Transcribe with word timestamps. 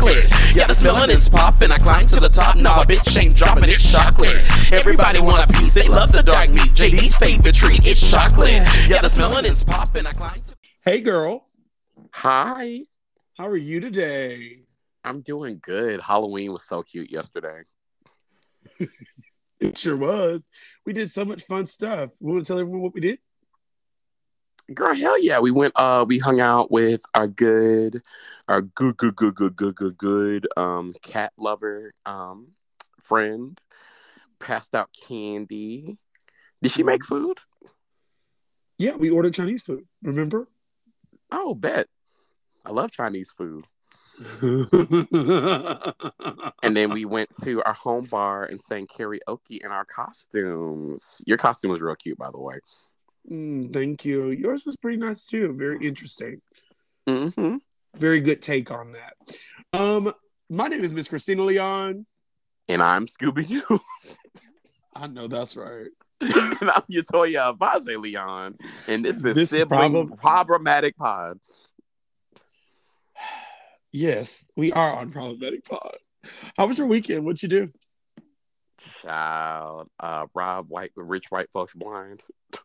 chocolate. 0.00 0.24
Yeah, 0.54 0.66
the 0.66 0.74
melanin's 0.84 1.28
popping. 1.28 1.70
I 1.70 1.78
climb 1.78 2.06
to 2.06 2.20
the 2.20 2.28
top. 2.28 2.56
Now 2.56 2.80
a 2.80 2.84
bitch 2.84 3.22
ain't 3.22 3.36
dropping. 3.36 3.64
It's 3.68 3.90
chocolate. 3.90 4.36
Everybody 4.72 5.20
want 5.20 5.44
a 5.44 5.52
piece. 5.52 5.74
They 5.74 5.88
love 5.88 6.12
the 6.12 6.22
dark 6.22 6.50
meat. 6.50 6.72
JD's 6.72 7.16
favorite 7.16 7.54
treat. 7.54 7.86
It's 7.86 8.10
chocolate. 8.10 8.50
Yeah, 8.88 9.00
the 9.02 9.08
melanin's 9.18 9.64
popping. 9.64 10.06
I 10.06 10.12
climb 10.12 10.40
to. 10.40 10.56
Hey, 10.84 11.00
girl. 11.00 11.46
Hi. 12.12 12.86
How 13.36 13.46
are 13.46 13.56
you 13.56 13.80
today? 13.80 14.56
I'm 15.04 15.20
doing 15.20 15.60
good. 15.62 16.00
Halloween 16.00 16.52
was 16.52 16.64
so 16.64 16.82
cute 16.82 17.10
yesterday. 17.10 17.62
it 19.60 19.78
sure 19.78 19.96
was. 19.96 20.48
We 20.86 20.92
did 20.92 21.10
so 21.10 21.24
much 21.24 21.44
fun 21.44 21.66
stuff. 21.66 22.10
We 22.20 22.32
want 22.32 22.46
to 22.46 22.50
tell 22.50 22.58
everyone 22.58 22.82
what 22.82 22.94
we 22.94 23.00
did? 23.00 23.18
Girl, 24.72 24.94
hell 24.94 25.20
yeah. 25.20 25.40
We 25.40 25.50
went 25.50 25.72
uh 25.76 26.04
we 26.06 26.18
hung 26.18 26.40
out 26.40 26.70
with 26.70 27.02
our 27.14 27.26
good 27.26 28.02
our 28.48 28.62
good 28.62 28.96
good 28.96 29.16
good 29.16 29.34
good 29.34 29.56
good 29.56 29.74
good 29.74 29.98
good 29.98 30.48
um 30.56 30.94
cat 31.02 31.32
lover 31.36 31.92
um 32.06 32.48
friend. 33.02 33.60
Passed 34.38 34.74
out 34.74 34.90
candy. 35.08 35.98
Did 36.62 36.72
she 36.72 36.82
make 36.82 37.04
food? 37.04 37.38
Yeah, 38.78 38.94
we 38.96 39.10
ordered 39.10 39.34
Chinese 39.34 39.62
food. 39.62 39.86
Remember? 40.02 40.48
Oh, 41.30 41.54
bet. 41.54 41.86
I 42.64 42.70
love 42.70 42.90
Chinese 42.90 43.30
food. 43.30 43.66
and 46.62 46.76
then 46.76 46.90
we 46.90 47.04
went 47.04 47.30
to 47.42 47.62
our 47.64 47.72
home 47.72 48.06
bar 48.10 48.44
and 48.44 48.60
sang 48.60 48.86
karaoke 48.86 49.62
in 49.62 49.70
our 49.70 49.84
costumes. 49.84 51.22
Your 51.26 51.38
costume 51.38 51.70
was 51.70 51.80
real 51.80 51.96
cute, 51.96 52.18
by 52.18 52.30
the 52.30 52.38
way. 52.38 52.56
Mm, 53.28 53.72
thank 53.72 54.04
you. 54.04 54.30
Yours 54.30 54.64
was 54.64 54.76
pretty 54.76 54.98
nice 54.98 55.26
too. 55.26 55.54
Very 55.56 55.86
interesting. 55.86 56.40
Mm-hmm. 57.08 57.56
Very 57.96 58.20
good 58.20 58.40
take 58.42 58.70
on 58.70 58.92
that. 58.92 59.14
Um, 59.72 60.12
my 60.48 60.68
name 60.68 60.84
is 60.84 60.92
Miss 60.92 61.08
Christina 61.08 61.42
Leon, 61.42 62.06
and 62.68 62.82
I'm 62.82 63.06
Scooby 63.06 63.46
Doo. 63.48 63.80
I 64.94 65.06
know 65.06 65.26
that's 65.26 65.56
right. 65.56 65.88
and 66.20 66.70
I'm 66.70 66.82
Yatoya 66.90 67.56
Vaze 67.56 67.96
Leon, 68.00 68.56
and 68.88 69.04
this 69.04 69.16
is 69.24 69.34
this 69.34 69.50
sibling 69.50 69.68
problem- 69.92 70.10
problematic 70.10 70.96
pod. 70.96 71.38
Yes, 73.92 74.46
we 74.56 74.72
are 74.72 74.94
on 74.96 75.10
problematic 75.10 75.64
pod. 75.64 75.96
How 76.56 76.66
was 76.66 76.78
your 76.78 76.86
weekend? 76.86 77.24
What'd 77.24 77.42
you 77.42 77.48
do? 77.48 77.72
Child, 79.02 79.88
uh, 79.98 80.26
Rob 80.34 80.66
White, 80.68 80.92
rich 80.94 81.26
white 81.30 81.50
folks 81.52 81.74
blind. 81.74 82.20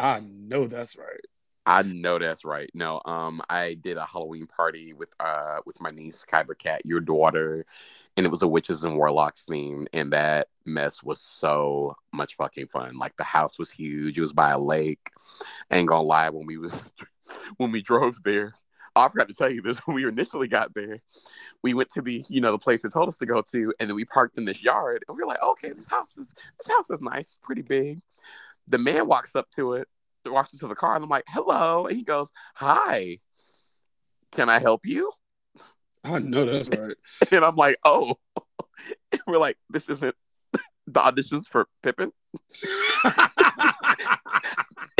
I 0.00 0.20
know 0.20 0.66
that's 0.66 0.96
right. 0.96 1.20
I 1.66 1.82
know 1.82 2.18
that's 2.18 2.44
right. 2.44 2.70
No, 2.72 3.02
um, 3.04 3.42
I 3.50 3.74
did 3.74 3.98
a 3.98 4.06
Halloween 4.06 4.46
party 4.46 4.94
with 4.94 5.12
uh 5.20 5.58
with 5.66 5.80
my 5.80 5.90
niece 5.90 6.24
Kyber 6.24 6.56
Cat, 6.58 6.80
your 6.86 7.00
daughter, 7.00 7.66
and 8.16 8.24
it 8.24 8.30
was 8.30 8.40
a 8.40 8.48
witches 8.48 8.82
and 8.82 8.96
warlocks 8.96 9.44
theme, 9.44 9.86
and 9.92 10.12
that 10.12 10.48
mess 10.64 11.02
was 11.02 11.20
so 11.20 11.94
much 12.12 12.34
fucking 12.34 12.68
fun. 12.68 12.96
Like 12.96 13.14
the 13.16 13.24
house 13.24 13.58
was 13.58 13.70
huge. 13.70 14.16
It 14.16 14.22
was 14.22 14.32
by 14.32 14.50
a 14.52 14.58
lake. 14.58 15.10
I 15.70 15.76
ain't 15.76 15.88
gonna 15.88 16.02
lie, 16.02 16.30
when 16.30 16.46
we 16.46 16.56
was 16.56 16.90
when 17.58 17.70
we 17.70 17.82
drove 17.82 18.22
there, 18.24 18.54
I 18.96 19.06
forgot 19.08 19.28
to 19.28 19.34
tell 19.34 19.52
you 19.52 19.60
this. 19.60 19.76
When 19.84 19.96
we 19.96 20.08
initially 20.08 20.48
got 20.48 20.74
there, 20.74 21.00
we 21.62 21.74
went 21.74 21.90
to 21.90 22.00
the 22.00 22.24
you 22.28 22.40
know 22.40 22.52
the 22.52 22.58
place 22.58 22.82
they 22.82 22.88
told 22.88 23.08
us 23.08 23.18
to 23.18 23.26
go 23.26 23.42
to, 23.52 23.74
and 23.78 23.88
then 23.88 23.96
we 23.96 24.06
parked 24.06 24.38
in 24.38 24.46
this 24.46 24.62
yard, 24.62 25.04
and 25.06 25.16
we 25.16 25.22
were 25.22 25.28
like, 25.28 25.42
okay, 25.42 25.72
this 25.72 25.90
house 25.90 26.16
is 26.16 26.34
this 26.58 26.68
house 26.68 26.88
is 26.88 27.02
nice, 27.02 27.38
pretty 27.42 27.62
big. 27.62 28.00
The 28.70 28.78
man 28.78 29.06
walks 29.06 29.36
up 29.36 29.50
to 29.56 29.74
it, 29.74 29.88
walks 30.24 30.52
into 30.52 30.66
the 30.66 30.74
car, 30.74 30.94
and 30.94 31.04
I'm 31.04 31.10
like, 31.10 31.24
hello. 31.28 31.86
And 31.86 31.96
he 31.96 32.02
goes, 32.02 32.30
hi, 32.54 33.18
can 34.32 34.48
I 34.48 34.58
help 34.58 34.86
you? 34.86 35.12
I 36.04 36.18
know 36.18 36.46
that's 36.46 36.68
right. 36.78 36.96
and 37.30 37.44
I'm 37.44 37.56
like, 37.56 37.76
oh. 37.84 38.14
And 39.12 39.20
we're 39.26 39.38
like, 39.38 39.58
this 39.68 39.88
isn't 39.88 40.14
the 40.86 41.00
auditions 41.00 41.46
for 41.46 41.68
Pippin. 41.82 42.12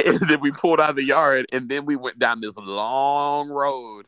and 0.04 0.20
then 0.28 0.40
we 0.40 0.50
pulled 0.50 0.80
out 0.80 0.90
of 0.90 0.96
the 0.96 1.04
yard, 1.04 1.46
and 1.52 1.68
then 1.68 1.86
we 1.86 1.96
went 1.96 2.18
down 2.18 2.40
this 2.40 2.56
long 2.56 3.48
road 3.50 4.06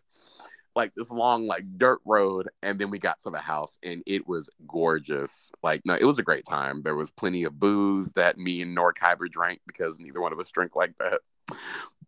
like 0.74 0.94
this 0.94 1.10
long 1.10 1.46
like 1.46 1.64
dirt 1.76 2.00
road 2.04 2.48
and 2.62 2.78
then 2.78 2.90
we 2.90 2.98
got 2.98 3.18
to 3.20 3.30
the 3.30 3.38
house 3.38 3.78
and 3.82 4.02
it 4.06 4.26
was 4.26 4.48
gorgeous. 4.66 5.52
Like 5.62 5.82
no 5.84 5.94
it 5.94 6.04
was 6.04 6.18
a 6.18 6.22
great 6.22 6.44
time. 6.48 6.82
There 6.82 6.94
was 6.94 7.10
plenty 7.10 7.44
of 7.44 7.58
booze 7.58 8.12
that 8.14 8.38
me 8.38 8.62
and 8.62 8.74
Nor 8.74 8.92
Kyber 8.92 9.28
drank 9.30 9.60
because 9.66 10.00
neither 10.00 10.20
one 10.20 10.32
of 10.32 10.40
us 10.40 10.50
drink 10.50 10.74
like 10.74 10.96
that. 10.98 11.20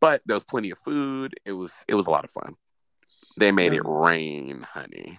But 0.01 0.23
there 0.27 0.37
was 0.37 0.45
plenty 0.45 0.71
of 0.71 0.79
food. 0.79 1.35
It 1.45 1.53
was 1.53 1.73
it 1.89 1.95
was 1.95 2.07
a 2.07 2.11
lot 2.11 2.25
of 2.25 2.31
fun. 2.31 2.55
They 3.39 3.53
made 3.53 3.73
it 3.73 3.83
rain 3.85 4.67
honey. 4.71 5.19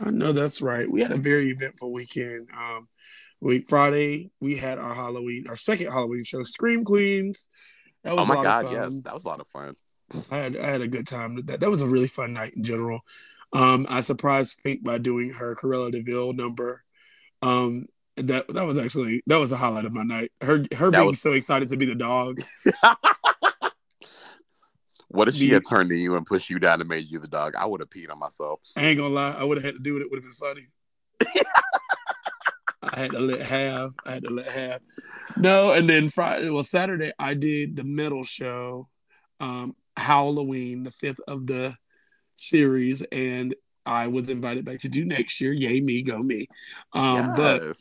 I 0.00 0.10
know 0.10 0.32
that's 0.32 0.62
right. 0.62 0.90
We 0.90 1.02
had 1.02 1.12
a 1.12 1.18
very 1.18 1.50
eventful 1.50 1.92
weekend. 1.92 2.48
Um 2.56 2.88
we 3.40 3.60
friday 3.60 4.30
we 4.40 4.56
had 4.56 4.78
our 4.78 4.94
halloween 4.94 5.46
our 5.48 5.56
second 5.56 5.88
halloween 5.88 6.24
show 6.24 6.42
scream 6.44 6.84
queens. 6.84 7.48
That 8.04 8.16
was 8.16 8.28
oh 8.28 8.34
my 8.34 8.42
god 8.42 8.72
yes. 8.72 9.00
that 9.04 9.14
was 9.14 9.24
a 9.24 9.28
lot 9.28 9.40
of 9.40 9.48
fun 9.48 9.74
I 10.30 10.36
had 10.36 10.56
I 10.56 10.66
had 10.66 10.80
a 10.80 10.88
good 10.88 11.06
time. 11.06 11.44
That 11.46 11.60
that 11.60 11.70
was 11.70 11.82
a 11.82 11.86
really 11.86 12.08
fun 12.08 12.32
night 12.32 12.54
in 12.54 12.64
general. 12.64 13.00
Um, 13.52 13.86
I 13.90 14.00
surprised 14.00 14.58
Pink 14.64 14.82
by 14.82 14.98
doing 14.98 15.30
her 15.30 15.54
Cruella 15.54 15.92
de 15.92 16.00
Vil 16.02 16.32
number. 16.32 16.82
Um, 17.42 17.86
that 18.16 18.48
that 18.48 18.64
was 18.66 18.78
actually 18.78 19.22
that 19.26 19.36
was 19.36 19.52
a 19.52 19.56
highlight 19.56 19.84
of 19.84 19.92
my 19.92 20.02
night. 20.02 20.32
Her 20.40 20.64
her 20.76 20.90
that 20.90 20.98
being 20.98 21.06
was... 21.10 21.20
so 21.20 21.32
excited 21.32 21.68
to 21.70 21.76
be 21.76 21.86
the 21.86 21.94
dog. 21.94 22.40
what 25.08 25.28
if 25.28 25.34
she 25.34 25.50
had 25.50 25.62
turned 25.68 25.90
to 25.90 25.96
you 25.96 26.16
and 26.16 26.26
pushed 26.26 26.50
you 26.50 26.58
down 26.58 26.80
and 26.80 26.88
made 26.88 27.10
you 27.10 27.18
the 27.18 27.28
dog? 27.28 27.54
I 27.56 27.66
would 27.66 27.80
have 27.80 27.90
peed 27.90 28.10
on 28.10 28.18
myself. 28.18 28.60
I 28.76 28.84
ain't 28.84 28.98
gonna 28.98 29.14
lie, 29.14 29.34
I 29.38 29.44
would 29.44 29.58
have 29.58 29.64
had 29.64 29.74
to 29.74 29.80
do 29.80 29.96
it. 29.96 30.02
It 30.02 30.10
would 30.10 30.22
have 30.22 30.24
been 30.24 30.32
funny. 30.32 30.66
I 32.82 32.98
had 32.98 33.12
to 33.12 33.20
let 33.20 33.40
have. 33.40 33.92
I 34.04 34.12
had 34.12 34.24
to 34.24 34.30
let 34.30 34.46
have. 34.46 34.80
No, 35.36 35.72
and 35.72 35.88
then 35.88 36.10
Friday, 36.10 36.50
well, 36.50 36.64
Saturday, 36.64 37.12
I 37.18 37.34
did 37.34 37.76
the 37.76 37.84
metal 37.84 38.24
show. 38.24 38.88
Um, 39.40 39.74
Halloween, 39.96 40.84
the 40.84 40.90
fifth 40.90 41.20
of 41.28 41.46
the 41.46 41.74
series, 42.36 43.02
and 43.12 43.54
I 43.84 44.06
was 44.06 44.28
invited 44.28 44.64
back 44.64 44.80
to 44.80 44.88
do 44.88 45.04
next 45.04 45.40
year. 45.40 45.52
Yay 45.52 45.80
me, 45.80 46.02
go 46.02 46.22
me. 46.22 46.46
Um, 46.92 47.34
yes. 47.36 47.36
But 47.36 47.76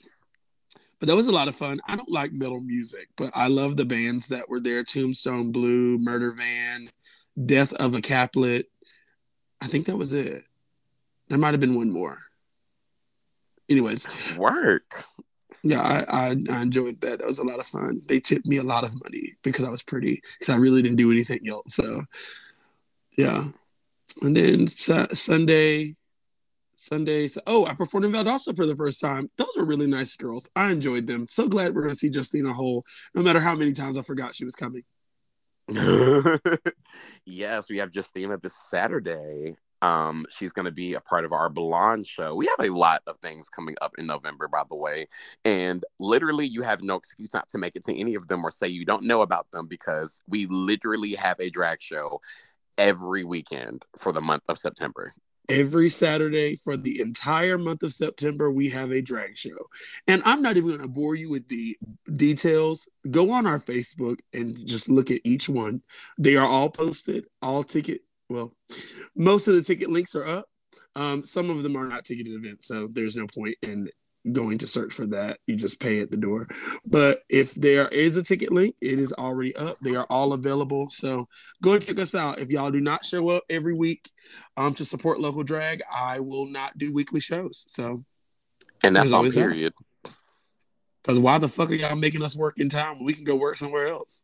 but 1.00 1.08
that 1.08 1.16
was 1.16 1.28
a 1.28 1.32
lot 1.32 1.48
of 1.48 1.56
fun. 1.56 1.80
I 1.88 1.96
don't 1.96 2.12
like 2.12 2.32
metal 2.32 2.62
music, 2.62 3.10
but 3.18 3.32
I 3.34 3.48
love 3.48 3.76
the 3.76 3.86
bands 3.86 4.28
that 4.28 4.50
were 4.50 4.60
there: 4.60 4.84
Tombstone 4.84 5.52
Blue, 5.52 5.98
Murder 5.98 6.32
Van, 6.32 6.90
Death 7.46 7.74
of 7.74 7.96
a 7.96 8.02
Caplet. 8.02 8.66
I 9.62 9.68
think 9.68 9.88
that 9.88 9.98
was 9.98 10.14
it. 10.14 10.44
There 11.30 11.38
might 11.38 11.54
have 11.54 11.60
been 11.60 11.76
one 11.76 11.92
more. 11.92 12.20
Anyways, 13.70 14.08
work 14.38 14.84
yeah, 15.64 15.82
I, 15.82 16.30
I, 16.30 16.36
I 16.50 16.62
enjoyed 16.62 17.02
that. 17.02 17.20
That 17.20 17.28
was 17.28 17.40
a 17.40 17.44
lot 17.44 17.60
of 17.60 17.68
fun. 17.68 18.02
They 18.06 18.20
tipped 18.20 18.48
me 18.48 18.58
a 18.58 18.64
lot 18.64 18.84
of 18.84 18.94
money 19.04 19.36
because 19.44 19.66
I 19.66 19.70
was 19.70 19.84
pretty. 19.84 20.22
Because 20.40 20.54
I 20.54 20.58
really 20.58 20.82
didn't 20.82 20.98
do 20.98 21.12
anything 21.12 21.48
else. 21.48 21.76
So, 21.76 22.04
yeah. 23.18 23.46
And 24.22 24.36
then 24.36 24.68
su- 24.68 25.08
Sunday, 25.14 25.96
Sunday. 26.76 27.30
Oh, 27.46 27.66
I 27.66 27.76
performed 27.76 28.08
in 28.08 28.12
Valdosta 28.12 28.56
for 28.56 28.66
the 28.66 28.76
first 28.76 29.00
time. 29.00 29.30
Those 29.38 29.52
were 29.56 29.66
really 29.66 29.88
nice 29.88 30.16
girls. 30.16 30.50
I 30.56 30.72
enjoyed 30.72 31.06
them. 31.06 31.28
So 31.30 31.48
glad 31.48 31.76
we're 31.76 31.84
gonna 31.84 31.96
see 31.96 32.10
Justina 32.12 32.54
Hole. 32.54 32.84
No 33.14 33.22
matter 33.22 33.40
how 33.40 33.56
many 33.56 33.74
times 33.74 33.98
I 33.98 34.02
forgot 34.02 34.36
she 34.36 34.46
was 34.46 34.56
coming. 34.56 34.84
yes, 37.26 37.70
we 37.70 37.78
have 37.78 37.94
Justina 37.94 38.38
this 38.38 38.56
Saturday. 38.68 39.56
Um, 39.82 40.26
she's 40.30 40.52
going 40.52 40.66
to 40.66 40.72
be 40.72 40.94
a 40.94 41.02
part 41.02 41.26
of 41.26 41.34
our 41.34 41.50
Blonde 41.50 42.06
show. 42.06 42.36
We 42.36 42.48
have 42.48 42.68
a 42.68 42.74
lot 42.74 43.02
of 43.08 43.18
things 43.18 43.50
coming 43.50 43.76
up 43.82 43.94
in 43.98 44.06
November, 44.06 44.48
by 44.48 44.64
the 44.70 44.76
way. 44.76 45.08
And 45.44 45.84
literally, 46.00 46.46
you 46.46 46.62
have 46.62 46.84
no 46.84 46.96
excuse 46.96 47.34
not 47.34 47.50
to 47.50 47.58
make 47.58 47.76
it 47.76 47.84
to 47.86 47.98
any 47.98 48.16
of 48.16 48.28
them 48.28 48.46
or 48.46 48.52
say 48.52 48.68
you 48.68 48.86
don't 48.86 49.04
know 49.04 49.22
about 49.22 49.50
them 49.52 49.68
because 49.68 50.22
we 50.28 50.46
literally 50.48 51.14
have 51.16 51.40
a 51.40 51.50
drag 51.50 51.82
show 51.82 52.22
every 52.78 53.24
weekend 53.24 53.86
for 53.98 54.12
the 54.12 54.22
month 54.22 54.44
of 54.50 54.58
September. 54.58 55.14
Every 55.50 55.90
Saturday 55.90 56.56
for 56.56 56.78
the 56.78 57.02
entire 57.02 57.58
month 57.58 57.84
of 57.84 57.94
September, 57.94 58.52
we 58.52 58.70
have 58.70 58.92
a 58.92 59.02
drag 59.02 59.36
show. 59.36 59.68
And 60.08 60.22
I'm 60.24 60.42
not 60.42 60.56
even 60.56 60.70
going 60.70 60.82
to 60.82 60.88
bore 60.88 61.16
you 61.16 61.30
with 61.30 61.50
the 61.50 61.78
details. 62.16 62.88
Go 63.10 63.32
on 63.32 63.46
our 63.46 63.60
Facebook 63.60 64.20
and 64.32 64.66
just 64.66 64.88
look 64.88 65.12
at 65.12 65.20
each 65.26 65.50
one. 65.50 65.82
They 66.18 66.38
are 66.38 66.48
all 66.48 66.70
posted, 66.70 67.26
all 67.42 67.64
ticket 67.64 68.02
well, 68.32 68.54
most 69.16 69.48
of 69.48 69.56
the 69.56 69.62
ticket 69.62 69.90
links 69.90 70.16
are 70.16 70.26
up. 70.26 70.46
Um, 70.96 71.24
some 71.26 71.50
of 71.50 71.64
them 71.64 71.76
are 71.76 71.88
not 71.88 72.06
ticketed 72.06 72.34
events, 72.34 72.68
so 72.68 72.88
there's 72.92 73.16
no 73.16 73.28
point 73.28 73.58
in 73.62 73.90
going 74.32 74.58
to 74.60 74.68
search 74.68 74.94
for 74.94 75.08
that. 75.08 75.40
You 75.48 75.56
just 75.56 75.80
pay 75.80 76.02
at 76.02 76.12
the 76.12 76.18
door. 76.18 76.48
But 76.86 77.24
if 77.30 77.54
there 77.56 77.88
is 77.88 78.18
a 78.18 78.24
ticket 78.24 78.52
link, 78.52 78.76
it 78.82 79.00
is 79.00 79.14
already 79.14 79.56
up. 79.56 79.80
They 79.80 79.96
are 79.96 80.06
all 80.10 80.34
available. 80.34 80.90
So 80.90 81.28
go 81.62 81.74
and 81.74 81.86
check 81.86 82.00
us 82.00 82.14
out. 82.14 82.40
If 82.40 82.50
y'all 82.50 82.72
do 82.72 82.82
not 82.82 83.06
show 83.06 83.30
up 83.30 83.44
every 83.50 83.74
week 83.74 84.10
um, 84.58 84.74
to 84.76 84.86
support 84.86 85.20
local 85.20 85.44
drag, 85.44 85.82
I 85.94 86.20
will 86.20 86.46
not 86.46 86.78
do 86.78 86.94
weekly 86.94 87.20
shows. 87.20 87.66
So 87.68 88.04
and 88.84 88.96
that's 88.96 89.12
all 89.12 89.30
period. 89.32 89.74
Because 91.02 91.18
why 91.18 91.40
the 91.40 91.50
fuck 91.50 91.72
are 91.72 91.76
y'all 91.76 91.96
making 91.96 92.24
us 92.24 92.36
work 92.36 92.60
in 92.60 92.70
town 92.70 92.98
when 92.98 93.06
we 93.06 93.14
can 93.14 93.24
go 93.24 93.36
work 93.36 93.58
somewhere 93.58 93.88
else? 93.88 94.22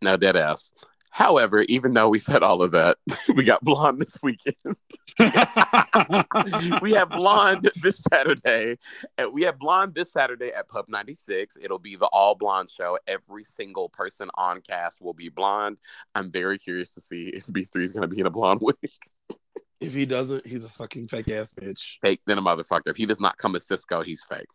Now 0.00 0.16
dead 0.16 0.36
ass. 0.36 0.72
However, 1.14 1.62
even 1.68 1.94
though 1.94 2.08
we 2.08 2.18
said 2.18 2.42
all 2.42 2.60
of 2.60 2.72
that, 2.72 2.98
we 3.36 3.44
got 3.44 3.62
blonde 3.62 4.00
this 4.00 4.18
weekend. 4.20 4.56
we 6.82 6.90
have 6.90 7.08
blonde 7.08 7.70
this 7.80 8.04
Saturday. 8.10 8.78
And 9.16 9.32
we 9.32 9.42
have 9.42 9.56
blonde 9.60 9.94
this 9.94 10.10
Saturday 10.10 10.52
at 10.52 10.68
Pub 10.68 10.86
96. 10.88 11.56
It'll 11.62 11.78
be 11.78 11.94
the 11.94 12.06
all 12.06 12.34
blonde 12.34 12.68
show. 12.68 12.98
Every 13.06 13.44
single 13.44 13.88
person 13.88 14.28
on 14.34 14.60
cast 14.60 15.00
will 15.00 15.12
be 15.12 15.28
blonde. 15.28 15.76
I'm 16.16 16.32
very 16.32 16.58
curious 16.58 16.92
to 16.94 17.00
see 17.00 17.28
if 17.28 17.46
B3 17.46 17.82
is 17.82 17.92
going 17.92 18.02
to 18.02 18.12
be 18.12 18.18
in 18.18 18.26
a 18.26 18.30
blonde 18.30 18.60
wig. 18.62 18.90
If 19.80 19.92
he 19.92 20.06
doesn't, 20.06 20.46
he's 20.46 20.64
a 20.64 20.68
fucking 20.68 21.08
fake 21.08 21.28
ass 21.30 21.52
bitch. 21.52 21.98
Fake 22.00 22.20
than 22.26 22.38
a 22.38 22.42
motherfucker. 22.42 22.86
If 22.88 22.96
he 22.96 23.06
does 23.06 23.20
not 23.20 23.36
come 23.36 23.54
as 23.54 23.66
Cisco, 23.66 24.02
he's 24.02 24.22
fake. 24.22 24.46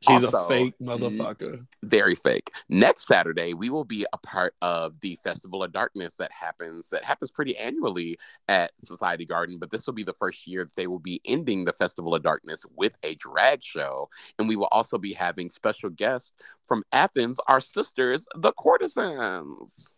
He's 0.00 0.24
Also, 0.24 0.44
a 0.44 0.48
fake 0.48 0.74
motherfucker. 0.80 1.66
very 1.82 2.14
fake. 2.14 2.50
Next 2.68 3.06
Saturday, 3.06 3.54
we 3.54 3.70
will 3.70 3.84
be 3.84 4.06
a 4.12 4.18
part 4.18 4.54
of 4.62 5.00
the 5.00 5.18
Festival 5.24 5.64
of 5.64 5.72
Darkness 5.72 6.14
that 6.16 6.30
happens 6.30 6.90
that 6.90 7.04
happens 7.04 7.30
pretty 7.30 7.56
annually 7.56 8.16
at 8.48 8.70
Society 8.78 9.24
Garden, 9.24 9.58
but 9.58 9.70
this 9.70 9.86
will 9.86 9.94
be 9.94 10.04
the 10.04 10.14
first 10.14 10.46
year 10.46 10.64
that 10.64 10.74
they 10.76 10.86
will 10.86 10.98
be 10.98 11.20
ending 11.24 11.64
the 11.64 11.72
Festival 11.72 12.14
of 12.14 12.22
Darkness 12.22 12.64
with 12.76 12.96
a 13.02 13.14
drag 13.16 13.64
show, 13.64 14.08
and 14.38 14.48
we 14.48 14.56
will 14.56 14.68
also 14.70 14.98
be 14.98 15.12
having 15.12 15.48
special 15.48 15.90
guests 15.90 16.32
from 16.62 16.84
Athens, 16.92 17.40
our 17.48 17.60
sisters, 17.60 18.26
the 18.36 18.52
Courtesans. 18.52 19.96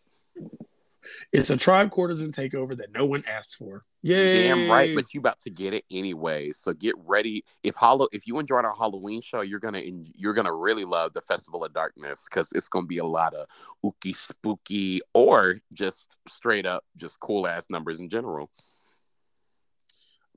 It's 1.31 1.49
a 1.49 1.57
tribe 1.57 1.91
courtesan 1.91 2.31
takeover 2.31 2.77
that 2.77 2.93
no 2.93 3.05
one 3.05 3.23
asked 3.27 3.55
for. 3.55 3.83
Yeah, 4.01 4.33
Damn 4.33 4.69
right, 4.69 4.93
but 4.93 5.13
you 5.13 5.21
about 5.21 5.39
to 5.41 5.49
get 5.49 5.73
it 5.73 5.85
anyway. 5.89 6.51
So 6.51 6.73
get 6.73 6.95
ready. 7.05 7.45
If 7.63 7.75
Hollow, 7.75 8.07
if 8.11 8.27
you 8.27 8.37
enjoyed 8.39 8.65
our 8.65 8.75
Halloween 8.75 9.21
show, 9.21 9.41
you're 9.41 9.61
gonna 9.61 9.81
you're 10.15 10.33
gonna 10.33 10.53
really 10.53 10.83
love 10.85 11.13
the 11.13 11.21
Festival 11.21 11.63
of 11.63 11.73
Darkness 11.73 12.25
because 12.29 12.51
it's 12.51 12.67
gonna 12.67 12.85
be 12.85 12.97
a 12.97 13.05
lot 13.05 13.33
of 13.33 13.47
ooky 13.85 14.15
spooky 14.15 15.01
or 15.13 15.59
just 15.73 16.09
straight 16.27 16.65
up 16.65 16.83
just 16.97 17.19
cool 17.19 17.47
ass 17.47 17.69
numbers 17.69 17.99
in 17.99 18.09
general. 18.09 18.49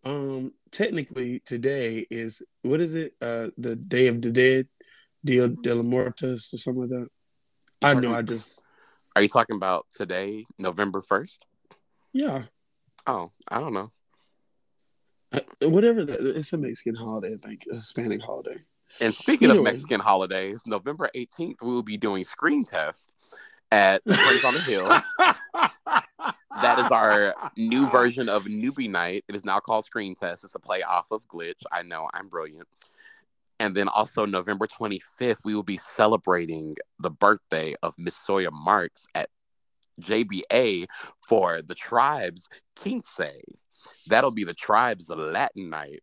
um, 0.04 0.52
technically 0.70 1.40
today 1.40 2.06
is 2.10 2.42
what 2.62 2.80
is 2.80 2.94
it? 2.94 3.14
Uh, 3.20 3.48
the 3.58 3.74
Day 3.74 4.06
of 4.06 4.22
the 4.22 4.30
Dead, 4.30 4.68
Dia 5.24 5.48
de 5.48 5.74
la 5.74 5.82
Muertos 5.82 6.54
or 6.54 6.58
something 6.58 6.82
like 6.82 6.90
that. 6.90 7.08
I 7.82 7.94
know. 7.94 8.14
I 8.14 8.22
just 8.22 8.62
Are 9.16 9.22
you 9.22 9.28
talking 9.28 9.56
about 9.56 9.86
today, 9.92 10.44
November 10.58 11.00
first? 11.00 11.46
yeah. 12.12 12.42
Oh, 13.06 13.30
I 13.48 13.60
don't 13.60 13.72
know. 13.72 13.90
Uh, 15.32 15.40
Whatever 15.62 16.04
that 16.04 16.20
it's 16.20 16.52
a 16.52 16.58
Mexican 16.58 16.94
holiday, 16.94 17.32
I 17.34 17.46
think, 17.46 17.62
a 17.70 17.76
Hispanic 17.76 18.20
holiday. 18.20 18.56
And 19.00 19.14
speaking 19.14 19.48
Either 19.48 19.60
of 19.60 19.64
way. 19.64 19.70
Mexican 19.70 20.00
holidays, 20.00 20.60
November 20.66 21.08
18th, 21.14 21.62
we 21.62 21.70
will 21.70 21.82
be 21.82 21.96
doing 21.96 22.24
screen 22.24 22.64
test 22.64 23.10
at 23.72 24.02
Friends 24.04 24.44
on 24.44 24.54
the 24.54 24.60
Hill. 24.60 24.90
That 26.62 26.78
is 26.78 26.90
our 26.90 27.34
new 27.56 27.86
version 27.90 28.30
of 28.30 28.44
Newbie 28.44 28.88
Night. 28.88 29.24
It 29.28 29.34
is 29.36 29.44
now 29.44 29.58
called 29.60 29.84
Screen 29.84 30.14
Test. 30.14 30.42
It's 30.42 30.54
a 30.54 30.58
play 30.58 30.82
off 30.82 31.10
of 31.10 31.26
Glitch. 31.28 31.62
I 31.70 31.82
know 31.82 32.08
I'm 32.14 32.28
brilliant. 32.28 32.66
And 33.58 33.74
then 33.74 33.88
also 33.88 34.26
November 34.26 34.66
25th, 34.66 35.38
we 35.44 35.54
will 35.54 35.62
be 35.62 35.78
celebrating 35.78 36.74
the 36.98 37.10
birthday 37.10 37.74
of 37.82 37.94
Miss 37.98 38.16
Sawyer 38.16 38.50
Marks 38.52 39.06
at 39.14 39.28
JBA 40.00 40.86
for 41.26 41.62
the 41.62 41.74
tribes 41.74 42.48
Quince. 42.78 43.18
That'll 44.08 44.30
be 44.30 44.44
the 44.44 44.52
tribes 44.54 45.08
Latin 45.08 45.70
night. 45.70 46.02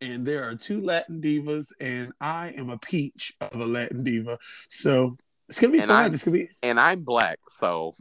and 0.00 0.24
there 0.24 0.44
are 0.48 0.54
two 0.54 0.80
Latin 0.80 1.20
divas, 1.20 1.72
and 1.80 2.12
I 2.20 2.50
am 2.56 2.70
a 2.70 2.78
peach 2.78 3.34
of 3.40 3.60
a 3.60 3.66
Latin 3.66 4.04
diva. 4.04 4.38
So 4.68 5.16
it's 5.48 5.58
gonna 5.58 5.72
be 5.72 5.80
And 5.80 5.88
fun. 5.88 5.96
I'm- 6.04 6.14
It's 6.14 6.22
gonna 6.22 6.38
be 6.38 6.48
And 6.62 6.78
I'm 6.78 7.02
black, 7.02 7.40
so 7.50 7.94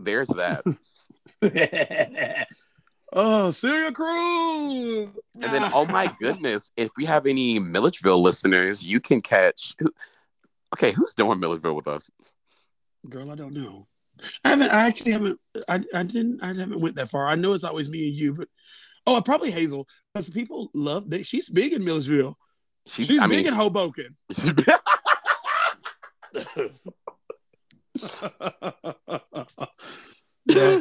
there's 0.00 0.26
that. 0.30 0.64
oh, 3.14 3.50
Celia 3.50 3.90
Cruz. 3.92 5.08
And 5.34 5.42
then, 5.42 5.70
oh 5.72 5.86
my 5.86 6.12
goodness, 6.20 6.70
if 6.76 6.90
we 6.96 7.04
have 7.06 7.26
any 7.26 7.58
Milledgeville 7.58 8.22
listeners, 8.22 8.84
you 8.84 9.00
can 9.00 9.20
catch. 9.22 9.74
Okay, 10.74 10.92
who's 10.92 11.14
doing 11.14 11.40
Milledgeville 11.40 11.74
with 11.74 11.88
us? 11.88 12.10
girl, 13.08 13.30
I 13.30 13.34
don't 13.34 13.54
know. 13.54 13.86
I 14.44 14.50
haven't. 14.50 14.72
I 14.72 14.86
actually 14.86 15.12
haven't. 15.12 15.40
I, 15.68 15.80
I 15.92 16.02
didn't. 16.04 16.42
I 16.42 16.48
haven't 16.48 16.80
went 16.80 16.96
that 16.96 17.10
far. 17.10 17.26
I 17.26 17.34
know 17.34 17.52
it's 17.52 17.64
always 17.64 17.88
me 17.88 18.08
and 18.08 18.16
you, 18.16 18.34
but 18.34 18.48
oh, 19.06 19.20
probably 19.24 19.50
Hazel 19.50 19.88
because 20.12 20.28
people 20.28 20.70
love 20.74 21.10
that. 21.10 21.26
She's 21.26 21.48
big 21.48 21.72
in 21.72 21.84
Millersville. 21.84 22.36
She- 22.86 23.04
She's 23.04 23.20
I 23.20 23.26
big 23.26 23.38
mean, 23.38 23.46
in 23.48 23.54
Hoboken. 23.54 24.16
yeah. 30.46 30.80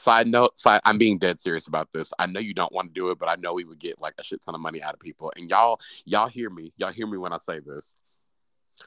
Side 0.00 0.26
note, 0.26 0.58
side, 0.58 0.80
I'm 0.84 0.98
being 0.98 1.18
dead 1.18 1.38
serious 1.38 1.66
about 1.66 1.92
this. 1.92 2.12
I 2.18 2.26
know 2.26 2.40
you 2.40 2.54
don't 2.54 2.72
want 2.72 2.88
to 2.88 2.94
do 2.94 3.10
it, 3.10 3.18
but 3.18 3.28
I 3.28 3.36
know 3.36 3.52
we 3.52 3.64
would 3.64 3.78
get 3.78 4.00
like 4.00 4.14
a 4.18 4.24
shit 4.24 4.42
ton 4.42 4.54
of 4.54 4.60
money 4.60 4.82
out 4.82 4.94
of 4.94 5.00
people. 5.00 5.32
And 5.36 5.48
y'all, 5.50 5.78
y'all 6.04 6.28
hear 6.28 6.50
me. 6.50 6.72
Y'all 6.76 6.92
hear 6.92 7.06
me 7.06 7.18
when 7.18 7.32
I 7.32 7.38
say 7.38 7.60
this. 7.60 7.94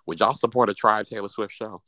Would 0.05 0.19
y'all 0.19 0.33
support 0.33 0.69
a 0.69 0.73
Tribe 0.73 1.05
Taylor 1.05 1.29
Swift 1.29 1.53
show? 1.53 1.81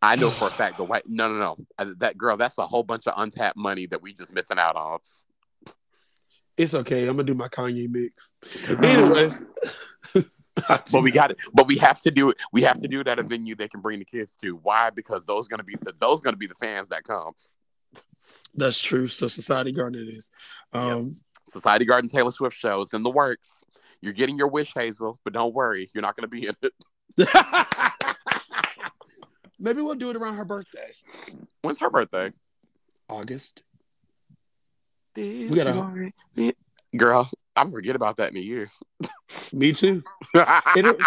I 0.00 0.16
know 0.16 0.30
for 0.30 0.46
a 0.46 0.50
fact 0.50 0.76
the 0.76 0.84
white. 0.84 1.04
No, 1.06 1.28
no, 1.28 1.38
no. 1.38 1.56
Uh, 1.78 1.92
That 1.98 2.16
girl. 2.16 2.36
That's 2.36 2.58
a 2.58 2.66
whole 2.66 2.84
bunch 2.84 3.06
of 3.06 3.14
untapped 3.16 3.56
money 3.56 3.86
that 3.86 4.00
we 4.00 4.12
just 4.12 4.32
missing 4.32 4.58
out 4.58 4.76
on. 4.76 5.00
It's 6.56 6.74
okay. 6.74 7.02
I'm 7.02 7.16
gonna 7.16 7.24
do 7.24 7.34
my 7.34 7.48
Kanye 7.48 7.88
mix. 7.90 8.32
Anyway. 8.68 9.30
But 10.66 11.02
we 11.02 11.12
got 11.12 11.30
it. 11.30 11.38
But 11.52 11.68
we 11.68 11.76
have 11.78 12.00
to 12.02 12.10
do 12.10 12.30
it. 12.30 12.36
We 12.52 12.62
have 12.62 12.78
to 12.78 12.88
do 12.88 13.00
it 13.00 13.06
at 13.06 13.18
a 13.18 13.22
venue 13.22 13.54
they 13.54 13.68
can 13.68 13.80
bring 13.80 14.00
the 14.00 14.04
kids 14.04 14.36
to. 14.38 14.56
Why? 14.56 14.90
Because 14.90 15.24
those 15.24 15.46
gonna 15.46 15.62
be 15.62 15.76
the, 15.80 15.92
those 16.00 16.20
gonna 16.20 16.36
be 16.36 16.48
the 16.48 16.54
fans 16.56 16.88
that 16.88 17.04
come. 17.04 17.32
That's 18.54 18.80
true. 18.80 19.06
So 19.08 19.28
Society 19.28 19.72
Garden 19.72 20.06
it 20.08 20.12
is. 20.12 20.30
Um 20.72 21.12
Society 21.48 21.84
Garden 21.84 22.10
Taylor 22.10 22.30
Swift 22.30 22.56
shows 22.56 22.92
in 22.92 23.02
the 23.02 23.10
works. 23.10 23.60
You're 24.00 24.12
getting 24.12 24.36
your 24.38 24.48
wish, 24.48 24.72
Hazel, 24.74 25.18
but 25.24 25.32
don't 25.32 25.54
worry, 25.54 25.88
you're 25.94 26.02
not 26.02 26.16
gonna 26.16 26.28
be 26.28 26.46
in 26.46 26.54
it. 26.62 26.72
maybe 29.58 29.80
we'll 29.82 29.94
do 29.96 30.10
it 30.10 30.16
around 30.16 30.34
her 30.36 30.44
birthday. 30.44 30.90
When's 31.62 31.78
her 31.80 31.90
birthday? 31.90 32.32
August. 33.08 33.62
We 35.16 35.48
gotta- 35.48 36.12
Girl, 36.96 37.28
I'm 37.56 37.72
forget 37.72 37.96
about 37.96 38.16
that 38.18 38.30
in 38.30 38.36
a 38.36 38.40
year. 38.40 38.70
Me 39.52 39.72
too. 39.72 40.02
It'll- 40.76 40.96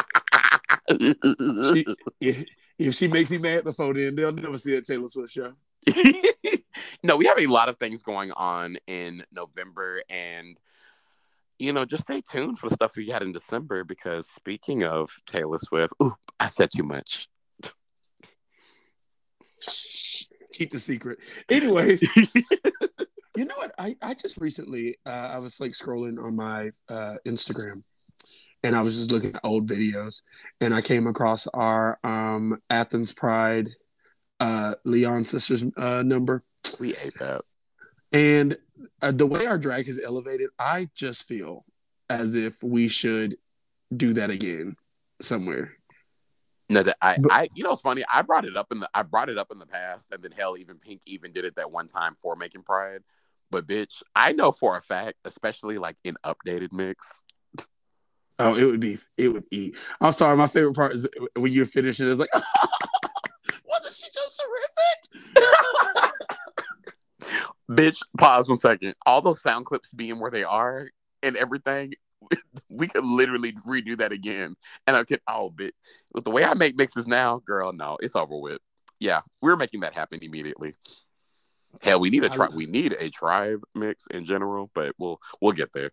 She, 0.99 1.85
if, 2.19 2.45
if 2.77 2.95
she 2.95 3.07
makes 3.07 3.31
me 3.31 3.37
mad 3.37 3.63
before 3.63 3.93
then, 3.93 4.13
they'll 4.15 4.33
never 4.33 4.57
see 4.57 4.75
a 4.75 4.81
Taylor 4.81 5.07
Swift 5.07 5.31
show. 5.31 5.53
no, 7.03 7.17
we 7.17 7.25
have 7.25 7.39
a 7.39 7.47
lot 7.47 7.69
of 7.69 7.77
things 7.77 8.03
going 8.03 8.31
on 8.31 8.77
in 8.87 9.23
November, 9.31 10.01
and 10.09 10.59
you 11.59 11.73
know, 11.73 11.85
just 11.85 12.03
stay 12.03 12.21
tuned 12.21 12.57
for 12.57 12.69
the 12.69 12.75
stuff 12.75 12.95
we 12.95 13.05
got 13.05 13.21
in 13.21 13.31
December. 13.31 13.83
Because 13.83 14.27
speaking 14.27 14.83
of 14.83 15.09
Taylor 15.25 15.59
Swift, 15.59 15.93
ooh, 16.01 16.15
I 16.39 16.47
said 16.47 16.69
too 16.75 16.83
much. 16.83 17.27
Keep 20.53 20.71
the 20.71 20.79
secret. 20.79 21.19
Anyways, 21.49 22.01
you 23.37 23.45
know 23.45 23.55
what? 23.55 23.73
I, 23.77 23.95
I 24.01 24.13
just 24.13 24.37
recently 24.37 24.97
uh, 25.05 25.31
I 25.33 25.39
was 25.39 25.59
like 25.59 25.71
scrolling 25.71 26.21
on 26.21 26.35
my 26.35 26.71
uh, 26.89 27.17
Instagram 27.25 27.83
and 28.63 28.75
I 28.75 28.81
was 28.81 28.95
just 28.95 29.11
looking 29.11 29.35
at 29.35 29.41
old 29.43 29.67
videos 29.67 30.21
and 30.59 30.73
I 30.73 30.81
came 30.81 31.07
across 31.07 31.47
our 31.47 31.99
um, 32.03 32.61
Athens 32.69 33.13
Pride 33.13 33.69
uh, 34.39 34.75
Leon 34.85 35.25
Sisters 35.25 35.63
uh, 35.77 36.03
number. 36.03 36.43
We 36.79 36.95
ate 36.95 37.13
that. 37.19 37.41
And 38.11 38.57
uh, 39.01 39.11
the 39.11 39.25
way 39.25 39.45
our 39.45 39.57
drag 39.57 39.87
has 39.87 39.99
elevated, 40.03 40.49
I 40.59 40.89
just 40.95 41.23
feel 41.27 41.65
as 42.09 42.35
if 42.35 42.61
we 42.63 42.87
should 42.87 43.37
do 43.95 44.13
that 44.13 44.29
again 44.29 44.75
somewhere. 45.21 45.73
No, 46.69 46.83
that 46.83 46.97
I, 47.01 47.17
But- 47.19 47.31
I, 47.31 47.47
you 47.53 47.63
know, 47.63 47.73
it's 47.73 47.81
funny. 47.81 48.03
I 48.11 48.21
brought 48.21 48.45
it 48.45 48.55
up 48.55 48.71
in 48.71 48.79
the, 48.79 48.89
I 48.93 49.03
brought 49.03 49.29
it 49.29 49.37
up 49.37 49.51
in 49.51 49.59
the 49.59 49.65
past, 49.65 50.11
and 50.11 50.21
then 50.23 50.31
hell, 50.31 50.57
even 50.57 50.77
Pink 50.77 51.01
even 51.05 51.31
did 51.33 51.45
it 51.45 51.55
that 51.55 51.71
one 51.71 51.87
time 51.87 52.15
for 52.21 52.35
Macon 52.35 52.63
Pride. 52.63 53.01
But 53.49 53.67
bitch, 53.67 54.01
I 54.15 54.31
know 54.31 54.51
for 54.53 54.77
a 54.77 54.81
fact, 54.81 55.15
especially 55.25 55.77
like 55.77 55.97
in 56.03 56.15
updated 56.25 56.71
mix, 56.71 57.23
Oh, 58.39 58.55
it 58.55 58.63
would 58.63 58.79
be, 58.79 58.97
it 59.17 59.27
would 59.27 59.43
eat. 59.51 59.77
I'm 59.99 60.13
sorry, 60.13 60.35
my 60.35 60.47
favorite 60.47 60.73
part 60.73 60.95
is 60.95 61.07
when 61.35 61.51
you're 61.53 61.67
finishing. 61.67 62.09
It's 62.09 62.19
like, 62.19 62.33
wasn't 63.65 63.93
she 63.93 64.07
just 64.11 64.20
bitch. 67.69 67.99
Pause 68.17 68.49
one 68.49 68.57
second. 68.57 68.93
All 69.05 69.21
those 69.21 69.41
sound 69.41 69.65
clips 69.65 69.91
being 69.91 70.19
where 70.19 70.31
they 70.31 70.43
are 70.43 70.89
and 71.23 71.35
everything, 71.35 71.93
we 72.69 72.87
could 72.87 73.05
literally 73.05 73.53
redo 73.67 73.97
that 73.97 74.11
again. 74.11 74.55
And 74.87 74.95
I 74.95 75.03
could, 75.03 75.21
oh, 75.27 75.51
bitch, 75.55 75.71
with 76.13 76.23
the 76.23 76.31
way 76.31 76.43
I 76.43 76.53
make 76.53 76.77
mixes 76.77 77.07
now, 77.07 77.41
girl, 77.45 77.73
no, 77.73 77.97
it's 78.01 78.15
over 78.15 78.37
with. 78.37 78.59
Yeah, 78.99 79.21
we're 79.41 79.55
making 79.55 79.79
that 79.81 79.95
happen 79.95 80.19
immediately. 80.21 80.73
Hell, 81.81 81.99
we 81.99 82.09
need 82.09 82.23
a 82.23 82.29
tri- 82.29 82.49
we 82.53 82.65
need 82.65 82.95
a 82.99 83.09
tribe 83.09 83.61
mix 83.73 84.05
in 84.11 84.25
general, 84.25 84.69
but 84.75 84.93
we'll 84.99 85.19
we'll 85.41 85.53
get 85.53 85.71
there. 85.73 85.91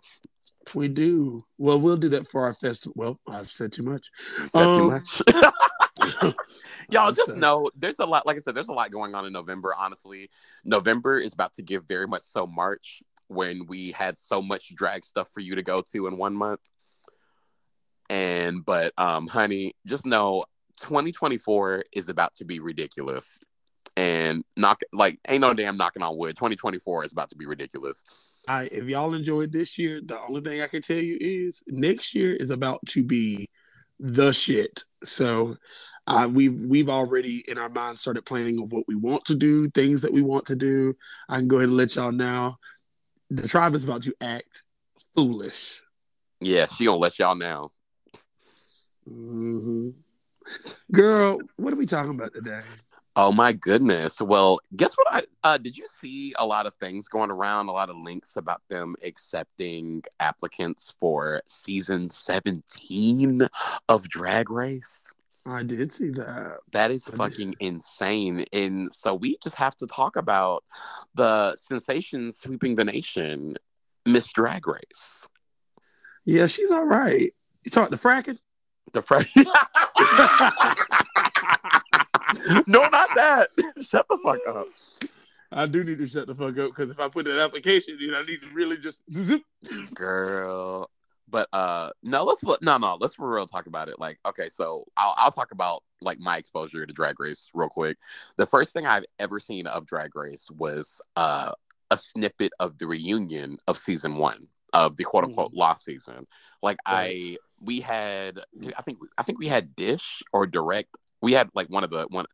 We 0.74 0.88
do. 0.88 1.44
Well, 1.56 1.80
we'll 1.80 1.96
do 1.96 2.08
that 2.10 2.26
for 2.26 2.44
our 2.44 2.54
festival. 2.54 2.94
Well, 2.96 3.20
I've 3.28 3.50
said 3.50 3.72
too 3.72 3.82
much. 3.82 4.10
Is 4.44 4.52
that 4.52 4.64
too 4.64 4.82
Um, 4.82 4.88
much? 4.88 6.34
Y'all 6.90 7.12
just 7.12 7.36
know 7.36 7.70
there's 7.76 7.98
a 7.98 8.06
lot, 8.06 8.26
like 8.26 8.36
I 8.36 8.40
said, 8.40 8.54
there's 8.54 8.68
a 8.68 8.72
lot 8.72 8.90
going 8.90 9.14
on 9.14 9.26
in 9.26 9.32
November. 9.32 9.74
Honestly, 9.76 10.30
November 10.64 11.18
is 11.18 11.32
about 11.32 11.54
to 11.54 11.62
give 11.62 11.86
very 11.86 12.06
much 12.06 12.22
so 12.22 12.46
March 12.46 13.02
when 13.26 13.66
we 13.66 13.92
had 13.92 14.16
so 14.16 14.40
much 14.40 14.74
drag 14.74 15.04
stuff 15.04 15.28
for 15.32 15.40
you 15.40 15.56
to 15.56 15.62
go 15.62 15.82
to 15.92 16.06
in 16.06 16.16
one 16.16 16.34
month. 16.34 16.60
And, 18.08 18.64
but, 18.64 18.92
um, 18.96 19.26
honey, 19.26 19.74
just 19.86 20.06
know 20.06 20.44
2024 20.80 21.84
is 21.92 22.08
about 22.08 22.34
to 22.36 22.44
be 22.44 22.60
ridiculous. 22.60 23.40
And 23.96 24.44
knock, 24.56 24.80
like, 24.92 25.18
ain't 25.28 25.40
no 25.40 25.52
damn 25.52 25.76
knocking 25.76 26.02
on 26.02 26.16
wood. 26.16 26.36
2024 26.36 27.04
is 27.04 27.12
about 27.12 27.30
to 27.30 27.36
be 27.36 27.46
ridiculous. 27.46 28.04
I 28.48 28.68
if 28.72 28.84
y'all 28.88 29.14
enjoyed 29.14 29.52
this 29.52 29.78
year, 29.78 30.00
the 30.04 30.18
only 30.28 30.40
thing 30.40 30.62
I 30.62 30.66
can 30.66 30.82
tell 30.82 30.96
you 30.98 31.18
is 31.20 31.62
next 31.68 32.14
year 32.14 32.34
is 32.34 32.50
about 32.50 32.80
to 32.88 33.04
be 33.04 33.48
the 34.00 34.32
shit. 34.32 34.82
So 35.04 35.56
uh, 36.06 36.28
we've 36.30 36.58
we've 36.64 36.88
already 36.88 37.44
in 37.48 37.58
our 37.58 37.68
minds 37.68 38.00
started 38.00 38.24
planning 38.24 38.60
of 38.62 38.72
what 38.72 38.84
we 38.88 38.94
want 38.94 39.24
to 39.26 39.34
do, 39.34 39.68
things 39.68 40.02
that 40.02 40.12
we 40.12 40.22
want 40.22 40.46
to 40.46 40.56
do. 40.56 40.94
I 41.28 41.36
can 41.36 41.48
go 41.48 41.56
ahead 41.56 41.68
and 41.68 41.76
let 41.76 41.94
y'all 41.94 42.12
know. 42.12 42.56
The 43.30 43.46
tribe 43.46 43.74
is 43.74 43.84
about 43.84 44.02
to 44.04 44.14
act 44.20 44.62
foolish. 45.14 45.82
Yeah, 46.40 46.66
she 46.66 46.86
gonna 46.86 46.96
let 46.96 47.18
y'all 47.18 47.34
know. 47.34 47.70
hmm 49.06 49.90
Girl, 50.90 51.38
what 51.56 51.74
are 51.74 51.76
we 51.76 51.84
talking 51.84 52.14
about 52.14 52.32
today? 52.32 52.60
Oh 53.20 53.32
my 53.32 53.52
goodness. 53.52 54.20
Well, 54.20 54.60
guess 54.76 54.94
what 54.94 55.08
I 55.10 55.22
uh 55.42 55.58
did 55.58 55.76
you 55.76 55.84
see 55.86 56.34
a 56.38 56.46
lot 56.46 56.66
of 56.66 56.74
things 56.74 57.08
going 57.08 57.32
around, 57.32 57.66
a 57.66 57.72
lot 57.72 57.90
of 57.90 57.96
links 57.96 58.36
about 58.36 58.62
them 58.68 58.94
accepting 59.02 60.04
applicants 60.20 60.94
for 61.00 61.42
season 61.44 62.10
17 62.10 63.40
of 63.88 64.08
Drag 64.08 64.52
Race? 64.52 65.12
I 65.44 65.64
did 65.64 65.90
see 65.90 66.10
that. 66.10 66.58
That 66.70 66.92
is 66.92 67.08
I 67.08 67.10
did. 67.10 67.16
fucking 67.16 67.54
insane. 67.58 68.44
And 68.52 68.94
so 68.94 69.16
we 69.16 69.36
just 69.42 69.56
have 69.56 69.76
to 69.78 69.88
talk 69.88 70.14
about 70.14 70.62
the 71.16 71.56
sensation 71.56 72.30
sweeping 72.30 72.76
the 72.76 72.84
nation, 72.84 73.56
Miss 74.06 74.30
Drag 74.30 74.64
Race. 74.68 75.28
Yeah, 76.24 76.46
she's 76.46 76.70
all 76.70 76.86
right. 76.86 77.32
You 77.64 77.70
talk 77.72 77.90
the 77.90 77.96
fracking? 77.96 78.38
The 78.92 79.02
fresh 79.02 79.34
No, 82.66 82.82
not 82.88 83.08
that. 83.14 83.48
Shut 83.88 84.06
the 84.08 84.18
fuck 84.18 84.38
up. 84.48 84.66
I 85.50 85.66
do 85.66 85.82
need 85.82 85.96
to 85.98 86.06
shut 86.06 86.26
the 86.26 86.34
fuck 86.34 86.58
up 86.58 86.68
because 86.76 86.90
if 86.90 87.00
I 87.00 87.08
put 87.08 87.26
an 87.26 87.38
application 87.38 87.96
in, 88.02 88.12
I 88.14 88.20
need 88.20 88.42
to 88.42 88.48
really 88.52 88.76
just 88.76 89.00
zip. 89.10 89.40
girl 89.94 90.90
but 91.30 91.48
uh 91.52 91.90
no 92.02 92.24
let's 92.24 92.42
no 92.62 92.78
no 92.78 92.96
let's 93.00 93.14
for 93.14 93.30
real 93.30 93.46
talk 93.46 93.66
about 93.66 93.88
it 93.88 93.98
like 93.98 94.18
okay 94.26 94.48
so 94.48 94.84
I'll, 94.96 95.14
I'll 95.16 95.30
talk 95.30 95.52
about 95.52 95.82
like 96.00 96.18
my 96.18 96.36
exposure 96.36 96.84
to 96.86 96.92
drag 96.92 97.20
race 97.20 97.48
real 97.54 97.68
quick 97.68 97.98
the 98.36 98.46
first 98.46 98.72
thing 98.72 98.86
i've 98.86 99.04
ever 99.18 99.40
seen 99.40 99.66
of 99.66 99.86
drag 99.86 100.14
race 100.16 100.48
was 100.56 101.00
uh 101.16 101.52
a 101.90 101.98
snippet 101.98 102.52
of 102.60 102.78
the 102.78 102.86
reunion 102.86 103.58
of 103.66 103.78
season 103.78 104.16
one 104.16 104.46
of 104.72 104.96
the 104.96 105.04
quote 105.04 105.24
unquote 105.24 105.52
lost 105.54 105.84
season 105.84 106.26
like 106.62 106.78
i 106.86 107.36
we 107.60 107.80
had 107.80 108.40
i 108.76 108.82
think 108.82 108.98
i 109.16 109.22
think 109.22 109.38
we 109.38 109.46
had 109.46 109.74
dish 109.74 110.22
or 110.32 110.46
direct 110.46 110.96
we 111.20 111.32
had 111.32 111.48
like 111.54 111.68
one 111.68 111.84
of 111.84 111.90
the 111.90 112.06
one 112.10 112.26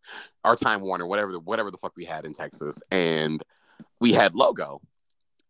our 0.45 0.57
time 0.57 0.81
warner 0.81 1.07
whatever 1.07 1.33
the 1.33 1.41
whatever 1.41 1.71
the 1.71 1.79
fuck 1.79 1.93
we 1.97 2.05
had 2.05 2.25
in 2.25 2.33
texas 2.33 2.83
and 2.91 3.43
we 4.01 4.13
had 4.13 4.35
logo 4.35 4.81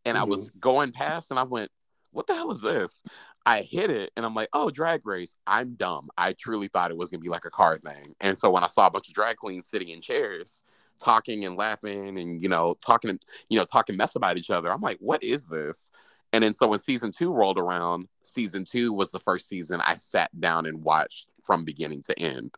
and 0.04 0.16
I 0.16 0.22
mm-hmm. 0.22 0.30
was 0.30 0.50
going 0.50 0.92
past 0.92 1.30
and 1.30 1.40
I 1.40 1.44
went, 1.44 1.70
what 2.12 2.26
the 2.26 2.34
hell 2.34 2.52
is 2.52 2.60
this? 2.60 3.02
I 3.44 3.62
hit 3.62 3.90
it 3.90 4.12
and 4.16 4.24
I'm 4.24 4.34
like, 4.34 4.48
oh, 4.52 4.70
drag 4.70 5.06
race. 5.06 5.34
I'm 5.46 5.74
dumb. 5.74 6.08
I 6.16 6.32
truly 6.32 6.68
thought 6.68 6.90
it 6.90 6.96
was 6.96 7.10
gonna 7.10 7.20
be 7.20 7.28
like 7.28 7.44
a 7.44 7.50
car 7.50 7.76
thing. 7.76 8.14
And 8.20 8.36
so 8.38 8.50
when 8.50 8.64
I 8.64 8.68
saw 8.68 8.86
a 8.86 8.90
bunch 8.90 9.08
of 9.08 9.14
drag 9.14 9.36
queens 9.36 9.66
sitting 9.66 9.88
in 9.88 10.00
chairs, 10.00 10.62
talking 11.02 11.44
and 11.44 11.56
laughing 11.56 12.18
and 12.18 12.42
you 12.42 12.48
know, 12.48 12.76
talking, 12.84 13.18
you 13.48 13.58
know, 13.58 13.64
talking 13.64 13.96
mess 13.96 14.14
about 14.14 14.38
each 14.38 14.50
other, 14.50 14.70
I'm 14.70 14.80
like, 14.80 14.98
what 15.00 15.24
is 15.24 15.46
this? 15.46 15.90
And 16.32 16.42
then 16.42 16.54
so 16.54 16.68
when 16.68 16.78
season 16.78 17.12
two 17.12 17.32
rolled 17.32 17.58
around, 17.58 18.08
season 18.22 18.64
two 18.64 18.92
was 18.92 19.10
the 19.10 19.20
first 19.20 19.48
season 19.48 19.80
I 19.80 19.94
sat 19.96 20.30
down 20.40 20.66
and 20.66 20.82
watched 20.82 21.28
from 21.42 21.64
beginning 21.64 22.02
to 22.02 22.18
end. 22.18 22.52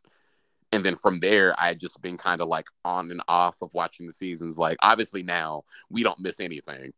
And 0.73 0.85
then 0.85 0.97
from 0.97 1.21
there, 1.21 1.55
I 1.59 1.69
had 1.69 1.79
just 1.79 2.01
been 2.03 2.19
kind 2.19 2.41
of 2.41 2.49
like 2.49 2.67
on 2.85 3.11
and 3.11 3.23
off 3.29 3.63
of 3.63 3.73
watching 3.73 4.07
the 4.07 4.13
seasons. 4.13 4.59
Like, 4.59 4.77
obviously, 4.83 5.23
now 5.23 5.63
we 5.89 6.03
don't 6.03 6.21
miss 6.21 6.41
anything 6.41 6.93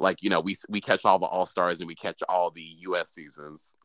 like 0.00 0.22
you 0.22 0.30
know 0.30 0.40
we 0.40 0.56
we 0.68 0.80
catch 0.80 1.04
all 1.04 1.18
the 1.18 1.26
all 1.26 1.46
stars 1.46 1.80
and 1.80 1.86
we 1.86 1.94
catch 1.94 2.22
all 2.28 2.50
the 2.50 2.62
U.S. 2.80 3.10
seasons. 3.10 3.76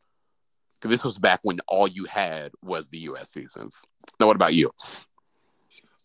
Because 0.80 0.90
this 0.90 1.04
was 1.04 1.16
back 1.16 1.40
when 1.42 1.58
all 1.68 1.88
you 1.88 2.04
had 2.04 2.52
was 2.62 2.88
the 2.88 2.98
U.S. 2.98 3.30
seasons. 3.30 3.82
Now, 4.20 4.26
what 4.26 4.36
about 4.36 4.52
you? 4.52 4.72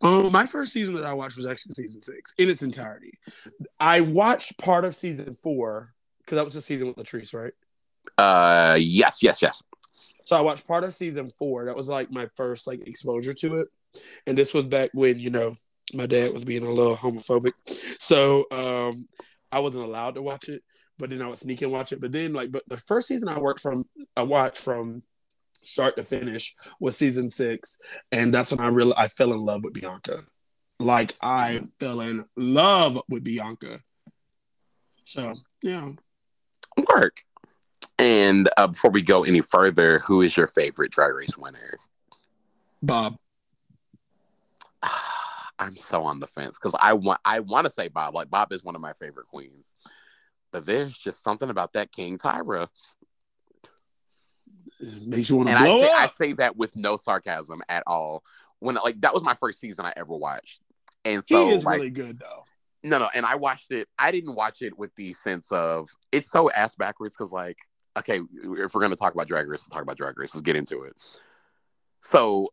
Um, 0.01 0.31
my 0.31 0.45
first 0.45 0.71
season 0.71 0.95
that 0.95 1.03
I 1.03 1.13
watched 1.13 1.35
was 1.35 1.45
actually 1.45 1.73
season 1.73 2.01
six 2.01 2.33
in 2.37 2.49
its 2.49 2.63
entirety. 2.63 3.19
I 3.81 4.01
watched 4.01 4.57
part 4.57 4.85
of 4.85 4.95
season 4.95 5.35
four 5.43 5.93
because 6.19 6.37
that 6.37 6.45
was 6.45 6.53
the 6.53 6.61
season 6.61 6.87
with 6.87 6.95
Latrice, 6.95 7.33
right? 7.33 7.53
Uh, 8.17 8.77
yes, 8.79 9.21
yes, 9.21 9.41
yes. 9.41 9.61
So 10.25 10.37
I 10.37 10.41
watched 10.41 10.67
part 10.67 10.83
of 10.83 10.93
season 10.93 11.31
four. 11.37 11.65
That 11.65 11.75
was 11.75 11.87
like 11.87 12.11
my 12.11 12.27
first 12.35 12.67
like 12.67 12.87
exposure 12.87 13.33
to 13.33 13.59
it, 13.59 13.67
and 14.27 14.37
this 14.37 14.53
was 14.53 14.65
back 14.65 14.91
when 14.93 15.19
you 15.19 15.29
know 15.29 15.55
my 15.93 16.05
dad 16.05 16.33
was 16.33 16.43
being 16.43 16.65
a 16.65 16.71
little 16.71 16.95
homophobic, 16.95 17.53
so 17.99 18.45
um, 18.51 19.05
I 19.51 19.59
wasn't 19.59 19.85
allowed 19.85 20.15
to 20.15 20.21
watch 20.21 20.49
it. 20.49 20.63
But 20.97 21.09
then 21.09 21.21
I 21.21 21.27
would 21.27 21.39
sneak 21.39 21.63
and 21.63 21.71
watch 21.71 21.91
it. 21.93 21.99
But 21.99 22.11
then 22.11 22.33
like, 22.33 22.51
but 22.51 22.63
the 22.67 22.77
first 22.77 23.07
season 23.07 23.27
I 23.27 23.39
worked 23.39 23.61
from, 23.61 23.85
I 24.15 24.21
watched 24.21 24.57
from 24.57 25.01
start 25.53 25.95
to 25.95 26.03
finish 26.03 26.55
was 26.79 26.95
season 26.95 27.29
six, 27.29 27.79
and 28.11 28.33
that's 28.33 28.51
when 28.51 28.59
I 28.59 28.67
really 28.67 28.93
I 28.97 29.07
fell 29.07 29.33
in 29.33 29.39
love 29.39 29.63
with 29.63 29.73
Bianca. 29.73 30.19
Like 30.79 31.13
I 31.23 31.61
fell 31.79 32.01
in 32.01 32.25
love 32.35 33.01
with 33.09 33.23
Bianca. 33.23 33.79
So 35.03 35.33
yeah, 35.61 35.91
Work. 36.77 37.23
And 37.97 38.49
uh, 38.57 38.67
before 38.67 38.91
we 38.91 39.01
go 39.01 39.23
any 39.23 39.41
further, 39.41 39.99
who 39.99 40.21
is 40.21 40.35
your 40.35 40.47
favorite 40.47 40.91
Drag 40.91 41.13
Race 41.13 41.37
winner? 41.37 41.77
Bob. 42.81 43.17
I'm 45.59 45.71
so 45.71 46.03
on 46.03 46.19
the 46.19 46.25
fence 46.25 46.57
because 46.57 46.75
I 46.81 46.93
want 46.93 47.19
I 47.23 47.41
want 47.41 47.65
to 47.65 47.71
say 47.71 47.87
Bob. 47.87 48.15
Like 48.15 48.31
Bob 48.31 48.51
is 48.51 48.63
one 48.63 48.73
of 48.73 48.81
my 48.81 48.93
favorite 48.93 49.27
queens, 49.27 49.75
but 50.51 50.65
there's 50.65 50.97
just 50.97 51.21
something 51.21 51.51
about 51.51 51.73
that 51.73 51.91
King 51.91 52.17
Tyra, 52.17 52.67
Makes 55.05 55.29
you 55.29 55.35
want 55.35 55.49
to 55.49 55.55
and 55.55 55.63
I 55.63 55.67
blow 55.67 55.81
say, 55.81 55.89
I 55.95 56.07
say 56.07 56.33
that 56.33 56.57
with 56.57 56.75
no 56.75 56.97
sarcasm 56.97 57.61
at 57.69 57.83
all. 57.85 58.23
When 58.59 58.75
like 58.75 58.99
that 59.01 59.13
was 59.13 59.23
my 59.23 59.35
first 59.35 59.59
season 59.59 59.85
I 59.85 59.93
ever 59.95 60.15
watched, 60.15 60.61
and 61.05 61.23
he 61.27 61.35
so 61.35 61.49
is 61.49 61.63
like 61.63 61.77
really 61.77 61.91
good 61.91 62.19
though. 62.19 62.45
no 62.83 62.97
no, 62.97 63.09
and 63.13 63.25
I 63.25 63.35
watched 63.35 63.71
it. 63.71 63.87
I 63.99 64.11
didn't 64.11 64.35
watch 64.35 64.61
it 64.61 64.77
with 64.77 64.93
the 64.95 65.13
sense 65.13 65.51
of 65.51 65.89
it's 66.11 66.31
so 66.31 66.49
ass 66.51 66.75
backwards 66.75 67.15
because 67.15 67.31
like 67.31 67.59
okay, 67.97 68.19
if 68.19 68.73
we're 68.73 68.81
gonna 68.81 68.95
talk 68.95 69.13
about 69.13 69.27
Drag 69.27 69.47
Race, 69.47 69.59
let's 69.59 69.69
talk 69.69 69.81
about 69.81 69.97
Drag 69.97 70.17
Race. 70.17 70.33
Let's 70.33 70.43
get 70.43 70.55
into 70.55 70.83
it. 70.83 71.01
So 72.01 72.49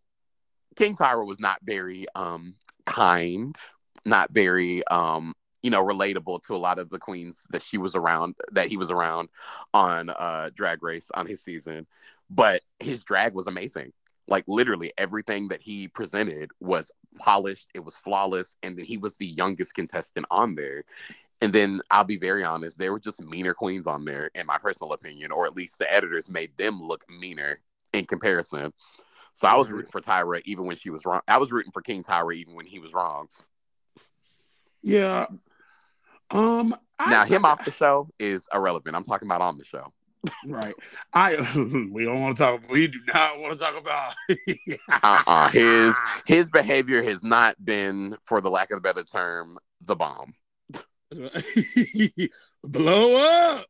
King 0.77 0.95
Tyra 0.95 1.27
was 1.27 1.41
not 1.41 1.59
very 1.63 2.07
um 2.15 2.55
kind, 2.87 3.57
not 4.05 4.31
very 4.33 4.87
um 4.89 5.35
you 5.63 5.71
know 5.71 5.85
relatable 5.85 6.43
to 6.45 6.55
a 6.55 6.59
lot 6.59 6.79
of 6.79 6.89
the 6.89 6.99
queens 6.99 7.47
that 7.51 7.63
she 7.63 7.79
was 7.79 7.95
around 7.95 8.35
that 8.53 8.69
he 8.69 8.77
was 8.77 8.91
around 8.91 9.29
on 9.75 10.11
uh 10.11 10.51
Drag 10.55 10.83
Race 10.83 11.11
on 11.15 11.27
his 11.27 11.43
season, 11.43 11.87
but 12.31 12.63
his 12.81 13.03
drag 13.05 13.35
was 13.35 13.47
amazing. 13.47 13.93
Like 14.29 14.45
literally 14.47 14.93
everything 14.99 15.49
that 15.49 15.63
he 15.63 15.89
presented 15.89 16.51
was 16.61 16.91
polished, 17.19 17.69
it 17.75 17.85
was 17.85 17.95
flawless, 17.95 18.57
and 18.63 18.77
then 18.77 18.85
he 18.85 18.99
was 18.99 19.17
the 19.17 19.27
youngest 19.27 19.75
contestant 19.75 20.27
on 20.31 20.55
there. 20.55 20.85
And 21.41 21.53
then 21.53 21.81
I'll 21.91 22.05
be 22.05 22.17
very 22.19 22.43
honest, 22.43 22.79
there 22.79 22.91
were 22.93 22.99
just 22.99 23.23
meaner 23.23 23.55
queens 23.55 23.87
on 23.87 24.05
there, 24.05 24.31
in 24.35 24.47
my 24.47 24.59
personal 24.59 24.93
opinion, 24.93 25.31
or 25.31 25.47
at 25.47 25.55
least 25.55 25.79
the 25.79 25.93
editors 25.93 26.29
made 26.29 26.57
them 26.57 26.81
look 26.81 27.05
meaner 27.09 27.61
in 27.93 28.07
comparison. 28.07 28.73
So 29.33 29.47
I 29.47 29.57
was 29.57 29.71
rooting 29.71 29.91
for 29.91 30.01
Tyra 30.01 30.43
even 30.47 30.67
when 30.67 30.75
she 30.75 30.91
was 30.91 31.05
wrong. 31.05 31.21
I 31.29 31.39
was 31.39 31.53
rooting 31.53 31.71
for 31.71 31.81
King 31.81 32.03
Tyra 32.03 32.35
even 32.35 32.55
when 32.55 32.67
he 32.67 32.81
was 32.81 32.93
wrong. 32.93 33.29
Yeah. 34.83 35.27
Um. 36.31 36.75
I- 36.99 37.11
Now 37.11 37.25
him 37.25 37.45
off 37.45 37.65
the 37.65 37.71
show 37.71 38.09
is 38.19 38.49
irrelevant. 38.53 38.97
I'm 38.97 39.05
talking 39.05 39.29
about 39.29 39.41
on 39.41 39.57
the 39.59 39.65
show. 39.65 39.93
Right. 40.45 40.75
I. 41.13 41.37
we 41.93 42.05
don't 42.05 42.21
want 42.21 42.37
to 42.37 42.43
talk. 42.43 42.69
We 42.69 42.89
do 42.89 42.99
not 43.15 43.39
want 43.39 43.57
to 43.57 43.65
talk 43.65 43.79
about. 43.79 44.15
Uh-uh. 45.05 45.51
His 45.51 45.99
his 46.27 46.49
behavior 46.51 47.01
has 47.03 47.23
not 47.23 47.55
been, 47.65 48.17
for 48.25 48.41
the 48.41 48.51
lack 48.51 48.73
of 48.73 48.79
a 48.79 48.81
better 48.81 49.05
term, 49.05 49.59
the 49.87 49.95
bomb. 49.95 50.33
blow 52.65 53.17
up. 53.17 53.67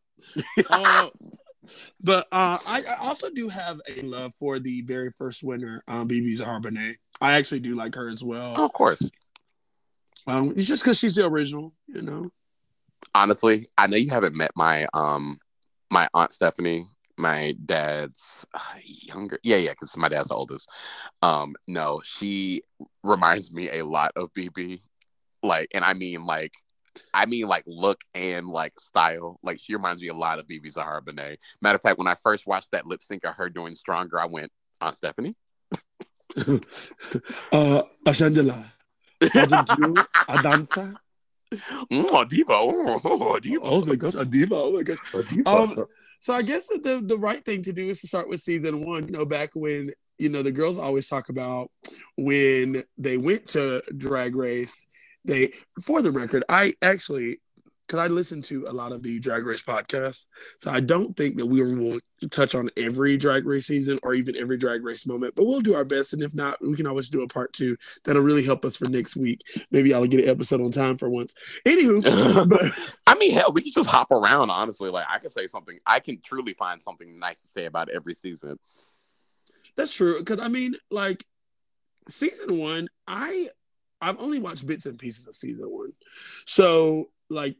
Uh, 0.70 1.08
but 2.00 2.26
uh, 2.32 2.58
I, 2.66 2.82
I 2.88 3.06
also 3.06 3.30
do 3.30 3.48
have 3.48 3.80
a 3.88 4.02
love 4.02 4.34
for 4.34 4.58
the 4.58 4.82
very 4.82 5.10
first 5.16 5.42
winner, 5.42 5.82
um, 5.88 6.08
BeBe 6.08 6.36
Zahar 6.38 6.60
I 7.20 7.32
actually 7.32 7.60
do 7.60 7.74
like 7.74 7.94
her 7.94 8.08
as 8.08 8.22
Oh, 8.22 8.26
well. 8.26 8.64
of 8.64 8.72
course. 8.72 9.10
Um, 10.26 10.52
it's 10.56 10.66
just 10.66 10.82
because 10.82 10.98
she's 10.98 11.14
the 11.14 11.26
original, 11.26 11.74
you 11.86 12.02
know. 12.02 12.30
Honestly, 13.14 13.66
I 13.78 13.86
know 13.86 13.96
you 13.96 14.10
haven't 14.10 14.34
met 14.36 14.50
my 14.56 14.86
um 14.92 15.38
my 15.90 16.08
aunt 16.12 16.32
Stephanie, 16.32 16.84
my 17.16 17.54
dad's 17.64 18.44
uh, 18.52 18.60
younger. 18.84 19.38
Yeah, 19.42 19.56
yeah, 19.56 19.70
because 19.70 19.96
my 19.96 20.08
dad's 20.08 20.28
the 20.28 20.34
oldest. 20.34 20.68
Um, 21.22 21.54
no, 21.66 22.00
she 22.04 22.60
reminds 23.02 23.52
me 23.52 23.70
a 23.70 23.84
lot 23.84 24.12
of 24.16 24.32
BeBe. 24.34 24.80
Like, 25.42 25.68
and 25.72 25.84
I 25.84 25.94
mean 25.94 26.26
like 26.26 26.52
I 27.14 27.26
mean, 27.26 27.46
like 27.46 27.64
look 27.66 28.00
and 28.14 28.48
like 28.48 28.72
style. 28.78 29.38
Like 29.42 29.58
she 29.60 29.74
reminds 29.74 30.00
me 30.00 30.08
a 30.08 30.14
lot 30.14 30.38
of 30.38 30.46
BeBe 30.46 30.70
Zahara 30.70 31.02
Benet. 31.02 31.38
Matter 31.60 31.76
of 31.76 31.82
fact, 31.82 31.98
when 31.98 32.06
I 32.06 32.14
first 32.22 32.46
watched 32.46 32.70
that 32.72 32.86
lip 32.86 33.02
sync 33.02 33.24
of 33.24 33.34
her 33.34 33.48
doing 33.48 33.74
Stronger, 33.74 34.20
I 34.20 34.26
went, 34.26 34.50
Aunt 34.80 34.96
Stephanie. 34.96 35.36
uh, 36.36 37.82
Ashandela. 38.06 38.64
Adansa. 39.20 40.96
Oh, 41.90 42.24
diva. 42.24 42.52
Oh, 42.52 43.00
oh, 43.04 43.38
diva. 43.38 43.62
Oh 43.62 43.82
my 43.82 43.94
gosh, 43.94 44.14
a 44.14 44.24
diva. 44.26 44.54
Oh 44.54 44.72
my 44.72 44.82
gosh. 44.82 44.98
A 45.14 45.22
diva. 45.22 45.48
Um, 45.48 45.86
so 46.20 46.34
I 46.34 46.42
guess 46.42 46.68
the 46.68 47.00
the 47.02 47.16
right 47.16 47.42
thing 47.42 47.62
to 47.62 47.72
do 47.72 47.88
is 47.88 48.02
to 48.02 48.06
start 48.06 48.28
with 48.28 48.42
season 48.42 48.84
one. 48.84 49.06
You 49.06 49.12
know, 49.12 49.24
back 49.24 49.52
when 49.54 49.90
you 50.18 50.28
know 50.28 50.42
the 50.42 50.52
girls 50.52 50.76
always 50.76 51.08
talk 51.08 51.30
about 51.30 51.70
when 52.18 52.84
they 52.98 53.16
went 53.16 53.46
to 53.48 53.82
Drag 53.96 54.36
Race 54.36 54.87
they 55.28 55.52
for 55.84 56.02
the 56.02 56.10
record 56.10 56.42
i 56.48 56.74
actually 56.82 57.40
because 57.86 58.00
i 58.00 58.08
listen 58.08 58.42
to 58.42 58.66
a 58.66 58.72
lot 58.72 58.90
of 58.90 59.02
the 59.02 59.20
drag 59.20 59.46
race 59.46 59.62
podcasts 59.62 60.26
so 60.58 60.70
i 60.70 60.80
don't 60.80 61.16
think 61.16 61.36
that 61.36 61.46
we 61.46 61.62
will 61.62 61.98
touch 62.30 62.56
on 62.56 62.68
every 62.76 63.16
drag 63.16 63.46
race 63.46 63.66
season 63.66 63.98
or 64.02 64.12
even 64.12 64.34
every 64.34 64.56
drag 64.56 64.82
race 64.82 65.06
moment 65.06 65.32
but 65.36 65.46
we'll 65.46 65.60
do 65.60 65.74
our 65.74 65.84
best 65.84 66.12
and 66.12 66.22
if 66.22 66.34
not 66.34 66.60
we 66.60 66.74
can 66.74 66.86
always 66.86 67.08
do 67.08 67.22
a 67.22 67.28
part 67.28 67.52
two 67.52 67.76
that'll 68.04 68.22
really 68.22 68.44
help 68.44 68.64
us 68.64 68.76
for 68.76 68.88
next 68.88 69.14
week. 69.14 69.40
Maybe 69.70 69.94
i'll 69.94 70.06
get 70.06 70.24
an 70.24 70.28
episode 70.28 70.60
on 70.60 70.72
time 70.72 70.98
for 70.98 71.08
once. 71.08 71.34
Anywho 71.64 72.48
but, 72.48 72.72
i 73.06 73.14
mean 73.14 73.32
hell 73.32 73.52
we 73.52 73.62
can 73.62 73.72
just 73.72 73.88
hop 73.88 74.10
around 74.10 74.50
honestly. 74.50 74.90
Like 74.90 75.06
i 75.08 75.18
can 75.18 75.30
say 75.30 75.46
something 75.46 75.78
i 75.86 76.00
can 76.00 76.20
truly 76.20 76.54
find 76.54 76.82
something 76.82 77.18
nice 77.18 77.42
to 77.42 77.48
say 77.48 77.66
about 77.66 77.88
every 77.90 78.14
season. 78.14 78.58
That's 79.76 79.94
true 79.94 80.18
because 80.18 80.40
i 80.40 80.48
mean 80.48 80.74
like 80.90 81.24
season 82.08 82.58
one 82.58 82.88
i 83.06 83.50
I've 84.00 84.20
only 84.20 84.38
watched 84.38 84.66
bits 84.66 84.86
and 84.86 84.98
pieces 84.98 85.26
of 85.26 85.34
season 85.36 85.68
one, 85.70 85.90
so 86.46 87.10
like 87.30 87.56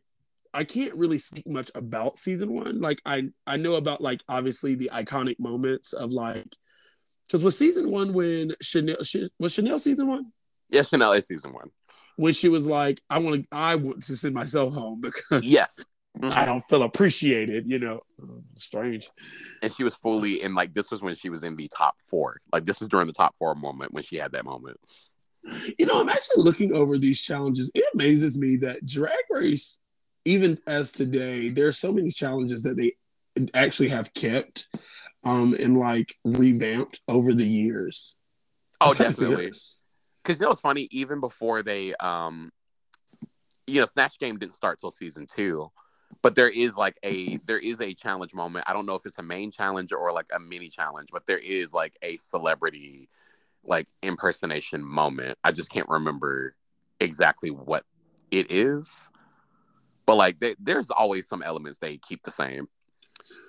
I 0.54 0.64
can't 0.64 0.94
really 0.94 1.18
speak 1.18 1.46
much 1.46 1.70
about 1.74 2.16
season 2.16 2.52
one. 2.52 2.80
Like 2.80 3.00
I 3.04 3.30
I 3.46 3.56
know 3.56 3.74
about 3.74 4.00
like 4.00 4.22
obviously 4.28 4.74
the 4.74 4.90
iconic 4.92 5.38
moments 5.38 5.92
of 5.92 6.10
like 6.10 6.54
because 7.26 7.44
was 7.44 7.58
season 7.58 7.90
one 7.90 8.12
when 8.12 8.52
Shannel 8.62 8.96
was 9.38 9.52
Shannel 9.52 9.78
season 9.78 10.08
one? 10.08 10.32
Yeah, 10.70 10.82
Shannel 10.82 11.12
is 11.12 11.26
season 11.26 11.52
one. 11.52 11.70
When 12.16 12.32
she 12.32 12.48
was 12.48 12.66
like, 12.66 13.00
I 13.10 13.18
want 13.18 13.42
to 13.42 13.48
I 13.52 13.74
want 13.76 14.04
to 14.04 14.16
send 14.16 14.34
myself 14.34 14.74
home 14.74 15.00
because 15.00 15.44
yes. 15.44 15.84
I 16.20 16.44
don't 16.46 16.62
feel 16.62 16.82
appreciated, 16.82 17.70
you 17.70 17.78
know. 17.78 18.00
Strange. 18.56 19.08
And 19.62 19.72
she 19.72 19.84
was 19.84 19.94
fully 19.94 20.42
in 20.42 20.54
like 20.54 20.72
this 20.72 20.90
was 20.90 21.00
when 21.00 21.14
she 21.14 21.30
was 21.30 21.44
in 21.44 21.54
the 21.54 21.68
top 21.68 21.94
four. 22.08 22.40
Like 22.52 22.64
this 22.64 22.82
is 22.82 22.88
during 22.88 23.06
the 23.06 23.12
top 23.12 23.36
four 23.38 23.54
moment 23.54 23.92
when 23.92 24.02
she 24.02 24.16
had 24.16 24.32
that 24.32 24.44
moment. 24.44 24.78
You 25.78 25.86
know, 25.86 26.00
I'm 26.00 26.08
actually 26.08 26.42
looking 26.42 26.74
over 26.74 26.98
these 26.98 27.20
challenges. 27.20 27.70
It 27.74 27.84
amazes 27.94 28.36
me 28.36 28.56
that 28.58 28.84
Drag 28.86 29.12
Race, 29.30 29.78
even 30.24 30.58
as 30.66 30.92
today, 30.92 31.48
there 31.48 31.68
are 31.68 31.72
so 31.72 31.92
many 31.92 32.10
challenges 32.10 32.62
that 32.62 32.76
they 32.76 32.96
actually 33.54 33.88
have 33.88 34.12
kept 34.14 34.66
um 35.24 35.54
and 35.58 35.76
like 35.76 36.14
revamped 36.24 37.00
over 37.08 37.34
the 37.34 37.46
years. 37.46 38.14
Oh, 38.80 38.94
definitely. 38.94 39.52
Because 40.22 40.40
you 40.40 40.46
know 40.46 40.52
it's 40.52 40.60
funny, 40.60 40.88
even 40.90 41.20
before 41.20 41.62
they 41.62 41.94
um 41.96 42.50
you 43.68 43.80
know, 43.80 43.86
Snatch 43.86 44.18
Game 44.18 44.38
didn't 44.38 44.54
start 44.54 44.80
till 44.80 44.90
season 44.90 45.26
two. 45.26 45.70
But 46.22 46.34
there 46.34 46.48
is 46.48 46.76
like 46.76 46.98
a 47.04 47.36
there 47.44 47.58
is 47.58 47.80
a 47.80 47.92
challenge 47.94 48.34
moment. 48.34 48.64
I 48.66 48.72
don't 48.72 48.86
know 48.86 48.94
if 48.94 49.04
it's 49.04 49.18
a 49.18 49.22
main 49.22 49.50
challenge 49.50 49.92
or 49.92 50.10
like 50.12 50.28
a 50.34 50.40
mini 50.40 50.68
challenge, 50.68 51.10
but 51.12 51.26
there 51.26 51.38
is 51.38 51.72
like 51.74 51.96
a 52.02 52.16
celebrity 52.16 53.08
like 53.68 53.86
impersonation 54.02 54.82
moment. 54.82 55.38
I 55.44 55.52
just 55.52 55.70
can't 55.70 55.88
remember 55.88 56.54
exactly 57.00 57.50
what 57.50 57.84
it 58.30 58.50
is. 58.50 59.10
But 60.06 60.16
like 60.16 60.40
they, 60.40 60.54
there's 60.58 60.90
always 60.90 61.28
some 61.28 61.42
elements 61.42 61.78
they 61.78 61.98
keep 61.98 62.22
the 62.22 62.30
same. 62.30 62.68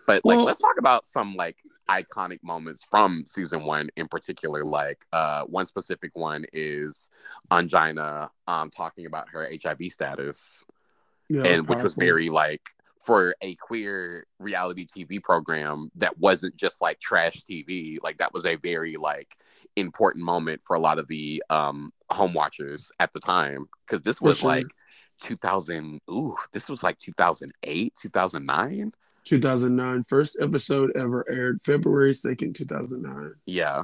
But 0.05 0.25
like 0.25 0.37
well, 0.37 0.45
let's 0.45 0.59
talk 0.59 0.77
about 0.77 1.05
some 1.05 1.35
like 1.35 1.57
iconic 1.89 2.39
moments 2.43 2.83
from 2.83 3.23
season 3.25 3.63
1 3.63 3.89
in 3.95 4.07
particular 4.07 4.63
like 4.63 5.03
uh 5.11 5.43
one 5.45 5.65
specific 5.65 6.11
one 6.13 6.45
is 6.53 7.09
Ongina 7.49 8.29
um 8.47 8.69
talking 8.69 9.05
about 9.05 9.29
her 9.29 9.49
HIV 9.63 9.91
status. 9.91 10.65
Yeah, 11.29 11.43
and 11.45 11.67
which 11.67 11.83
was 11.83 11.95
very 11.95 12.29
like 12.29 12.69
for 13.09 13.33
a 13.41 13.55
queer 13.55 14.27
reality 14.37 14.85
TV 14.85 15.21
program 15.21 15.89
that 15.95 16.19
wasn't 16.19 16.55
just 16.55 16.79
like 16.79 16.99
trash 16.99 17.41
TV. 17.49 17.97
Like 18.03 18.17
that 18.19 18.35
was 18.35 18.45
a 18.45 18.55
very 18.57 18.97
like 18.97 19.35
important 19.75 20.23
moment 20.23 20.61
for 20.63 20.75
a 20.75 20.79
lot 20.79 20.99
of 20.99 21.07
the 21.07 21.41
um 21.49 21.91
home 22.11 22.35
watchers 22.35 22.91
at 22.99 23.11
the 23.11 23.19
time. 23.19 23.65
Because 23.85 24.01
this 24.01 24.21
was 24.21 24.39
sure. 24.39 24.49
like 24.49 24.67
2000 25.23 25.99
ooh 26.09 26.35
this 26.53 26.69
was 26.69 26.81
like 26.81 26.97
2008 26.97 27.93
2009 28.01 28.93
2009 29.25 30.03
first 30.07 30.37
episode 30.39 30.95
ever 30.95 31.25
aired 31.29 31.59
february 31.61 32.13
2nd 32.13 32.55
2009 32.55 33.33
yeah. 33.45 33.83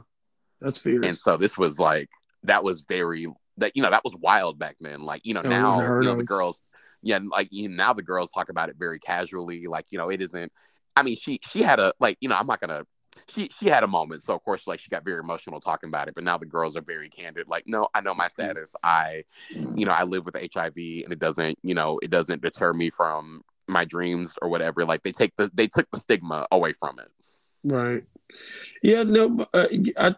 That's 0.61 0.79
fierce. 0.79 1.05
And 1.05 1.17
so 1.17 1.37
this 1.37 1.57
was 1.57 1.79
like 1.79 2.09
that 2.43 2.63
was 2.63 2.81
very 2.81 3.27
that 3.57 3.71
you 3.75 3.83
know 3.83 3.89
that 3.89 4.03
was 4.03 4.15
wild 4.15 4.59
back 4.59 4.77
then. 4.79 5.01
Like 5.01 5.21
you 5.23 5.33
know 5.33 5.41
that 5.41 5.49
now 5.49 5.79
you 5.99 6.07
know 6.07 6.17
the 6.17 6.23
girls 6.23 6.61
yeah, 7.05 7.19
like 7.23 7.49
you 7.51 7.69
know, 7.69 7.75
now 7.75 7.93
the 7.93 8.01
girls 8.01 8.31
talk 8.31 8.49
about 8.49 8.69
it 8.69 8.77
very 8.77 8.99
casually. 8.99 9.67
Like 9.67 9.85
you 9.91 9.99
know, 9.99 10.09
it 10.09 10.21
isn't. 10.23 10.51
I 10.95 11.03
mean, 11.03 11.15
she 11.15 11.39
she 11.47 11.61
had 11.61 11.79
a 11.79 11.93
like 11.99 12.17
you 12.19 12.27
know, 12.27 12.35
I'm 12.35 12.47
not 12.47 12.59
gonna. 12.59 12.83
She 13.29 13.49
she 13.57 13.67
had 13.67 13.83
a 13.83 13.87
moment, 13.87 14.23
so 14.23 14.33
of 14.33 14.43
course, 14.43 14.65
like 14.65 14.79
she 14.79 14.89
got 14.89 15.05
very 15.05 15.19
emotional 15.19 15.61
talking 15.61 15.87
about 15.87 16.07
it. 16.07 16.15
But 16.15 16.23
now 16.23 16.39
the 16.39 16.47
girls 16.47 16.75
are 16.75 16.81
very 16.81 17.07
candid. 17.09 17.47
Like, 17.47 17.65
no, 17.67 17.87
I 17.93 18.01
know 18.01 18.15
my 18.15 18.25
mm-hmm. 18.25 18.41
status. 18.41 18.75
I, 18.83 19.23
you 19.49 19.85
know, 19.85 19.91
I 19.91 20.03
live 20.03 20.25
with 20.25 20.35
HIV, 20.35 20.75
and 20.75 21.11
it 21.11 21.19
doesn't, 21.19 21.59
you 21.61 21.75
know, 21.75 21.99
it 22.01 22.09
doesn't 22.09 22.41
deter 22.41 22.73
me 22.73 22.89
from 22.89 23.43
my 23.67 23.85
dreams 23.85 24.33
or 24.41 24.49
whatever. 24.49 24.83
Like 24.83 25.03
they 25.03 25.11
take 25.11 25.35
the 25.35 25.51
they 25.53 25.67
took 25.67 25.87
the 25.91 25.99
stigma 25.99 26.47
away 26.51 26.73
from 26.73 26.97
it. 26.97 27.07
Right. 27.63 28.03
Yeah. 28.81 29.03
No. 29.03 29.45
Uh, 29.53 29.67
I, 29.99 30.15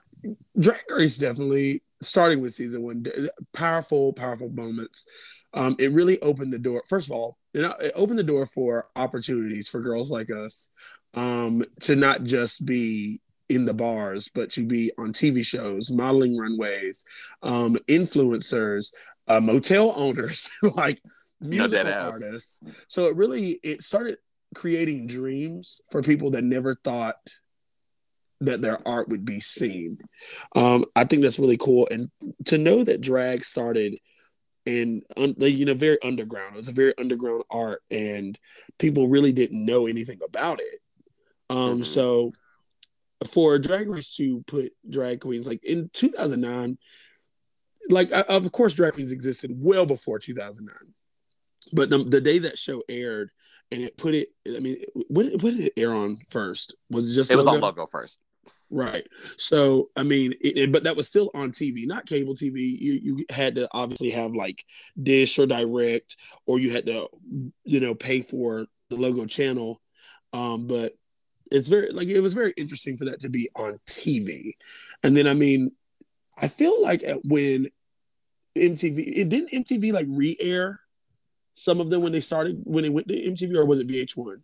Drag 0.58 0.80
Race 0.89 1.17
definitely 1.17 1.84
starting 2.02 2.41
with 2.41 2.54
season 2.54 2.82
one, 2.84 3.06
powerful, 3.54 4.13
powerful 4.13 4.50
moments 4.50 5.06
um, 5.53 5.75
it 5.79 5.91
really 5.91 6.21
opened 6.21 6.53
the 6.53 6.60
door. 6.60 6.83
First 6.88 7.07
of 7.07 7.12
all, 7.13 7.38
it, 7.53 7.91
opened 7.95 8.19
the 8.19 8.23
door 8.23 8.45
for 8.45 8.88
opportunities 8.95 9.69
for 9.69 9.81
girls 9.81 10.12
like 10.12 10.29
us 10.29 10.67
um, 11.13 11.63
to 11.81 11.95
not 11.95 12.23
just 12.23 12.65
be 12.65 13.21
in 13.49 13.65
the 13.65 13.73
bars, 13.73 14.29
but 14.33 14.51
to 14.51 14.65
be 14.65 14.91
on 14.97 15.13
TV 15.13 15.45
shows, 15.45 15.89
modeling 15.89 16.38
runways, 16.38 17.05
um, 17.43 17.75
influencers, 17.88 18.93
uh, 19.27 19.39
motel 19.39 19.93
owners, 19.95 20.49
like 20.75 21.01
musical 21.39 21.88
artists. 21.91 22.60
So 22.88 23.05
it 23.05 23.15
really 23.15 23.60
it 23.63 23.83
started 23.83 24.17
creating 24.53 25.07
dreams 25.07 25.81
for 25.91 26.01
people 26.01 26.31
that 26.31 26.43
never 26.43 26.75
thought 26.75 27.15
that 28.41 28.62
their 28.62 28.77
art 28.88 29.10
would 29.10 29.25
be 29.25 29.39
seen. 29.39 29.97
Um, 30.55 30.86
I 30.95 31.05
think 31.05 31.21
that's 31.21 31.39
really 31.39 31.57
cool, 31.57 31.88
and 31.89 32.10
to 32.45 32.57
know 32.57 32.83
that 32.83 33.01
drag 33.01 33.43
started 33.43 33.97
and 34.67 35.01
un, 35.15 35.34
you 35.38 35.65
know 35.65 35.73
very 35.73 35.97
underground. 36.03 36.56
It 36.56 36.60
was 36.60 36.67
a 36.67 36.73
very 36.73 36.93
underground 36.97 37.43
art, 37.49 37.82
and 37.89 38.38
people 38.77 39.08
really 39.08 39.32
didn't 39.32 39.65
know 39.65 39.88
anything 39.88 40.19
about 40.23 40.60
it. 40.60 40.82
Um, 41.49 41.58
mm-hmm. 41.58 41.84
so 41.84 42.32
for 43.32 43.58
Drag 43.58 43.89
Race 43.89 44.15
to 44.17 44.41
put 44.41 44.73
drag 44.88 45.21
queens 45.21 45.47
like 45.47 45.63
in 45.63 45.89
2009, 45.93 46.77
like 47.89 48.12
of 48.12 48.51
course 48.51 48.73
drag 48.73 48.93
queens 48.93 49.13
existed 49.13 49.51
well 49.56 49.86
before 49.86 50.19
2009, 50.19 50.75
but 51.71 51.89
the, 51.89 51.99
the 51.99 52.21
day 52.21 52.39
that 52.39 52.60
show 52.60 52.84
aired 52.89 53.32
and 53.71 53.82
it 53.82 53.97
put 53.97 54.15
it, 54.15 54.30
I 54.47 54.60
mean, 54.60 54.84
what, 55.08 55.25
what 55.41 55.53
did 55.53 55.62
it 55.62 55.73
air 55.77 55.93
on 55.93 56.17
first? 56.30 56.75
Was 56.89 57.12
it 57.12 57.15
just 57.15 57.32
it 57.32 57.38
was 57.38 57.47
on 57.47 57.62
logo 57.62 57.86
first? 57.86 58.19
Right. 58.69 59.08
So, 59.38 59.89
I 59.95 60.03
mean, 60.03 60.34
it, 60.41 60.58
it, 60.58 60.71
but 60.71 60.84
that 60.84 60.97
was 60.97 61.08
still 61.08 61.32
on 61.34 61.51
TV, 61.51 61.88
not 61.88 62.06
cable 62.06 62.36
TV. 62.36 62.58
You 62.58 62.99
you 63.01 63.25
had 63.30 63.56
to 63.56 63.67
obviously 63.71 64.10
have 64.10 64.34
like 64.34 64.65
Dish 65.01 65.39
or 65.39 65.45
Direct, 65.45 66.17
or 66.45 66.60
you 66.60 66.71
had 66.71 66.86
to, 66.88 67.08
you 67.63 67.80
know, 67.80 67.95
pay 67.95 68.21
for 68.21 68.65
the 68.89 68.97
logo 68.97 69.25
channel. 69.25 69.82
Um, 70.34 70.67
but 70.67 70.93
it's 71.49 71.69
very 71.69 71.91
like 71.91 72.10
it 72.10 72.19
was 72.19 72.34
very 72.34 72.53
interesting 72.58 72.97
for 72.97 73.06
that 73.06 73.21
to 73.21 73.30
be 73.30 73.49
on 73.56 73.80
TV. 73.88 74.51
And 75.01 75.15
then, 75.15 75.27
I 75.27 75.34
mean, 75.34 75.71
I 76.38 76.49
feel 76.49 76.82
like 76.82 77.03
when 77.23 77.67
MTV, 78.58 78.99
it 79.15 79.30
didn't 79.30 79.51
MTV 79.51 79.93
like 79.93 80.08
re-air 80.10 80.82
some 81.58 81.82
of 81.82 81.89
them 81.89 82.03
when 82.03 82.12
they 82.12 82.21
started 82.21 82.62
when 82.65 82.84
they 82.84 82.89
went 82.89 83.08
to 83.08 83.15
MTV, 83.15 83.56
or 83.56 83.65
was 83.65 83.80
it 83.80 83.88
VH1? 83.88 84.43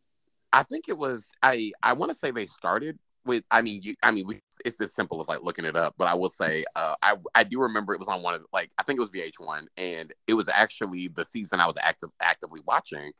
I 0.52 0.64
think 0.64 0.90
it 0.90 0.98
was. 0.98 1.30
I 1.44 1.72
I 1.84 1.94
want 1.94 2.12
to 2.12 2.18
say 2.18 2.32
they 2.32 2.48
started 2.48 2.98
with 3.26 3.44
I 3.52 3.62
mean 3.62 3.82
you 3.84 3.96
I 4.04 4.12
mean 4.12 4.28
we, 4.28 4.42
it's 4.66 4.82
as 4.82 4.94
simple 4.94 5.22
as 5.22 5.28
like 5.28 5.44
looking 5.44 5.66
it 5.66 5.76
up 5.76 5.96
but 5.98 6.08
I 6.08 6.16
will 6.16 6.30
say 6.30 6.66
uh, 6.76 6.96
I 7.02 7.16
I 7.36 7.44
do 7.44 7.60
remember 7.60 7.94
it 7.94 8.00
was 8.00 8.08
on 8.08 8.22
one 8.22 8.34
of 8.34 8.42
the, 8.42 8.48
like 8.54 8.72
I 8.78 8.84
think 8.84 8.98
it 8.98 9.02
was 9.02 9.12
VH1 9.12 9.68
and 9.78 10.14
it 10.28 10.34
was 10.34 10.50
actually 10.50 11.08
the 11.10 11.26
season 11.26 11.60
I 11.60 11.68
was 11.68 11.78
active 11.82 12.10
actively 12.22 12.62
watching 12.66 13.12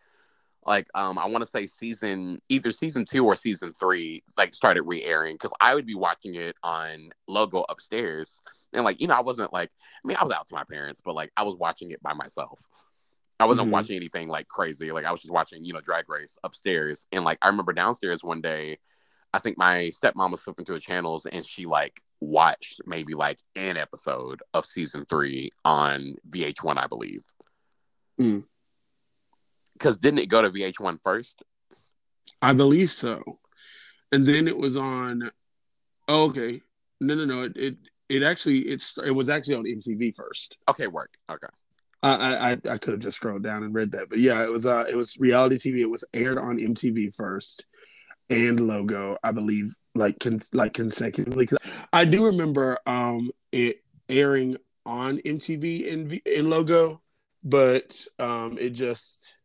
like 0.66 0.88
um 0.96 1.18
I 1.18 1.26
want 1.26 1.42
to 1.42 1.48
say 1.48 1.66
season 1.68 2.40
either 2.50 2.72
season 2.72 3.06
two 3.06 3.26
or 3.26 3.36
season 3.36 3.74
three 3.80 4.24
like 4.38 4.54
started 4.54 4.84
re-airing 4.84 5.36
because 5.36 5.54
I 5.60 5.76
would 5.76 5.86
be 5.86 5.96
watching 5.96 6.36
it 6.36 6.56
on 6.64 7.10
logo 7.28 7.66
upstairs 7.70 8.42
and 8.74 8.86
like 8.86 9.02
you 9.02 9.08
know 9.08 9.16
I 9.16 9.22
wasn't 9.22 9.52
like 9.52 9.72
I 10.04 10.08
mean 10.08 10.18
I 10.20 10.24
was 10.24 10.34
out 10.34 10.48
to 10.48 10.56
my 10.56 10.64
parents 10.64 11.02
but 11.04 11.16
like 11.16 11.32
I 11.38 11.44
was 11.44 11.56
watching 11.56 11.92
it 11.92 12.02
by 12.02 12.14
myself. 12.14 12.62
I 13.40 13.46
wasn't 13.46 13.68
Mhm. 13.68 13.72
watching 13.72 13.96
anything 13.98 14.30
like 14.30 14.48
crazy 14.48 14.92
like 14.92 15.06
I 15.06 15.12
was 15.12 15.22
just 15.22 15.34
watching 15.34 15.66
you 15.66 15.74
know 15.74 15.82
Drag 15.82 16.08
Race 16.08 16.38
upstairs 16.44 17.06
and 17.12 17.26
like 17.26 17.40
I 17.42 17.48
remember 17.50 17.74
downstairs 17.74 18.24
one 18.24 18.42
day 18.42 18.78
I 19.34 19.40
think 19.40 19.58
my 19.58 19.92
stepmom 20.02 20.32
was 20.32 20.42
flipping 20.42 20.66
through 20.66 20.76
the 20.76 20.82
channels 20.82 21.26
and 21.26 21.46
she 21.46 21.66
like 21.66 22.00
watched 22.20 22.82
maybe 22.86 23.16
like 23.16 23.40
an 23.56 23.78
episode 23.78 24.42
of 24.54 24.66
season 24.66 25.06
three 25.06 25.50
on 25.66 26.16
VH1 26.30 26.78
I 26.78 26.88
believe. 26.88 27.24
Mm. 28.22 28.44
Because 29.74 29.98
didn't 29.98 30.20
it 30.20 30.30
go 30.30 30.42
to 30.42 30.50
VH1 30.50 31.02
first? 31.02 31.44
I 32.42 32.54
believe 32.54 32.92
so. 32.92 33.40
And 34.12 34.26
then 34.26 34.48
it 34.48 34.58
was 34.58 34.78
on. 34.78 35.32
Oh, 36.08 36.30
okay. 36.30 36.62
No, 37.02 37.16
no, 37.16 37.26
no. 37.26 37.44
It 37.44 37.58
it, 37.58 37.78
it 38.10 38.24
actually 38.24 38.60
it's 38.60 38.98
it 38.98 39.12
was 39.12 39.30
actually 39.30 39.56
on 39.56 39.66
MTV 39.66 40.14
first. 40.16 40.58
Okay, 40.70 40.88
work. 40.88 41.16
Okay. 41.30 41.48
I 42.04 42.52
I 42.52 42.74
I 42.74 42.78
could 42.78 42.92
have 42.92 43.00
just 43.00 43.18
scrolled 43.18 43.44
down 43.44 43.64
and 43.64 43.74
read 43.74 43.92
that, 43.94 44.10
but 44.10 44.20
yeah, 44.20 44.44
it 44.44 44.52
was 44.52 44.66
uh 44.66 44.86
it 44.90 44.96
was 44.96 45.18
reality 45.18 45.56
TV. 45.56 45.80
It 45.80 45.90
was 45.90 46.04
aired 46.14 46.38
on 46.38 46.58
MTV 46.58 47.16
first, 47.16 47.66
and 48.34 48.60
Logo, 48.60 49.18
I 49.24 49.32
believe, 49.32 49.76
like 49.96 50.20
con- 50.20 50.40
like 50.54 50.74
consecutively. 50.74 51.48
I 51.92 52.06
do 52.06 52.26
remember 52.26 52.78
um 52.86 53.32
it 53.52 53.84
airing 54.10 54.58
on 54.86 55.18
MTV 55.20 56.08
V- 56.08 56.22
and 56.26 56.50
Logo, 56.50 57.02
but 57.44 58.06
um 58.20 58.58
it 58.60 58.72
just. 58.72 59.38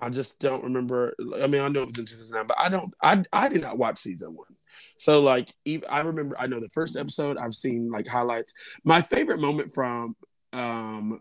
I 0.00 0.10
just 0.10 0.38
don't 0.40 0.64
remember. 0.64 1.14
I 1.40 1.46
mean, 1.46 1.62
I 1.62 1.68
know 1.68 1.82
it 1.82 1.86
was 1.86 1.98
in 1.98 2.04
2009, 2.04 2.46
but 2.46 2.58
I 2.58 2.68
don't. 2.68 2.92
I 3.02 3.22
I 3.32 3.48
did 3.48 3.62
not 3.62 3.78
watch 3.78 4.00
season 4.00 4.34
one, 4.34 4.54
so 4.98 5.22
like, 5.22 5.54
even, 5.64 5.88
I 5.88 6.00
remember. 6.00 6.36
I 6.38 6.46
know 6.46 6.60
the 6.60 6.68
first 6.70 6.96
episode. 6.96 7.38
I've 7.38 7.54
seen 7.54 7.90
like 7.90 8.06
highlights. 8.06 8.52
My 8.84 9.00
favorite 9.00 9.40
moment 9.40 9.72
from 9.72 10.16
um 10.52 11.20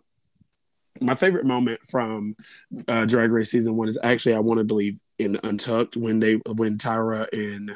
my 1.01 1.15
favorite 1.15 1.45
moment 1.45 1.81
from 1.89 2.35
uh, 2.87 3.05
Drag 3.05 3.31
Race 3.31 3.51
season 3.51 3.77
one 3.77 3.89
is 3.89 3.99
actually 4.03 4.35
I 4.35 4.39
want 4.39 4.59
to 4.59 4.63
believe 4.63 4.99
in 5.19 5.39
Untucked 5.43 5.97
when 5.97 6.19
they 6.19 6.35
when 6.45 6.77
Tyra 6.77 7.27
and 7.31 7.71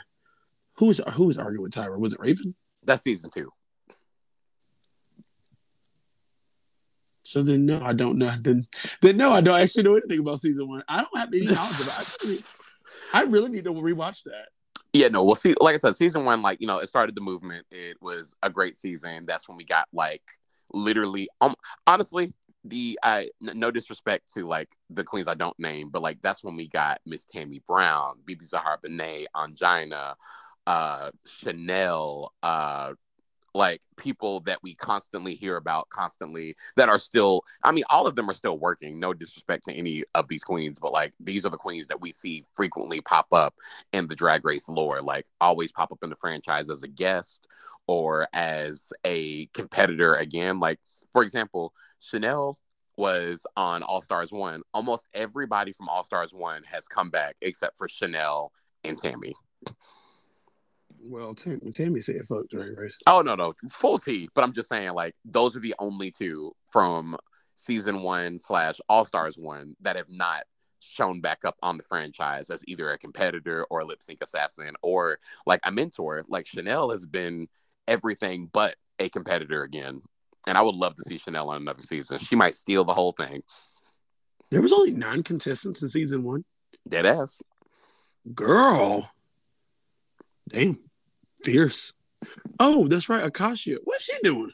who 0.75 0.87
was 0.87 1.01
who 1.13 1.25
was 1.25 1.37
arguing 1.37 1.63
with 1.63 1.73
Tyra? 1.73 1.97
Was 1.97 2.13
it 2.13 2.19
Raven? 2.19 2.55
That's 2.83 3.03
season 3.03 3.29
two. 3.29 3.51
So 7.23 7.43
then 7.43 7.65
no, 7.65 7.81
I 7.83 7.91
don't 7.91 8.17
know. 8.17 8.33
Then 8.39 8.67
then 9.01 9.17
no, 9.17 9.33
I 9.33 9.41
don't 9.41 9.59
actually 9.59 9.83
know 9.83 9.95
anything 9.95 10.19
about 10.19 10.39
season 10.39 10.67
one. 10.69 10.83
I 10.87 11.01
don't 11.01 11.17
have 11.17 11.29
any 11.33 11.45
knowledge 11.45 11.81
about. 11.81 12.15
It. 12.23 12.55
I, 13.13 13.23
really, 13.23 13.49
need 13.49 13.65
to 13.65 13.73
rewatch 13.73 14.23
that. 14.23 14.47
Yeah, 14.93 15.09
no. 15.09 15.23
Well, 15.23 15.35
see, 15.35 15.53
like 15.59 15.75
I 15.75 15.77
said, 15.77 15.95
season 15.95 16.23
one, 16.23 16.41
like 16.41 16.61
you 16.61 16.67
know, 16.67 16.77
it 16.77 16.87
started 16.87 17.15
the 17.15 17.21
movement. 17.21 17.65
It 17.69 17.97
was 18.01 18.33
a 18.43 18.49
great 18.49 18.77
season. 18.77 19.25
That's 19.25 19.47
when 19.49 19.57
we 19.57 19.65
got 19.65 19.87
like 19.91 20.21
literally, 20.73 21.27
um, 21.41 21.53
honestly, 21.85 22.33
the 22.63 22.99
I 23.03 23.29
n- 23.45 23.59
no 23.59 23.71
disrespect 23.71 24.33
to 24.33 24.47
like 24.47 24.69
the 24.89 25.03
queens 25.03 25.27
I 25.27 25.35
don't 25.35 25.57
name, 25.59 25.89
but 25.89 26.01
like 26.01 26.21
that's 26.21 26.43
when 26.43 26.55
we 26.55 26.67
got 26.67 26.99
Miss 27.05 27.25
Tammy 27.25 27.61
Brown, 27.67 28.19
BeBe 28.25 28.45
Zahara 28.45 28.77
Benet, 28.81 29.27
Ongina, 29.35 30.15
uh, 30.65 31.11
Shannel, 31.27 32.33
uh, 32.43 32.93
like 33.53 33.81
people 33.95 34.41
that 34.41 34.59
we 34.61 34.75
constantly 34.75 35.33
hear 35.33 35.55
about, 35.55 35.89
constantly 35.89 36.55
that 36.75 36.89
are 36.89 36.99
still. 36.99 37.43
I 37.63 37.71
mean, 37.71 37.85
all 37.89 38.07
of 38.07 38.15
them 38.15 38.29
are 38.29 38.33
still 38.33 38.57
working. 38.57 38.99
No 38.99 39.13
disrespect 39.13 39.65
to 39.65 39.73
any 39.73 40.03
of 40.13 40.27
these 40.27 40.43
queens, 40.43 40.77
but 40.79 40.91
like 40.91 41.13
these 41.19 41.45
are 41.45 41.49
the 41.49 41.57
queens 41.57 41.87
that 41.87 42.01
we 42.01 42.11
see 42.11 42.45
frequently 42.55 43.01
pop 43.01 43.27
up 43.31 43.55
in 43.93 44.07
the 44.07 44.15
drag 44.15 44.45
race 44.45 44.67
lore 44.69 45.01
like 45.01 45.25
always 45.41 45.71
pop 45.71 45.91
up 45.91 45.99
in 46.03 46.09
the 46.09 46.15
franchise 46.17 46.69
as 46.69 46.83
a 46.83 46.87
guest 46.87 47.47
or 47.87 48.27
as 48.33 48.91
a 49.05 49.45
competitor 49.47 50.15
again 50.15 50.59
like 50.59 50.79
for 51.11 51.23
example 51.23 51.73
shannel 51.99 52.59
was 52.97 53.45
on 53.55 53.83
all 53.83 54.01
stars 54.01 54.31
one 54.31 54.61
almost 54.73 55.07
everybody 55.13 55.71
from 55.71 55.87
all 55.89 56.03
stars 56.03 56.33
one 56.33 56.63
has 56.63 56.87
come 56.87 57.09
back 57.09 57.35
except 57.41 57.77
for 57.77 57.87
shannel 57.87 58.51
and 58.83 58.97
tammy 58.97 59.33
Well, 61.03 61.35
Tammy, 61.35 61.71
Tammy 61.71 62.01
said 62.01 62.21
fuck 62.25 62.49
Drag 62.49 62.77
Race. 62.77 62.99
oh 63.07 63.21
no 63.21 63.35
no 63.35 63.53
full 63.69 63.97
t 63.99 64.27
but 64.33 64.43
i'm 64.43 64.53
just 64.53 64.69
saying 64.69 64.93
like 64.93 65.15
those 65.25 65.55
are 65.55 65.59
the 65.59 65.75
only 65.79 66.11
two 66.11 66.51
from 66.71 67.15
season 67.55 68.01
one 68.01 68.37
slash 68.37 68.79
all 68.89 69.05
stars 69.05 69.35
one 69.37 69.75
that 69.81 69.95
have 69.95 70.09
not 70.09 70.43
shown 70.79 71.21
back 71.21 71.43
up 71.43 71.55
on 71.63 71.77
the 71.77 71.83
franchise 71.83 72.49
as 72.49 72.63
either 72.67 72.89
a 72.91 72.97
competitor 72.99 73.65
or 73.71 73.79
a 73.79 73.85
lip 73.85 74.01
sync 74.01 74.19
assassin 74.21 74.73
or 74.83 75.17
like 75.47 75.59
a 75.65 75.71
mentor. 75.71 76.23
Like 76.29 76.45
Shannel 76.45 76.91
has 76.91 77.05
been 77.05 77.47
everything 77.87 78.47
but 78.53 78.75
a 78.99 79.09
competitor 79.09 79.63
again. 79.63 80.01
And 80.47 80.57
I 80.57 80.61
would 80.61 80.75
love 80.75 80.95
to 80.95 81.03
see 81.03 81.17
Shannel 81.17 81.49
on 81.49 81.57
another 81.61 81.81
season. 81.81 82.19
She 82.19 82.35
might 82.35 82.55
steal 82.55 82.83
the 82.85 82.93
whole 82.93 83.11
thing. 83.11 83.43
There 84.49 84.61
was 84.61 84.71
only 84.71 84.91
nine 84.91 85.21
contestants 85.21 85.81
in 85.81 85.89
season 85.89 86.23
one. 86.23 86.45
Dead 86.87 87.05
ass. 87.05 87.43
Girl, 88.33 89.09
damn, 90.49 90.79
fierce. 91.43 91.93
Oh, 92.59 92.87
that's 92.87 93.09
right, 93.09 93.23
Akashia. 93.31 93.77
What's 93.83 94.05
she 94.05 94.13
doing? 94.23 94.51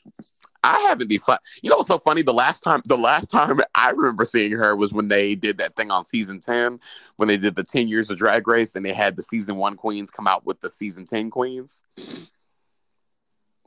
I 0.64 0.80
haven't 0.82 1.10
decided. 1.10 1.40
You 1.62 1.70
know 1.70 1.78
what's 1.78 1.88
so 1.88 2.00
funny? 2.00 2.22
The 2.24 2.34
last 2.34 2.62
time, 2.62 2.82
the 2.86 2.98
last 2.98 3.30
time 3.32 3.60
I 3.76 3.92
remember 3.92 4.26
seeing 4.26 4.52
her 4.54 4.76
was 4.76 4.94
when 4.94 5.08
they 5.08 5.36
did 5.36 5.58
that 5.60 5.76
thing 5.76 5.92
on 5.92 6.04
season 6.04 6.40
ten, 6.40 6.80
when 7.18 7.28
they 7.28 7.38
did 7.38 7.56
the 7.56 7.64
ten 7.64 7.88
years 7.88 8.10
of 8.10 8.18
Drag 8.18 8.48
Race, 8.48 8.76
and 8.76 8.86
they 8.86 8.94
had 8.94 9.16
the 9.16 9.24
season 9.24 9.58
one 9.58 9.76
queens 9.76 10.10
come 10.12 10.28
out 10.28 10.46
with 10.46 10.60
the 10.60 10.70
season 10.70 11.06
ten 11.06 11.30
queens. 11.30 11.84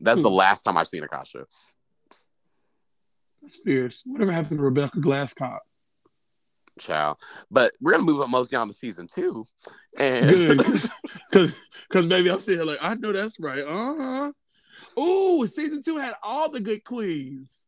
That's 0.00 0.22
the 0.22 0.28
Hmm. 0.28 0.34
last 0.36 0.62
time 0.62 0.76
I've 0.76 0.88
seen 0.88 1.02
Akashia. 1.02 1.44
That's 3.46 3.60
fierce. 3.60 4.02
Whatever 4.04 4.32
happened 4.32 4.58
to 4.58 4.64
Rebecca 4.64 4.98
Glasscock? 4.98 5.60
Child. 6.80 7.18
But 7.48 7.74
we're 7.80 7.92
gonna 7.92 8.02
move 8.02 8.20
up 8.20 8.28
mostly 8.28 8.58
on 8.58 8.66
to 8.66 8.74
season 8.74 9.06
two. 9.06 9.44
And 9.96 10.28
Good, 10.28 10.56
because 10.58 10.90
because 11.30 12.06
maybe 12.06 12.28
I'm 12.28 12.40
still 12.40 12.66
like 12.66 12.80
I 12.82 12.96
know 12.96 13.12
that's 13.12 13.38
right. 13.38 13.62
Uh 13.62 13.94
huh. 13.96 14.32
Oh, 14.96 15.46
season 15.46 15.80
two 15.80 15.96
had 15.96 16.12
all 16.24 16.50
the 16.50 16.60
good 16.60 16.82
queens. 16.82 17.64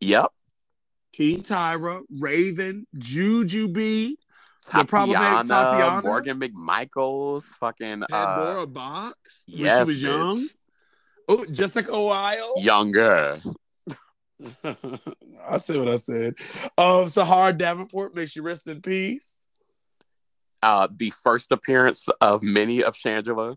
yep. 0.00 0.32
King 1.12 1.42
Tyra, 1.42 2.02
Raven, 2.18 2.86
Jujubee, 2.96 4.14
The 4.72 4.84
problematic 4.84 5.48
Tatiana, 5.48 5.70
Tatiana? 5.70 6.02
Morgan 6.02 6.40
McMichaels, 6.40 7.44
fucking 7.60 8.02
uh, 8.02 8.06
Pandora 8.08 8.66
Boxx 8.66 9.44
when 9.46 9.58
yes, 9.58 9.86
she 9.86 9.92
was 9.92 10.02
bitch. 10.02 10.06
young. 10.06 10.48
Oh, 11.28 11.44
Jessica 11.46 11.92
Wild. 11.92 12.64
younger. 12.64 13.40
I 15.48 15.58
said 15.58 15.76
what 15.76 15.88
I 15.88 15.96
said. 15.96 16.34
Um, 16.78 17.08
Sahara 17.08 17.52
Davenport, 17.52 18.14
may 18.14 18.26
she 18.26 18.40
rest 18.40 18.66
in 18.66 18.80
peace. 18.80 19.34
Uh, 20.62 20.88
the 20.94 21.12
first 21.22 21.52
appearance 21.52 22.08
of 22.20 22.42
many 22.42 22.82
of 22.82 22.94
Shangela. 22.94 23.56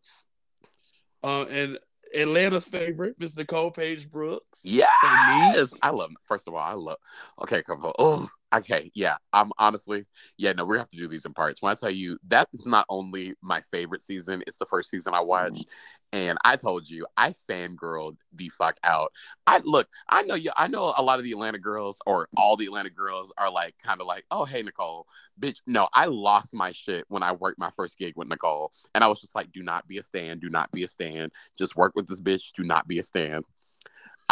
Uh, 1.23 1.45
and 1.49 1.79
Atlanta's 2.15 2.65
favorite, 2.65 3.15
Miss 3.19 3.35
Nicole 3.35 3.71
Paige 3.71 4.09
Brooks. 4.09 4.59
Yes, 4.63 5.73
I 5.81 5.89
love. 5.89 6.11
First 6.23 6.47
of 6.47 6.53
all, 6.53 6.59
I 6.59 6.73
love. 6.73 6.97
Okay, 7.41 7.63
come 7.63 7.83
on. 7.83 7.93
Oh, 7.97 8.29
okay, 8.53 8.91
yeah. 8.93 9.17
I'm 9.31 9.51
honestly, 9.57 10.05
yeah. 10.37 10.53
No, 10.53 10.65
we 10.65 10.77
have 10.77 10.89
to 10.89 10.97
do 10.97 11.07
these 11.07 11.25
in 11.25 11.33
parts. 11.33 11.61
When 11.61 11.71
I 11.71 11.75
tell 11.75 11.91
you 11.91 12.17
that 12.27 12.47
is 12.53 12.65
not 12.65 12.85
only 12.89 13.33
my 13.41 13.61
favorite 13.71 14.01
season, 14.01 14.43
it's 14.47 14.57
the 14.57 14.65
first 14.65 14.89
season 14.89 15.13
I 15.13 15.17
mm-hmm. 15.17 15.27
watched, 15.27 15.65
and 16.11 16.37
I 16.45 16.55
told 16.55 16.89
you 16.89 17.05
I 17.17 17.33
fangirled 17.49 18.17
the 18.33 18.49
fuck 18.49 18.77
out. 18.83 19.11
I 19.47 19.59
look, 19.63 19.87
I 20.09 20.23
know 20.23 20.35
you. 20.35 20.51
I 20.55 20.67
know 20.67 20.93
a 20.95 21.03
lot 21.03 21.19
of 21.19 21.25
the 21.25 21.31
Atlanta 21.31 21.59
girls, 21.59 21.97
or 22.05 22.27
all 22.37 22.55
the 22.55 22.65
Atlanta 22.65 22.89
girls, 22.89 23.31
are 23.37 23.51
like 23.51 23.75
kind 23.83 24.01
of 24.01 24.07
like, 24.07 24.25
oh 24.31 24.45
hey 24.45 24.61
Nicole, 24.61 25.07
bitch. 25.39 25.59
No, 25.67 25.87
I 25.93 26.05
lost 26.05 26.53
my 26.53 26.71
shit 26.71 27.05
when 27.07 27.23
I 27.23 27.31
worked 27.33 27.59
my 27.59 27.71
first 27.71 27.97
gig 27.97 28.13
with 28.15 28.27
Nicole, 28.27 28.71
and 28.95 29.03
I 29.03 29.07
was 29.07 29.21
just 29.21 29.35
like, 29.35 29.51
do 29.51 29.63
not 29.63 29.87
be 29.87 29.97
a 29.97 30.03
stand, 30.03 30.41
do 30.41 30.49
not 30.49 30.71
be 30.71 30.83
a 30.83 30.87
stand. 30.87 31.31
Just 31.57 31.75
work 31.75 31.93
with 31.95 32.07
this 32.07 32.21
bitch. 32.21 32.53
Do 32.55 32.63
not 32.63 32.87
be 32.87 32.99
a 32.99 33.03
stand. 33.03 33.45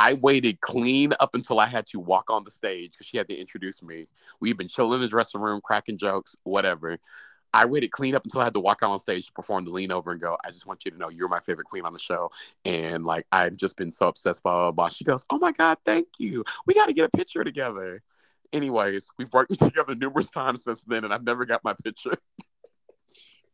I 0.02 0.14
waited 0.14 0.62
clean 0.62 1.14
up 1.20 1.36
until 1.36 1.60
I 1.60 1.68
had 1.68 1.86
to 1.88 2.00
walk 2.00 2.32
on 2.32 2.44
the 2.44 2.50
stage 2.50 2.94
because 2.94 3.06
she 3.06 3.18
had 3.18 3.30
to 3.30 3.36
introduce 3.36 3.84
me. 3.84 4.08
We've 4.40 4.58
been 4.58 4.68
chilling 4.68 4.96
in 4.96 5.02
the 5.02 5.08
dressing 5.08 5.40
room, 5.40 5.62
cracking 5.64 6.00
jokes, 6.00 6.36
whatever. 6.42 6.98
I 7.54 7.66
waited 7.66 7.92
clean 7.92 8.16
up 8.16 8.24
until 8.26 8.42
I 8.42 8.46
had 8.46 8.54
to 8.54 8.60
walk 8.60 8.80
out 8.82 8.90
on 8.90 8.98
stage 8.98 9.28
to 9.28 9.32
perform 9.34 9.64
the 9.64 9.70
lean 9.70 9.92
over 9.92 10.12
and 10.12 10.20
go, 10.20 10.38
I 10.44 10.48
just 10.48 10.66
want 10.66 10.86
you 10.86 10.92
to 10.92 10.98
know 10.98 11.10
you're 11.10 11.28
my 11.28 11.40
favorite 11.40 11.68
queen 11.68 11.86
on 11.86 11.94
the 11.94 12.00
show. 12.00 12.32
And 12.66 13.06
like, 13.06 13.28
I've 13.32 13.58
just 13.58 13.78
been 13.78 13.92
so 13.92 14.08
obsessed, 14.08 14.42
blah, 14.42 14.58
blah, 14.58 14.72
blah. 14.72 14.90
She 14.90 15.04
goes, 15.04 15.24
Oh 15.30 15.38
my 15.38 15.52
God, 15.52 15.78
thank 15.86 16.08
you. 16.18 16.44
We 16.66 16.74
got 16.74 16.88
to 16.88 16.94
get 16.94 17.06
a 17.06 17.16
picture 17.16 17.44
together. 17.44 18.02
Anyways, 18.52 19.08
we've 19.20 19.32
worked 19.32 19.60
together 19.60 19.94
numerous 19.94 20.32
times 20.32 20.64
since 20.64 20.82
then, 20.82 21.04
and 21.04 21.14
I've 21.14 21.26
never 21.26 21.46
got 21.46 21.64
my 21.64 21.74
picture. 21.74 22.14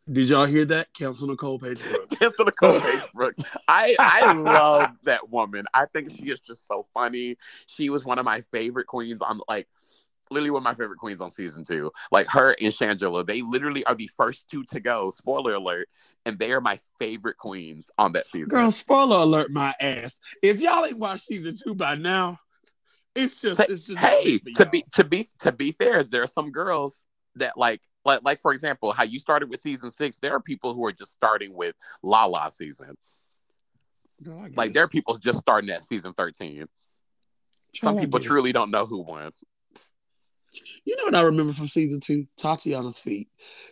Did 0.10 0.30
y'all 0.30 0.46
hear 0.46 0.64
that? 0.66 0.94
Council 0.94 1.28
Nicole 1.28 1.60
Paige 1.60 1.82
Brooks. 1.84 2.16
Cancel 2.20 2.46
Nicole 2.46 2.80
Brooks. 3.14 3.40
I 3.68 3.96
I 4.00 4.34
love 4.34 4.92
that 5.04 5.30
woman. 5.30 5.66
I 5.74 5.86
think 5.86 6.12
she 6.12 6.30
is 6.30 6.40
just 6.40 6.66
so 6.66 6.88
funny. 6.94 7.38
She 7.66 7.90
was 7.90 8.06
one 8.06 8.18
of 8.18 8.26
my 8.26 8.42
favorite 8.52 8.88
queens 8.88 9.22
on 9.22 9.42
like 9.50 9.68
literally 10.30 10.52
one 10.52 10.62
of 10.62 10.64
my 10.64 10.74
favorite 10.74 10.98
queens 11.00 11.20
on 11.20 11.30
season 11.30 11.66
two. 11.66 11.92
Like 12.10 12.28
her 12.30 12.56
and 12.62 12.74
Shangela, 12.74 13.26
they 13.26 13.42
literally 13.42 13.86
are 13.86 13.96
the 13.96 14.10
first 14.16 14.50
two 14.50 14.64
to 14.72 14.80
go. 14.80 15.10
Spoiler 15.10 15.56
alert, 15.56 15.90
and 16.26 16.40
they 16.40 16.54
are 16.54 16.62
my 16.62 16.80
favorite 17.00 17.38
queens 17.38 17.92
on 17.98 18.14
that 18.14 18.30
season. 18.30 18.50
Girl, 18.50 18.72
spoiler 18.72 19.18
alert, 19.18 19.52
my 19.52 19.74
ass. 19.82 20.20
If 20.42 20.62
y'all 20.62 20.86
ain't 20.86 21.00
watched 21.00 21.26
season 21.26 21.56
two 21.62 21.76
by 21.76 21.96
now, 21.96 22.40
it's 23.14 23.42
just, 23.42 23.60
it's 23.60 23.88
just 23.88 24.00
hey, 24.00 24.40
to 24.56 24.66
be 24.68 24.86
to 24.94 25.04
be 25.04 25.28
to 25.40 25.52
be 25.52 25.74
fair, 25.74 26.04
there 26.04 26.24
are 26.24 26.28
some 26.28 26.52
girls 26.52 27.04
that 27.36 27.58
like 27.58 27.82
like 28.08 28.22
like 28.24 28.42
for 28.42 28.54
example, 28.54 28.92
how 28.92 29.04
you 29.04 29.20
started 29.20 29.50
with 29.50 29.60
season 29.60 29.92
six. 29.92 30.18
There 30.18 30.34
are 30.34 30.40
people 30.40 30.74
who 30.74 30.86
are 30.86 30.92
just 30.92 31.12
starting 31.12 31.56
with 31.56 31.76
La 32.02 32.26
La 32.26 32.50
season. 32.50 32.96
Girl, 34.24 34.48
Like 34.56 34.74
there 34.74 34.84
are 34.84 34.88
people 34.88 35.16
just 35.18 35.40
starting 35.40 35.70
at 35.70 35.84
season 35.84 36.14
thirteen. 36.14 36.66
Some 37.76 38.00
people 38.00 38.20
truly 38.20 38.52
don't 38.52 38.72
know 38.72 38.88
who 38.88 39.02
won. 39.02 39.32
You 40.86 40.96
know 40.96 41.04
what 41.04 41.16
I 41.16 41.24
remember 41.24 41.54
from 41.54 41.68
season 41.68 42.00
two? 42.00 42.26
Tatiana's 42.38 43.00
feet. 43.00 43.28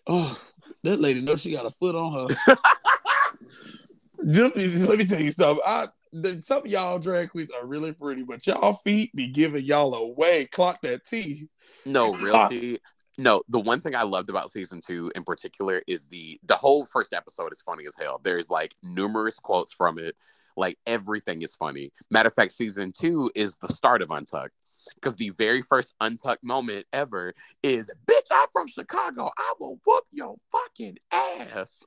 Oh, 0.06 0.40
that 0.84 1.00
lady 1.00 1.22
knows 1.22 1.42
she 1.42 1.52
got 1.52 1.66
a 1.66 1.72
foot 1.72 1.96
on 1.96 2.30
her. 2.30 2.36
just, 4.30 4.56
just 4.56 4.88
let 4.88 5.00
me 5.00 5.06
tell 5.06 5.22
you 5.22 5.32
something. 5.32 5.64
I, 5.66 5.88
the, 6.12 6.42
some 6.44 6.60
of 6.60 6.68
y'all 6.68 7.00
drag 7.00 7.32
queens 7.32 7.52
are 7.52 7.66
really 7.66 7.94
pretty, 7.94 8.24
but 8.24 8.46
y'all 8.46 8.74
feet 8.74 9.16
be 9.16 9.28
giving 9.28 9.66
y'all 9.66 9.96
away. 9.96 10.46
Clock 10.46 10.82
that 10.82 11.06
T. 11.06 11.48
No, 11.86 12.14
realty. 12.14 12.80
No, 13.18 13.44
the 13.48 13.60
one 13.60 13.80
thing 13.80 13.96
I 13.96 14.04
loved 14.04 14.30
about 14.30 14.52
season 14.52 14.82
two 14.86 15.12
in 15.16 15.24
particular 15.24 15.82
is 15.88 16.08
the 16.08 16.40
the 16.44 16.56
whole 16.56 16.86
first 16.86 17.14
episode 17.14 17.52
is 17.54 17.62
funny 17.62 17.86
as 17.88 17.96
hell. 18.00 18.20
There's 18.24 18.50
like 18.50 18.76
numerous 18.84 19.40
quotes 19.40 19.72
from 19.72 19.98
it. 20.00 20.16
Like 20.58 20.78
everything 20.86 21.42
is 21.42 21.56
funny. 21.56 21.92
Matter 22.10 22.28
of 22.28 22.34
fact, 22.34 22.54
season 22.54 22.94
two 22.98 23.32
is 23.36 23.56
the 23.58 23.70
start 23.70 24.02
of 24.02 24.12
Untucked. 24.12 24.54
Because 24.96 25.16
the 25.16 25.32
very 25.32 25.62
first 25.62 25.94
Untucked 26.02 26.44
moment 26.44 26.86
ever 26.94 27.34
is, 27.64 27.90
bitch, 28.06 28.28
I'm 28.32 28.48
from 28.54 28.68
Chicago. 28.68 29.32
I 29.38 29.54
will 29.60 29.80
whoop 29.86 30.04
your 30.12 30.36
fucking 30.52 30.98
ass. 31.12 31.84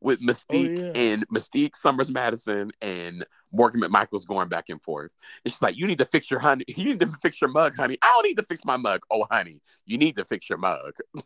With 0.00 0.20
Mystique 0.20 0.78
yeah. 0.78 0.92
and 0.94 1.28
Mystique 1.28 1.74
Summers 1.74 2.10
Madison 2.10 2.70
and 2.80 3.26
Morgan 3.52 3.80
McMichaels 3.80 4.26
going 4.26 4.48
back 4.48 4.66
and 4.68 4.80
forth. 4.80 5.10
And 5.44 5.52
she's 5.52 5.62
like, 5.62 5.76
You 5.76 5.86
need 5.86 5.98
to 5.98 6.04
fix 6.04 6.30
your 6.30 6.40
honey. 6.40 6.64
You 6.76 6.84
need 6.84 7.00
to 7.00 7.08
fix 7.08 7.40
your 7.40 7.50
mug, 7.50 7.74
honey. 7.76 7.98
I 8.02 8.12
don't 8.14 8.26
need 8.26 8.38
to 8.38 8.46
fix 8.46 8.64
my 8.64 8.76
mug. 8.76 9.00
Oh, 9.10 9.26
honey, 9.30 9.60
you 9.86 9.98
need 9.98 10.16
to 10.16 10.24
fix 10.24 10.48
your 10.48 10.58
mug. 10.58 10.92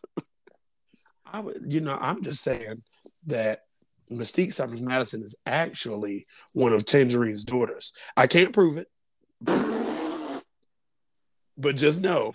I 1.25 1.39
would, 1.39 1.63
you 1.67 1.81
know, 1.81 1.97
I'm 1.99 2.23
just 2.23 2.43
saying 2.43 2.83
that 3.27 3.61
Mystique 4.11 4.53
Summers 4.53 4.81
Madison 4.81 5.23
is 5.23 5.35
actually 5.45 6.25
one 6.53 6.73
of 6.73 6.85
Tangerine's 6.85 7.43
daughters. 7.43 7.93
I 8.15 8.27
can't 8.27 8.53
prove 8.53 8.77
it, 8.77 8.87
but 11.57 11.75
just 11.75 12.01
know. 12.01 12.33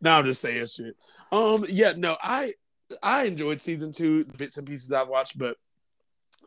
Now 0.00 0.18
I'm 0.18 0.24
just 0.24 0.40
saying 0.40 0.66
shit. 0.66 0.96
Um, 1.32 1.64
yeah, 1.68 1.94
no, 1.96 2.16
I 2.22 2.54
I 3.02 3.24
enjoyed 3.24 3.60
season 3.60 3.92
two, 3.92 4.24
the 4.24 4.36
bits 4.36 4.56
and 4.56 4.66
pieces 4.66 4.92
I've 4.92 5.08
watched, 5.08 5.38
but 5.38 5.56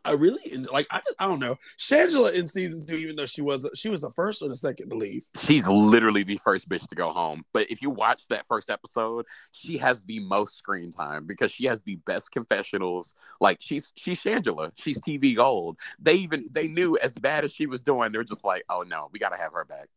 I 0.04 0.12
really 0.12 0.56
like. 0.72 0.86
I 0.90 0.98
just, 0.98 1.14
I 1.18 1.28
don't 1.28 1.38
know. 1.38 1.56
Shangela 1.78 2.34
in 2.34 2.48
season 2.48 2.84
two, 2.84 2.96
even 2.96 3.14
though 3.14 3.26
she 3.26 3.40
was 3.40 3.68
she 3.74 3.88
was 3.88 4.00
the 4.00 4.10
first 4.10 4.42
or 4.42 4.48
the 4.48 4.56
second 4.56 4.90
to 4.90 4.96
leave. 4.96 5.28
She's 5.38 5.66
literally 5.68 6.24
the 6.24 6.40
first 6.42 6.68
bitch 6.68 6.88
to 6.88 6.94
go 6.96 7.10
home. 7.10 7.44
But 7.52 7.70
if 7.70 7.82
you 7.82 7.90
watch 7.90 8.26
that 8.28 8.46
first 8.48 8.68
episode, 8.68 9.26
she 9.52 9.78
has 9.78 10.02
the 10.02 10.18
most 10.20 10.58
screen 10.58 10.90
time 10.90 11.26
because 11.26 11.52
she 11.52 11.66
has 11.66 11.82
the 11.82 11.96
best 12.04 12.32
confessionals. 12.32 13.14
Like 13.40 13.58
she's 13.60 13.92
she's 13.94 14.18
Shangela. 14.18 14.72
She's 14.76 15.00
TV 15.00 15.36
gold. 15.36 15.78
They 16.00 16.14
even 16.14 16.48
they 16.50 16.66
knew 16.66 16.98
as 16.98 17.14
bad 17.14 17.44
as 17.44 17.52
she 17.52 17.66
was 17.66 17.82
doing, 17.82 18.10
they're 18.10 18.24
just 18.24 18.44
like, 18.44 18.64
oh 18.68 18.82
no, 18.82 19.08
we 19.12 19.20
gotta 19.20 19.36
have 19.36 19.52
her 19.52 19.64
back. 19.64 19.88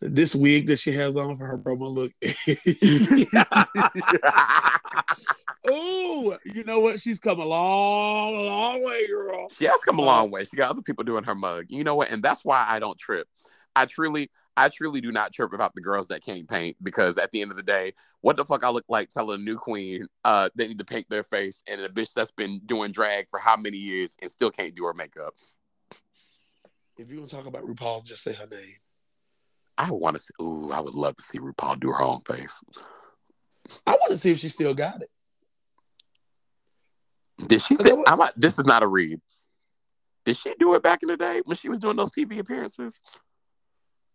This 0.00 0.34
wig 0.34 0.68
that 0.68 0.78
she 0.78 0.92
has 0.92 1.16
on 1.16 1.36
for 1.36 1.46
her 1.46 1.58
promo 1.58 1.90
look. 1.90 2.12
oh, 5.68 6.38
you 6.44 6.64
know 6.64 6.80
what? 6.80 7.00
She's 7.00 7.18
come 7.18 7.40
a 7.40 7.44
long, 7.44 8.44
long 8.44 8.84
way, 8.84 9.08
girl. 9.08 9.48
She 9.50 9.64
has 9.64 9.80
come 9.84 9.98
a 9.98 10.02
long 10.02 10.30
way. 10.30 10.44
She 10.44 10.56
got 10.56 10.70
other 10.70 10.82
people 10.82 11.02
doing 11.02 11.24
her 11.24 11.34
mug. 11.34 11.64
You 11.68 11.82
know 11.82 11.96
what? 11.96 12.12
And 12.12 12.22
that's 12.22 12.44
why 12.44 12.64
I 12.68 12.78
don't 12.78 12.98
trip. 12.98 13.26
I 13.74 13.86
truly, 13.86 14.30
I 14.56 14.68
truly 14.68 15.00
do 15.00 15.10
not 15.10 15.32
trip 15.32 15.52
about 15.52 15.74
the 15.74 15.80
girls 15.80 16.06
that 16.08 16.24
can't 16.24 16.48
paint 16.48 16.76
because 16.82 17.18
at 17.18 17.32
the 17.32 17.42
end 17.42 17.50
of 17.50 17.56
the 17.56 17.64
day, 17.64 17.92
what 18.20 18.36
the 18.36 18.44
fuck 18.44 18.64
I 18.64 18.70
look 18.70 18.84
like 18.88 19.10
telling 19.10 19.40
a 19.40 19.42
new 19.42 19.56
queen 19.56 20.06
uh 20.24 20.48
they 20.54 20.66
need 20.66 20.78
to 20.78 20.84
paint 20.84 21.06
their 21.08 21.22
face 21.22 21.62
and 21.68 21.80
a 21.80 21.88
bitch 21.88 22.12
that's 22.14 22.32
been 22.32 22.60
doing 22.66 22.90
drag 22.90 23.28
for 23.30 23.38
how 23.38 23.56
many 23.56 23.78
years 23.78 24.16
and 24.20 24.30
still 24.30 24.50
can't 24.50 24.74
do 24.74 24.84
her 24.84 24.94
makeup. 24.94 25.34
If 26.96 27.12
you 27.12 27.18
want 27.18 27.30
to 27.30 27.36
talk 27.36 27.46
about 27.46 27.62
RuPaul, 27.62 28.04
just 28.04 28.24
say 28.24 28.32
her 28.32 28.48
name. 28.48 28.74
I 29.78 29.90
want 29.92 30.16
to 30.16 30.22
see. 30.22 30.34
Ooh, 30.42 30.72
I 30.72 30.80
would 30.80 30.94
love 30.94 31.16
to 31.16 31.22
see 31.22 31.38
RuPaul 31.38 31.78
do 31.78 31.88
her 31.88 32.02
own 32.02 32.20
face. 32.20 32.62
I 33.86 33.92
want 33.92 34.10
to 34.10 34.18
see 34.18 34.32
if 34.32 34.38
she 34.38 34.48
still 34.48 34.74
got 34.74 35.02
it. 35.02 35.10
Did 37.46 37.62
she? 37.62 37.76
Say, 37.76 37.92
I'm 38.06 38.18
not, 38.18 38.32
this 38.36 38.58
is 38.58 38.66
not 38.66 38.82
a 38.82 38.88
read. 38.88 39.20
Did 40.24 40.36
she 40.36 40.52
do 40.58 40.74
it 40.74 40.82
back 40.82 41.02
in 41.02 41.08
the 41.08 41.16
day 41.16 41.40
when 41.44 41.56
she 41.56 41.68
was 41.68 41.78
doing 41.78 41.96
those 41.96 42.10
TV 42.10 42.38
appearances? 42.38 43.00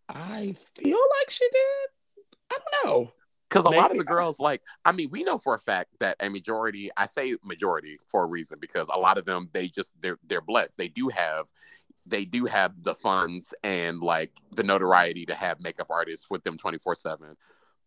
I 0.08 0.54
feel 0.76 0.98
like 1.18 1.30
she 1.30 1.48
did. 1.50 2.22
I 2.52 2.58
don't 2.58 2.84
know. 2.84 3.12
Because 3.48 3.64
a 3.64 3.76
lot 3.76 3.90
of 3.92 3.96
the 3.98 4.04
girls, 4.04 4.40
like, 4.40 4.62
I 4.84 4.92
mean, 4.92 5.10
we 5.10 5.22
know 5.22 5.38
for 5.38 5.54
a 5.54 5.58
fact 5.58 5.90
that 6.00 6.16
a 6.20 6.28
majority, 6.28 6.90
I 6.96 7.06
say 7.06 7.36
majority 7.44 7.98
for 8.08 8.24
a 8.24 8.26
reason, 8.26 8.58
because 8.60 8.88
a 8.92 8.98
lot 8.98 9.16
of 9.16 9.26
them, 9.26 9.48
they 9.52 9.68
just 9.68 9.92
they're 10.00 10.18
they're 10.26 10.40
blessed. 10.40 10.76
They 10.76 10.88
do 10.88 11.08
have 11.08 11.46
they 12.06 12.24
do 12.24 12.44
have 12.46 12.82
the 12.82 12.94
funds 12.94 13.54
and 13.62 14.00
like 14.00 14.32
the 14.54 14.62
notoriety 14.62 15.26
to 15.26 15.34
have 15.34 15.60
makeup 15.60 15.88
artists 15.90 16.26
with 16.30 16.42
them 16.44 16.58
24-7. 16.58 17.36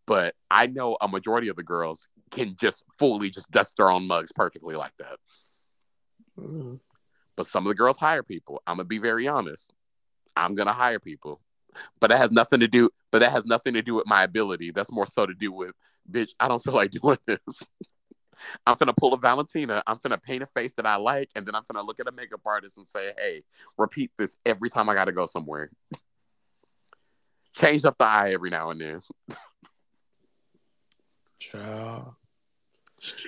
But 0.06 0.34
I 0.50 0.66
know 0.66 0.96
a 1.00 1.08
majority 1.08 1.48
of 1.48 1.56
the 1.56 1.62
girls 1.62 2.08
can 2.30 2.56
just 2.56 2.84
fully 2.98 3.30
just 3.30 3.50
dust 3.50 3.76
their 3.76 3.90
own 3.90 4.06
mugs 4.06 4.32
perfectly 4.32 4.74
like 4.74 4.96
that. 4.98 5.18
Mhm. 6.38 6.80
But 7.36 7.46
some 7.46 7.66
of 7.66 7.70
the 7.70 7.74
girls 7.74 7.98
hire 7.98 8.22
people. 8.22 8.62
I'm 8.66 8.76
gonna 8.76 8.84
be 8.84 8.98
very 8.98 9.28
honest. 9.28 9.72
I'm 10.36 10.54
gonna 10.54 10.72
hire 10.72 10.98
people. 10.98 11.40
But 12.00 12.08
that 12.08 12.18
has 12.18 12.32
nothing 12.32 12.60
to 12.60 12.68
do 12.68 12.90
but 13.10 13.20
that 13.20 13.32
has 13.32 13.46
nothing 13.46 13.74
to 13.74 13.82
do 13.82 13.94
with 13.94 14.06
my 14.06 14.22
ability. 14.22 14.70
That's 14.70 14.90
more 14.90 15.06
so 15.06 15.24
to 15.26 15.34
do 15.34 15.52
with 15.52 15.74
bitch, 16.10 16.30
I 16.40 16.48
don't 16.48 16.62
feel 16.62 16.74
like 16.74 16.90
doing 17.02 17.18
this. 17.26 17.62
I'm 18.66 18.76
gonna 18.78 18.92
pull 18.92 19.14
a 19.14 19.18
Valentina. 19.18 19.82
I'm 19.86 19.98
gonna 20.02 20.18
paint 20.18 20.42
a 20.42 20.46
face 20.46 20.74
that 20.74 20.86
I 20.86 20.96
like, 20.96 21.30
and 21.34 21.46
then 21.46 21.54
I'm 21.54 21.62
gonna 21.70 21.86
look 21.86 22.00
at 22.00 22.08
a 22.08 22.12
makeup 22.12 22.40
artist 22.44 22.76
and 22.76 22.86
say, 22.86 23.12
"Hey, 23.16 23.42
repeat 23.76 24.10
this 24.16 24.36
every 24.44 24.70
time 24.70 24.88
I 24.88 24.94
gotta 24.94 25.12
go 25.12 25.26
somewhere. 25.26 25.70
Change 27.54 27.84
up 27.84 27.98
the 27.98 28.04
eye 28.04 28.32
every 28.32 28.50
now 28.50 28.70
and 28.70 28.80
then." 28.80 29.00
Child. 31.38 32.14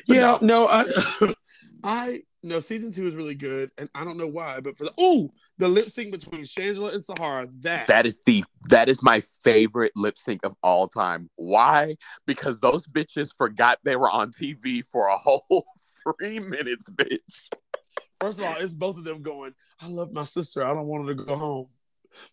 But 0.06 0.16
Yeah, 0.16 0.38
no, 0.40 0.66
I, 0.66 0.84
I 1.84 2.22
no. 2.42 2.60
Season 2.60 2.92
two 2.92 3.06
is 3.06 3.14
really 3.14 3.34
good, 3.34 3.70
and 3.78 3.88
I 3.94 4.04
don't 4.04 4.16
know 4.16 4.26
why, 4.26 4.60
but 4.60 4.76
for 4.76 4.84
the 4.84 4.92
oh, 4.98 5.32
the 5.60 5.68
lip 5.68 5.84
sync 5.84 6.10
between 6.10 6.42
Shangela 6.42 6.94
and 6.94 7.04
Sahara, 7.04 7.46
that 7.60 7.86
That 7.86 8.06
is 8.06 8.18
the 8.24 8.44
that 8.70 8.88
is 8.88 9.02
my 9.02 9.20
favorite 9.44 9.92
lip 9.94 10.16
sync 10.16 10.44
of 10.44 10.54
all 10.62 10.88
time. 10.88 11.28
Why? 11.36 11.96
Because 12.26 12.60
those 12.60 12.86
bitches 12.86 13.28
forgot 13.36 13.78
they 13.84 13.96
were 13.96 14.10
on 14.10 14.32
TV 14.32 14.82
for 14.90 15.08
a 15.08 15.16
whole 15.16 15.66
three 16.18 16.40
minutes, 16.40 16.88
bitch. 16.88 17.18
first 18.20 18.38
of 18.38 18.44
all, 18.46 18.56
it's 18.58 18.72
both 18.72 18.96
of 18.96 19.04
them 19.04 19.22
going. 19.22 19.54
I 19.80 19.86
love 19.86 20.12
my 20.12 20.24
sister. 20.24 20.64
I 20.64 20.72
don't 20.72 20.86
want 20.86 21.06
her 21.06 21.14
to 21.14 21.24
go 21.24 21.36
home, 21.36 21.66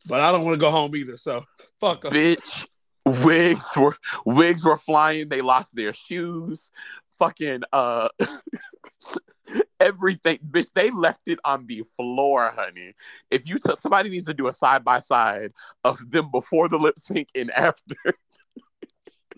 but 0.08 0.22
I 0.22 0.32
don't 0.32 0.46
want 0.46 0.56
to 0.56 0.62
go 0.62 0.72
home 0.72 0.96
either. 0.96 1.18
So 1.18 1.44
fuck 1.80 2.04
her. 2.04 2.10
bitch. 2.10 2.68
Wigs 3.24 3.76
were 3.78 3.96
wigs 4.26 4.66
were 4.66 4.76
flying. 4.76 5.30
They 5.30 5.42
lost 5.42 5.76
their 5.76 5.94
shoes. 5.94 6.72
Fucking 7.20 7.64
uh, 7.72 8.10
everything, 9.80 10.40
bitch. 10.50 10.68
They 10.74 10.90
left 10.92 11.28
it 11.28 11.40
on 11.46 11.66
the 11.68 11.84
floor, 11.96 12.50
honey. 12.54 12.94
If 13.32 13.48
you 13.48 13.60
took 13.60 13.80
somebody 13.80 14.10
needs 14.10 14.26
to 14.26 14.34
do 14.34 14.48
a 14.48 14.54
side 14.54 14.84
by 14.84 15.00
side 15.00 15.52
of 15.84 16.12
them 16.12 16.30
before 16.32 16.68
the 16.70 16.78
lip 16.78 16.98
sync 16.98 17.30
and 17.36 17.52
after. 17.52 17.96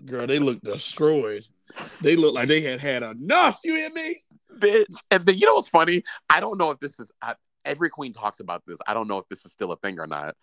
Girl, 0.06 0.28
they 0.28 0.39
look 0.39 0.62
destroyed. 0.62 1.45
They 2.02 2.15
look 2.15 2.34
like 2.34 2.47
they 2.47 2.62
had 2.62 2.80
had 2.80 3.04
enough. 3.04 3.60
You 3.63 3.75
hear 3.75 3.91
me? 3.91 4.23
bitch. 4.60 4.95
And 5.12 5.25
then 5.25 5.38
you 5.38 5.45
know 5.45 5.56
what's 5.56 5.69
funny? 5.69 6.04
I 6.30 6.39
don't 6.39 6.58
know 6.58 6.71
if 6.71 6.80
this 6.80 6.99
is 6.99 7.12
I, 7.21 7.36
every 7.65 7.89
queen 7.89 8.13
talks 8.13 8.39
about 8.39 8.63
this. 8.65 8.80
I 8.88 8.93
don't 8.93 9.08
know 9.08 9.17
if 9.17 9.28
this 9.28 9.45
is 9.45 9.52
still 9.52 9.71
a 9.71 9.78
thing 9.78 9.99
or 9.99 10.08
not. 10.08 10.36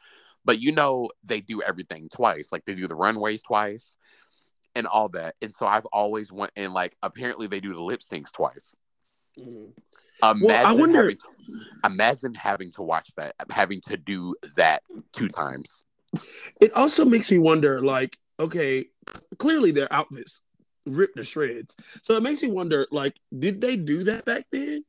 But 0.44 0.60
you 0.60 0.72
know 0.72 1.10
they 1.24 1.40
do 1.40 1.62
everything 1.62 2.08
twice. 2.14 2.48
Like 2.52 2.64
they 2.64 2.74
do 2.74 2.86
the 2.86 2.94
runways 2.94 3.42
twice 3.42 3.96
and 4.74 4.86
all 4.86 5.08
that. 5.10 5.34
And 5.42 5.50
so 5.50 5.66
I've 5.66 5.86
always 5.86 6.30
went 6.32 6.52
and 6.56 6.72
like 6.72 6.96
apparently 7.02 7.46
they 7.46 7.60
do 7.60 7.74
the 7.74 7.82
lip 7.82 8.00
syncs 8.00 8.32
twice. 8.32 8.76
Mhm. 9.38 9.74
Imagine 10.22 10.46
Well, 10.46 10.66
I 10.66 10.72
wonder- 10.72 10.98
having 11.02 11.18
to, 11.18 11.28
imagine 11.84 12.34
having 12.34 12.72
to 12.72 12.82
watch 12.82 13.10
that, 13.16 13.34
having 13.50 13.80
to 13.82 13.96
do 13.96 14.34
that 14.56 14.82
two 15.12 15.28
times. 15.28 15.84
It 16.60 16.72
also 16.72 17.04
makes 17.04 17.30
me 17.30 17.38
wonder, 17.38 17.82
like, 17.82 18.16
okay, 18.40 18.90
clearly 19.38 19.72
their 19.72 19.92
outfits 19.92 20.40
ripped 20.86 21.16
to 21.16 21.24
shreds. 21.24 21.76
So 22.02 22.14
it 22.14 22.22
makes 22.22 22.42
me 22.42 22.48
wonder, 22.48 22.86
like, 22.90 23.20
did 23.38 23.60
they 23.60 23.76
do 23.76 24.04
that 24.04 24.24
back 24.24 24.46
then? 24.50 24.84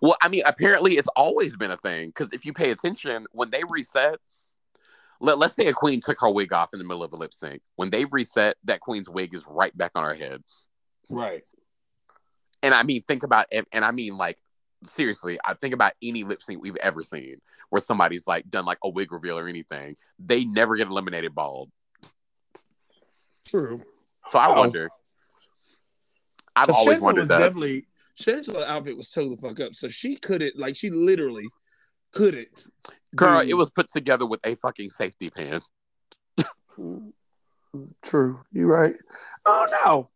Well, 0.00 0.16
I 0.22 0.28
mean, 0.28 0.42
apparently 0.46 0.94
it's 0.98 1.08
always 1.16 1.56
been 1.56 1.70
a 1.70 1.76
thing 1.78 2.08
because 2.08 2.32
if 2.32 2.44
you 2.44 2.52
pay 2.52 2.70
attention, 2.70 3.26
when 3.32 3.50
they 3.50 3.62
reset, 3.68 4.20
let, 5.20 5.38
let's 5.38 5.54
say 5.54 5.66
a 5.68 5.72
queen 5.72 6.00
took 6.00 6.20
her 6.20 6.30
wig 6.30 6.52
off 6.52 6.72
in 6.74 6.78
the 6.78 6.84
middle 6.84 7.02
of 7.02 7.12
a 7.12 7.16
lip 7.16 7.32
sync. 7.32 7.62
When 7.76 7.90
they 7.90 8.04
reset, 8.04 8.56
that 8.64 8.80
queen's 8.80 9.08
wig 9.08 9.34
is 9.34 9.44
right 9.48 9.76
back 9.76 9.92
on 9.94 10.04
her 10.04 10.14
head. 10.14 10.42
Right. 11.08 11.44
And 12.64 12.72
I 12.72 12.82
mean, 12.82 13.02
think 13.02 13.22
about 13.24 13.44
it, 13.52 13.68
and 13.72 13.84
I 13.84 13.90
mean, 13.90 14.16
like, 14.16 14.38
seriously, 14.86 15.38
I 15.44 15.52
think 15.52 15.74
about 15.74 15.92
any 16.02 16.24
lip 16.24 16.42
sync 16.42 16.62
we've 16.62 16.76
ever 16.76 17.02
seen 17.02 17.36
where 17.68 17.82
somebody's 17.82 18.26
like 18.26 18.48
done 18.48 18.64
like 18.64 18.78
a 18.82 18.88
wig 18.88 19.12
reveal 19.12 19.38
or 19.38 19.48
anything. 19.48 19.96
They 20.18 20.44
never 20.44 20.74
get 20.76 20.88
eliminated 20.88 21.34
bald. 21.34 21.70
True. 23.46 23.82
So 24.28 24.38
I 24.38 24.46
Oh. 24.48 24.60
wonder. 24.60 24.88
I've 26.56 26.70
always 26.70 26.96
Shangela 26.98 27.00
wondered 27.02 27.20
was 27.22 27.28
that. 27.28 27.38
definitely 27.38 27.86
Shangela's 28.18 28.64
outfit 28.64 28.96
was 28.96 29.10
totally 29.10 29.36
fucked 29.36 29.60
up, 29.60 29.74
so 29.74 29.88
she 29.88 30.16
couldn't 30.16 30.56
like 30.58 30.74
she 30.74 30.88
literally 30.88 31.46
couldn't. 32.12 32.68
Girl, 33.14 33.42
do- 33.42 33.48
it 33.50 33.54
was 33.54 33.70
put 33.70 33.90
together 33.92 34.24
with 34.24 34.40
a 34.46 34.54
fucking 34.54 34.88
safety 34.88 35.28
pin. 35.30 35.60
true. 38.02 38.40
You're 38.52 38.68
right. 38.68 38.94
Oh 39.44 39.66
no. 39.84 40.10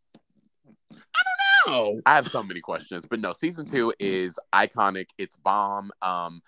I. 1.68 2.00
I 2.06 2.14
have 2.16 2.28
so 2.28 2.42
many 2.42 2.60
questions, 2.60 3.06
but 3.08 3.20
no, 3.20 3.32
season 3.32 3.66
two 3.66 3.92
is 3.98 4.38
iconic. 4.54 5.08
It's 5.18 5.36
bomb. 5.36 5.90
Um, 6.02 6.40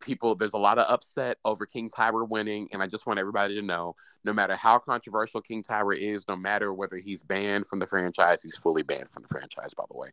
people, 0.00 0.34
there's 0.34 0.52
a 0.52 0.58
lot 0.58 0.78
of 0.78 0.86
upset 0.88 1.38
over 1.44 1.66
King 1.66 1.90
Tyra 1.90 2.28
winning, 2.28 2.68
and 2.72 2.82
I 2.82 2.86
just 2.86 3.06
want 3.06 3.18
everybody 3.18 3.54
to 3.56 3.62
know, 3.62 3.96
no 4.24 4.32
matter 4.32 4.56
how 4.56 4.78
controversial 4.78 5.40
King 5.40 5.62
Tyra 5.62 5.96
is, 5.96 6.26
no 6.28 6.36
matter 6.36 6.72
whether 6.72 6.96
he's 6.96 7.22
banned 7.22 7.66
from 7.66 7.78
the 7.78 7.86
franchise, 7.86 8.42
he's 8.42 8.56
fully 8.56 8.82
banned 8.82 9.10
from 9.10 9.22
the 9.22 9.28
franchise, 9.28 9.74
by 9.74 9.84
the 9.90 9.96
way, 9.96 10.08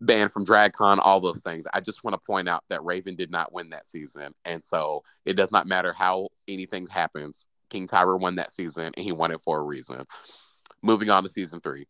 banned 0.00 0.32
from 0.32 0.44
DragCon, 0.44 0.98
all 1.00 1.20
those 1.20 1.42
things. 1.42 1.66
I 1.72 1.80
just 1.80 2.04
want 2.04 2.14
to 2.14 2.20
point 2.26 2.48
out 2.48 2.64
that 2.68 2.84
Raven 2.84 3.16
did 3.16 3.30
not 3.30 3.52
win 3.52 3.70
that 3.70 3.88
season, 3.88 4.34
and 4.44 4.62
so 4.62 5.02
it 5.24 5.34
does 5.34 5.52
not 5.52 5.66
matter 5.66 5.92
how 5.92 6.28
anything 6.48 6.86
happens. 6.86 7.46
King 7.70 7.88
Tyra 7.88 8.20
won 8.20 8.34
that 8.34 8.52
season, 8.52 8.92
and 8.94 8.98
he 8.98 9.12
won 9.12 9.30
it 9.30 9.40
for 9.40 9.58
a 9.58 9.62
reason. 9.62 10.04
Moving 10.82 11.08
on 11.08 11.22
to 11.22 11.28
season 11.28 11.60
three. 11.60 11.86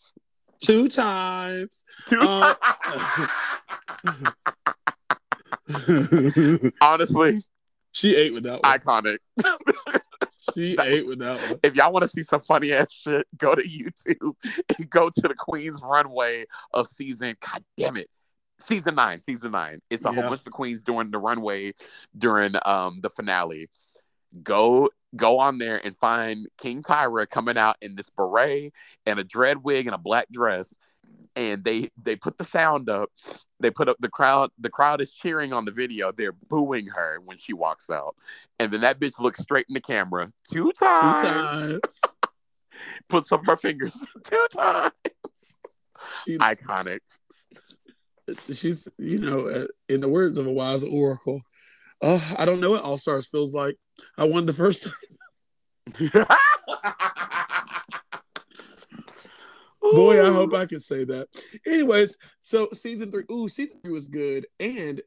Two 0.62 0.88
times. 0.88 1.85
Uh, 2.11 2.55
Honestly, 6.81 7.40
she 7.92 8.16
ate 8.16 8.33
with 8.33 8.44
that 8.44 8.62
one. 8.62 8.79
iconic. 8.79 9.18
she 10.55 10.77
that 10.77 10.87
ate 10.88 11.07
with 11.07 11.18
that 11.20 11.40
one. 11.48 11.59
If 11.62 11.75
y'all 11.77 11.92
want 11.92 12.03
to 12.05 12.09
see 12.09 12.22
some 12.22 12.40
funny 12.42 12.72
ass 12.72 12.92
shit, 12.92 13.27
go 13.37 13.55
to 13.55 13.62
YouTube 13.62 14.33
and 14.79 14.88
go 14.90 15.11
to 15.11 15.22
the 15.22 15.35
Queen's 15.35 15.81
runway 15.83 16.44
of 16.72 16.88
season. 16.88 17.37
God 17.40 17.62
damn 17.77 17.96
it. 17.96 18.09
Season 18.61 18.94
nine, 18.94 19.18
season 19.18 19.51
nine. 19.53 19.81
It's 19.90 20.05
a 20.05 20.09
Yeah. 20.09 20.20
whole 20.20 20.31
bunch 20.31 20.46
of 20.46 20.53
queens 20.53 20.83
doing 20.83 21.11
the 21.11 21.18
runway 21.18 21.72
during 22.16 22.55
um 22.64 23.01
the 23.01 23.11
finale. 23.11 23.68
Go 24.42 24.90
go 25.14 25.38
on 25.38 25.59
there 25.59 25.81
and 25.85 25.97
find 25.97 26.49
King 26.59 26.83
Tyra 26.83 27.29
coming 27.29 27.59
out 27.59 27.77
in 27.83 27.97
this 27.97 28.09
beret 28.11 28.73
and 29.07 29.18
a 29.18 29.25
dread 29.25 29.59
wig 29.62 29.87
and 29.87 29.95
a 29.95 29.99
black 29.99 30.27
dress. 30.31 30.77
And 31.37 31.64
they 31.64 31.90
they 32.03 32.16
put 32.16 32.38
the 32.38 32.45
sound 32.45 32.88
up. 32.88 33.11
They 33.61 33.71
put 33.71 33.88
up 33.88 33.97
the 34.01 34.09
crowd. 34.09 34.51
The 34.59 34.71
crowd 34.71 35.01
is 35.01 35.12
cheering 35.12 35.53
on 35.53 35.64
the 35.64 35.71
video. 35.71 36.12
They're 36.12 36.35
booing 36.49 36.87
her 36.87 37.18
when 37.25 37.37
she 37.37 37.53
walks 37.53 37.90
out. 37.90 38.16
And 38.59 38.71
then 38.71 38.83
that 38.83 38.99
bitch 38.99 39.18
looks 39.21 39.40
straight 39.40 39.66
in 39.68 39.75
the 39.75 39.81
camera 39.81 40.31
two 40.51 40.73
times. 40.73 41.73
Two 41.73 41.81
times 41.81 42.01
puts 43.09 43.33
up 43.33 43.47
her 43.47 43.57
fingers 43.57 43.95
two 44.25 44.47
times. 44.53 44.92
She, 46.25 46.37
Iconic. 46.38 47.01
she's, 48.53 48.88
you 48.99 49.18
know, 49.18 49.47
uh, 49.47 49.66
in 49.88 50.01
the 50.01 50.09
words 50.09 50.38
of 50.38 50.47
a 50.47 50.53
wise 50.53 50.85
oracle, 50.85 51.40
oh, 52.03 52.35
I 52.38 52.45
don't 52.45 52.61
know 52.61 52.73
what 52.73 52.83
All 52.83 52.99
Stars 52.99 53.29
feels 53.29 53.55
like. 53.55 53.77
I 54.19 54.25
won 54.25 54.47
the 54.47 54.53
first 54.53 54.85
time. 54.85 54.93
Boy, 59.81 60.25
I 60.25 60.31
hope 60.31 60.55
I 60.55 60.67
can 60.67 60.81
say 60.81 61.05
that. 61.05 61.29
Anyways, 61.67 62.17
so 62.41 62.69
season 62.73 63.11
three, 63.11 63.25
ooh, 63.31 63.49
season 63.49 63.79
three 63.83 63.93
was 63.93 64.07
good, 64.07 64.47
and 64.61 65.01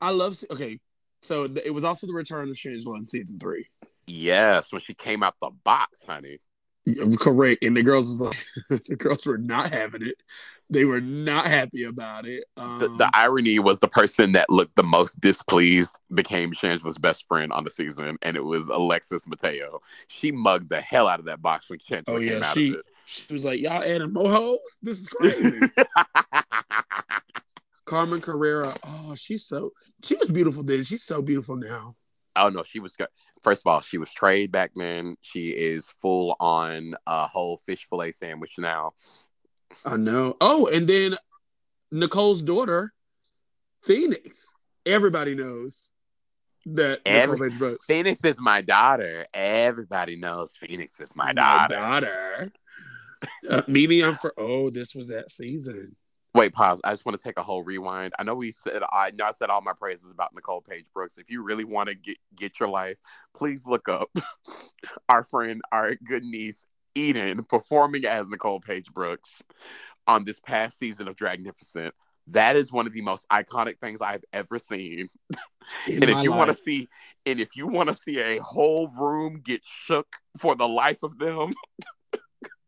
I 0.00 0.10
love. 0.10 0.36
Okay, 0.50 0.78
so 1.22 1.44
it 1.44 1.72
was 1.72 1.84
also 1.84 2.06
the 2.06 2.12
return 2.12 2.48
of 2.48 2.56
Shangela 2.56 2.96
in 2.98 3.06
season 3.06 3.38
three. 3.38 3.66
Yes, 4.06 4.72
when 4.72 4.80
she 4.80 4.94
came 4.94 5.22
out 5.22 5.34
the 5.40 5.50
box, 5.64 6.04
honey. 6.06 6.38
Yeah, 6.88 7.04
Correct, 7.20 7.62
and 7.62 7.76
the 7.76 7.82
girls 7.82 8.08
was 8.08 8.20
like, 8.20 8.46
the 8.86 8.96
girls 8.96 9.26
were 9.26 9.36
not 9.38 9.70
having 9.72 10.02
it. 10.02 10.14
They 10.70 10.84
were 10.84 11.00
not 11.00 11.46
happy 11.46 11.84
about 11.84 12.26
it. 12.26 12.44
Um, 12.56 12.78
The, 12.78 12.88
the 12.88 13.10
irony 13.14 13.58
was 13.58 13.78
the 13.80 13.88
person 13.88 14.32
that 14.32 14.48
looked 14.50 14.76
the 14.76 14.82
most 14.82 15.18
displeased 15.20 15.98
became 16.14 16.52
Shangela's 16.52 16.98
best 16.98 17.26
friend 17.28 17.52
on 17.52 17.64
the 17.64 17.70
season, 17.70 18.16
and 18.22 18.36
it 18.36 18.44
was 18.44 18.68
Alexis 18.68 19.26
Mateo. 19.26 19.80
She 20.08 20.30
mugged 20.32 20.68
the 20.70 20.80
hell 20.80 21.06
out 21.08 21.18
of 21.20 21.26
that 21.26 21.40
box 21.42 21.68
when 21.70 21.78
Shangela 21.78 22.04
Oh, 22.08 22.18
came 22.20 22.42
out 22.42 22.54
she- 22.54 22.70
of 22.70 22.74
it. 22.76 22.84
she 23.06 23.32
was 23.32 23.44
like, 23.44 23.60
"Y'all 23.60 23.82
adding 23.82 24.12
more 24.12 24.30
hoes? 24.30 24.58
This 24.82 24.98
is 25.00 25.08
crazy." 25.08 25.60
Carmen 27.86 28.20
Carrera, 28.20 28.74
oh, 28.86 29.14
she's 29.14 29.46
so 29.46 29.72
she 30.04 30.14
was 30.16 30.28
beautiful 30.30 30.62
then. 30.62 30.84
She's 30.84 31.02
so 31.04 31.22
beautiful 31.22 31.56
now. 31.56 31.96
oh 32.36 32.50
no, 32.50 32.62
she 32.62 32.80
was 32.80 32.94
good. 32.96 33.08
First 33.42 33.62
of 33.62 33.66
all, 33.68 33.80
she 33.80 33.98
was 33.98 34.12
trade 34.12 34.50
back 34.52 34.72
then. 34.74 35.16
She 35.20 35.48
is 35.50 35.88
full 36.00 36.36
on 36.40 36.94
a 37.06 37.26
whole 37.26 37.56
fish 37.58 37.86
fillet 37.88 38.12
sandwich 38.12 38.54
now. 38.58 38.92
I 39.84 39.96
know. 39.96 40.36
Oh, 40.40 40.66
and 40.66 40.86
then 40.88 41.16
Nicole's 41.92 42.42
daughter, 42.42 42.92
Phoenix. 43.82 44.54
Everybody 44.84 45.34
knows 45.34 45.90
that 46.66 47.00
Every- 47.06 47.34
Nicole 47.36 47.48
Paige 47.50 47.58
Brooks. 47.58 47.86
Phoenix 47.86 48.24
is 48.24 48.40
my 48.40 48.60
daughter. 48.60 49.26
Everybody 49.34 50.16
knows 50.16 50.54
Phoenix 50.56 50.98
is 51.00 51.14
my 51.16 51.32
daughter. 51.32 51.74
daughter. 51.74 52.52
Uh, 53.48 53.62
Mimi 53.66 54.00
Imfurst. 54.00 54.34
Oh, 54.36 54.70
this 54.70 54.94
was 54.94 55.08
that 55.08 55.30
season. 55.30 55.96
Wait, 56.38 56.52
pause. 56.52 56.80
I 56.84 56.92
just 56.92 57.04
want 57.04 57.18
to 57.18 57.24
take 57.24 57.36
a 57.36 57.42
whole 57.42 57.64
rewind. 57.64 58.12
I 58.16 58.22
know 58.22 58.36
we 58.36 58.52
said 58.52 58.82
I 58.92 59.10
know 59.14 59.24
I 59.24 59.32
said 59.32 59.50
all 59.50 59.60
my 59.60 59.72
praises 59.72 60.12
about 60.12 60.32
Nicole 60.34 60.60
Paige 60.60 60.86
Brooks. 60.94 61.18
If 61.18 61.30
you 61.30 61.42
really 61.42 61.64
want 61.64 61.88
to 61.88 61.96
get 61.96 62.16
get 62.36 62.60
your 62.60 62.68
life, 62.68 62.96
please 63.34 63.66
look 63.66 63.88
up 63.88 64.08
our 65.08 65.24
friend, 65.24 65.60
our 65.72 65.96
good 65.96 66.22
niece 66.22 66.64
Eden, 66.94 67.44
performing 67.48 68.04
as 68.04 68.28
Nicole 68.28 68.60
Paige 68.60 68.92
Brooks 68.92 69.42
on 70.06 70.22
this 70.22 70.38
past 70.38 70.78
season 70.78 71.08
of 71.08 71.16
Dragnificent. 71.16 71.92
That 72.28 72.54
is 72.54 72.70
one 72.70 72.86
of 72.86 72.92
the 72.92 73.02
most 73.02 73.26
iconic 73.30 73.78
things 73.78 74.00
I've 74.00 74.24
ever 74.32 74.60
seen. 74.60 75.08
And 75.86 76.04
if 76.04 76.22
you 76.22 76.30
want 76.30 76.50
to 76.50 76.56
see, 76.56 76.88
and 77.26 77.40
if 77.40 77.56
you 77.56 77.66
want 77.66 77.88
to 77.88 77.96
see 77.96 78.20
a 78.20 78.40
whole 78.40 78.88
room 78.88 79.40
get 79.44 79.62
shook 79.64 80.06
for 80.38 80.54
the 80.54 80.68
life 80.68 81.02
of 81.02 81.18
them, 81.18 81.52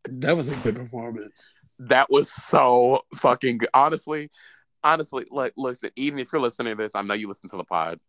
that 0.09 0.35
was 0.35 0.49
a 0.49 0.55
good 0.57 0.75
performance. 0.75 1.53
That 1.89 2.07
was 2.09 2.31
so 2.31 3.01
fucking 3.15 3.59
good. 3.59 3.69
Honestly, 3.73 4.29
honestly, 4.83 5.25
like 5.31 5.53
listen, 5.57 5.89
even 5.95 6.19
if 6.19 6.31
you're 6.31 6.41
listening 6.41 6.77
to 6.77 6.83
this, 6.83 6.95
I 6.95 7.01
know 7.01 7.13
you 7.13 7.27
listen 7.27 7.49
to 7.49 7.57
the 7.57 7.63
pod. 7.63 7.99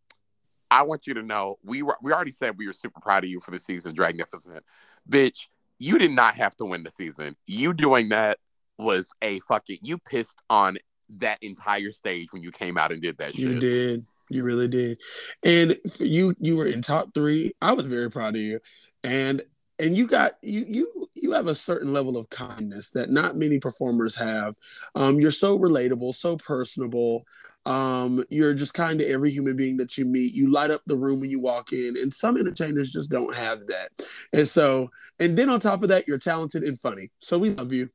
I 0.70 0.82
want 0.82 1.06
you 1.06 1.14
to 1.14 1.22
know 1.22 1.58
we 1.64 1.82
were 1.82 1.96
we 2.02 2.12
already 2.12 2.32
said 2.32 2.56
we 2.56 2.66
were 2.66 2.72
super 2.72 3.00
proud 3.00 3.24
of 3.24 3.30
you 3.30 3.40
for 3.40 3.50
the 3.50 3.58
season, 3.58 3.94
Dragnificent. 3.94 4.64
Bitch, 5.08 5.46
you 5.78 5.98
did 5.98 6.12
not 6.12 6.34
have 6.34 6.56
to 6.56 6.64
win 6.64 6.82
the 6.82 6.90
season. 6.90 7.36
You 7.46 7.72
doing 7.74 8.10
that 8.10 8.38
was 8.78 9.10
a 9.22 9.40
fucking 9.40 9.78
you 9.82 9.98
pissed 9.98 10.38
on 10.50 10.76
that 11.18 11.38
entire 11.42 11.90
stage 11.90 12.28
when 12.32 12.42
you 12.42 12.50
came 12.50 12.78
out 12.78 12.92
and 12.92 13.02
did 13.02 13.18
that 13.18 13.36
You 13.36 13.58
did. 13.58 14.06
You 14.30 14.44
really 14.44 14.68
did. 14.68 14.98
And 15.42 15.78
you 15.98 16.34
you 16.38 16.56
were 16.56 16.66
in 16.66 16.80
top 16.82 17.14
three. 17.14 17.52
I 17.60 17.72
was 17.72 17.84
very 17.86 18.10
proud 18.10 18.34
of 18.34 18.40
you. 18.40 18.60
And 19.04 19.42
and 19.82 19.96
you 19.96 20.06
got 20.06 20.32
you 20.42 20.64
you 20.68 21.08
you 21.14 21.32
have 21.32 21.48
a 21.48 21.54
certain 21.54 21.92
level 21.92 22.16
of 22.16 22.30
kindness 22.30 22.90
that 22.90 23.10
not 23.10 23.36
many 23.36 23.58
performers 23.58 24.14
have. 24.14 24.54
Um, 24.94 25.20
you're 25.20 25.30
so 25.30 25.58
relatable, 25.58 26.14
so 26.14 26.36
personable. 26.36 27.24
Um, 27.64 28.24
you're 28.28 28.54
just 28.54 28.74
kind 28.74 28.98
to 28.98 29.06
every 29.08 29.30
human 29.30 29.56
being 29.56 29.76
that 29.76 29.96
you 29.96 30.04
meet. 30.04 30.32
You 30.34 30.50
light 30.50 30.70
up 30.70 30.82
the 30.86 30.96
room 30.96 31.20
when 31.20 31.30
you 31.30 31.38
walk 31.40 31.72
in, 31.72 31.96
and 31.96 32.12
some 32.12 32.36
entertainers 32.36 32.90
just 32.90 33.10
don't 33.10 33.34
have 33.34 33.66
that. 33.68 33.90
And 34.32 34.48
so, 34.48 34.90
and 35.20 35.36
then 35.36 35.48
on 35.50 35.60
top 35.60 35.82
of 35.82 35.88
that, 35.90 36.08
you're 36.08 36.18
talented 36.18 36.62
and 36.64 36.78
funny. 36.78 37.10
So 37.20 37.38
we 37.38 37.50
love 37.50 37.72
you. 37.72 37.88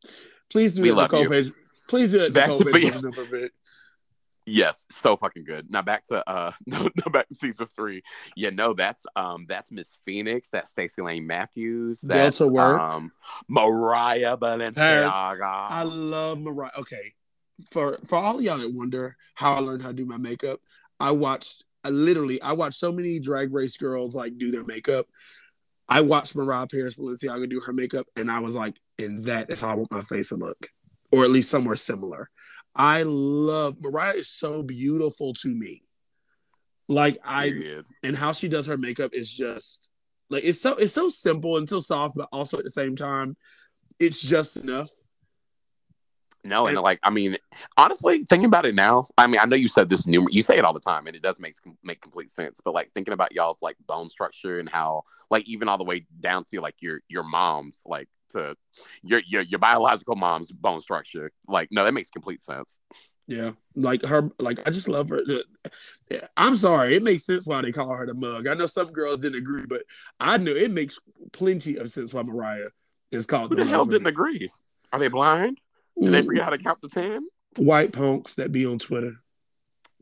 Please 0.49 0.73
do 0.73 0.81
We 0.83 0.89
that, 0.89 0.95
love 0.95 1.13
you. 1.13 1.29
Paige. 1.29 1.51
Please 1.89 2.11
do 2.11 2.19
it 2.21 2.33
Back 2.33 2.49
to 2.49 2.63
Paige. 2.63 2.73
be- 2.73 2.91
Brooks 2.91 3.17
number 3.17 3.25
bit. 3.25 3.51
Yes, 4.49 4.87
so 4.89 5.17
fucking 5.17 5.43
good. 5.43 5.69
Now 5.69 5.81
back 5.81 6.05
to 6.05 6.27
uh 6.27 6.53
no, 6.65 6.83
no 6.83 7.11
back 7.11 7.27
to 7.27 7.35
season 7.35 7.67
three. 7.75 8.01
Yeah, 8.37 8.49
no, 8.51 8.73
that's 8.73 9.05
um 9.17 9.45
that's 9.47 9.71
Miss 9.71 9.97
Phoenix, 10.05 10.47
that's 10.47 10.71
Stacey 10.71 11.01
Lane 11.01 11.27
Matthews, 11.27 11.99
that's 11.99 12.39
Delta 12.39 12.51
Work. 12.51 12.79
um 12.79 13.11
Mariah 13.49 14.37
Balenciaga. 14.37 15.41
I 15.41 15.83
love 15.83 16.39
Mariah. 16.39 16.71
Okay, 16.79 17.13
for 17.69 17.97
for 18.07 18.15
all 18.15 18.37
of 18.37 18.41
y'all 18.41 18.57
that 18.57 18.73
wonder 18.73 19.17
how 19.35 19.55
I 19.55 19.59
learned 19.59 19.81
how 19.81 19.89
to 19.89 19.93
do 19.93 20.05
my 20.05 20.17
makeup, 20.17 20.61
I 20.99 21.11
watched. 21.11 21.65
I 21.83 21.89
literally 21.89 22.41
I 22.41 22.53
watched 22.53 22.77
so 22.77 22.91
many 22.91 23.19
drag 23.19 23.53
race 23.53 23.75
girls 23.75 24.15
like 24.15 24.37
do 24.37 24.51
their 24.51 24.65
makeup. 24.65 25.07
I 25.89 26.01
watched 26.01 26.35
Mariah 26.35 26.67
Paris 26.67 26.95
Balenciaga 26.95 27.49
do 27.49 27.59
her 27.61 27.73
makeup, 27.73 28.07
and 28.15 28.31
I 28.31 28.39
was 28.39 28.55
like, 28.55 28.77
and 28.97 29.25
that 29.25 29.49
is 29.49 29.61
how 29.61 29.69
I 29.69 29.75
want 29.75 29.91
my 29.91 30.01
face 30.01 30.29
to 30.29 30.35
look, 30.35 30.69
or 31.11 31.23
at 31.23 31.31
least 31.31 31.49
somewhere 31.49 31.75
similar. 31.75 32.29
I 32.77 33.03
love 33.03 33.81
Mariah 33.81 34.13
is 34.13 34.29
so 34.29 34.61
beautiful 34.63 35.33
to 35.35 35.47
me. 35.49 35.83
Like 36.87 37.17
I 37.25 37.49
Period. 37.49 37.85
and 38.03 38.15
how 38.15 38.31
she 38.31 38.47
does 38.47 38.67
her 38.67 38.77
makeup 38.77 39.13
is 39.13 39.29
just 39.31 39.89
Like 40.29 40.43
it's 40.45 40.61
so 40.61 40.75
it's 40.75 40.93
so 40.93 41.09
simple 41.09 41.57
and 41.57 41.67
so 41.67 41.79
soft, 41.79 42.15
but 42.15 42.29
also 42.31 42.57
at 42.59 42.63
the 42.63 42.71
same 42.71 42.95
time, 42.95 43.35
it's 43.99 44.21
just 44.21 44.57
enough. 44.57 44.89
No, 46.43 46.67
and 46.67 46.77
And- 46.77 46.83
like 46.83 46.99
I 47.03 47.09
mean, 47.09 47.35
honestly, 47.77 48.23
thinking 48.29 48.45
about 48.45 48.65
it 48.65 48.75
now, 48.75 49.05
I 49.17 49.27
mean, 49.27 49.39
I 49.41 49.45
know 49.45 49.55
you 49.57 49.67
said 49.67 49.89
this 49.89 50.05
numer- 50.05 50.31
you 50.31 50.43
say 50.43 50.57
it 50.57 50.63
all 50.63 50.73
the 50.73 50.79
time, 50.79 51.07
and 51.07 51.15
it 51.15 51.21
does 51.21 51.39
make 51.39 51.55
make 51.83 51.99
complete 52.01 52.29
sense. 52.29 52.61
But 52.63 52.73
like 52.73 52.91
thinking 52.93 53.13
about 53.13 53.33
y'all's 53.33 53.61
like 53.61 53.75
bone 53.87 54.09
structure 54.09 54.59
and 54.59 54.69
how, 54.69 55.03
like, 55.29 55.47
even 55.47 55.67
all 55.67 55.77
the 55.77 55.83
way 55.83 56.05
down 56.19 56.43
to 56.51 56.61
like 56.61 56.75
your 56.81 57.01
your 57.09 57.23
mom's 57.23 57.81
like 57.85 58.07
to 58.29 58.55
your 59.03 59.21
your 59.25 59.41
your 59.41 59.59
biological 59.59 60.15
mom's 60.15 60.51
bone 60.51 60.81
structure, 60.81 61.31
like, 61.47 61.69
no, 61.71 61.83
that 61.83 61.93
makes 61.93 62.09
complete 62.09 62.41
sense. 62.41 62.79
Yeah, 63.27 63.51
like 63.75 64.05
her, 64.05 64.31
like 64.39 64.65
I 64.65 64.71
just 64.71 64.87
love 64.87 65.09
her. 65.09 65.21
Yeah, 66.09 66.27
I'm 66.37 66.55
sorry, 66.55 66.95
it 66.95 67.03
makes 67.03 67.25
sense 67.25 67.45
why 67.45 67.61
they 67.61 67.73
call 67.73 67.93
her 67.93 68.05
the 68.05 68.13
mug. 68.13 68.47
I 68.47 68.53
know 68.53 68.67
some 68.67 68.91
girls 68.91 69.19
didn't 69.19 69.39
agree, 69.39 69.65
but 69.67 69.83
I 70.19 70.37
know 70.37 70.51
it 70.51 70.71
makes 70.71 70.97
plenty 71.33 71.75
of 71.75 71.91
sense 71.91 72.13
why 72.13 72.23
Mariah 72.23 72.67
is 73.11 73.25
called 73.25 73.49
Who 73.49 73.57
the 73.57 73.65
mug 73.65 73.69
hell 73.69 73.85
didn't 73.85 74.07
agree? 74.07 74.49
Are 74.93 74.99
they 74.99 75.09
blind? 75.09 75.59
Did 76.01 76.13
they 76.13 76.21
forget 76.21 76.45
how 76.45 76.51
to 76.51 76.57
count 76.57 76.81
to 76.83 76.89
ten? 76.89 77.27
White 77.57 77.91
punks 77.91 78.35
that 78.35 78.51
be 78.51 78.65
on 78.65 78.79
Twitter. 78.79 79.13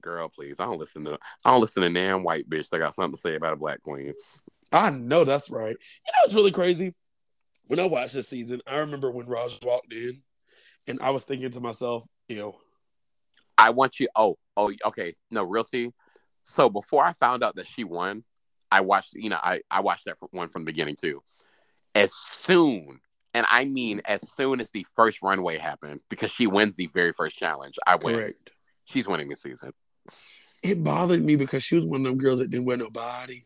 Girl, 0.01 0.30
please, 0.30 0.59
I 0.59 0.65
don't 0.65 0.78
listen 0.78 1.03
to 1.05 1.17
I 1.43 1.51
don't 1.51 1.61
listen 1.61 1.82
to 1.82 1.89
damn 1.89 2.21
white 2.21 2.47
bitch 2.47 2.69
that 2.69 2.78
got 2.78 2.93
something 2.93 3.15
to 3.15 3.19
say 3.19 3.34
about 3.34 3.53
a 3.53 3.57
black 3.57 3.82
queen. 3.82 4.13
I 4.71 4.91
know 4.91 5.23
that's 5.23 5.49
right. 5.49 5.76
You 5.76 6.13
know 6.13 6.26
it's 6.26 6.36
really 6.36 6.51
crazy. 6.51 6.93
When 7.68 7.80
I 7.80 7.86
watched 7.86 8.13
this 8.13 8.28
season, 8.30 8.61
I 8.68 8.78
remember 8.78 9.11
when 9.11 9.26
Raj 9.26 9.59
walked 9.63 9.93
in, 9.93 10.22
and 10.88 10.99
I 11.01 11.09
was 11.09 11.26
thinking 11.26 11.51
to 11.51 11.59
myself, 11.59 12.05
"Ew." 12.28 12.53
I 13.57 13.70
want 13.72 13.99
you. 13.99 14.07
Oh, 14.16 14.38
oh, 14.57 14.72
okay. 14.86 15.16
No, 15.32 15.43
realty. 15.43 15.91
So 16.43 16.70
before 16.70 17.03
I 17.03 17.13
found 17.13 17.43
out 17.43 17.55
that 17.55 17.68
she 17.68 17.84
won, 17.84 18.24
I 18.72 18.82
watched. 18.82 19.13
You 19.13 19.30
know, 19.30 19.39
I 19.41 19.61
I 19.72 19.80
watched 19.80 20.05
that 20.05 20.18
one 20.32 20.49
from 20.49 20.63
the 20.63 20.72
beginning 20.72 20.95
too. 20.99 21.24
As 21.95 22.13
soon, 22.13 22.99
and 23.34 23.45
I 23.49 23.66
mean 23.66 24.01
as 24.05 24.30
soon 24.32 24.59
as 24.61 24.72
the 24.72 24.86
first 24.95 25.22
runway 25.24 25.57
happened, 25.57 26.01
because 26.09 26.32
she 26.32 26.45
wins 26.45 26.76
the 26.76 26.88
very 26.88 27.13
first 27.13 27.38
challenge, 27.38 27.76
I 27.88 27.95
went. 27.95 28.18
Correct. 28.18 28.51
She's 28.86 29.07
winning 29.07 29.30
the 29.30 29.36
season. 29.36 29.72
It 30.61 30.84
bothered 30.84 31.24
me 31.24 31.36
because 31.36 31.63
she 31.63 31.76
was 31.76 31.86
one 31.86 32.01
of 32.01 32.05
them 32.05 32.18
girls 32.18 32.39
that 32.39 32.49
didn't 32.49 32.66
wear 32.66 32.78
no 32.78 32.89
body. 32.89 33.45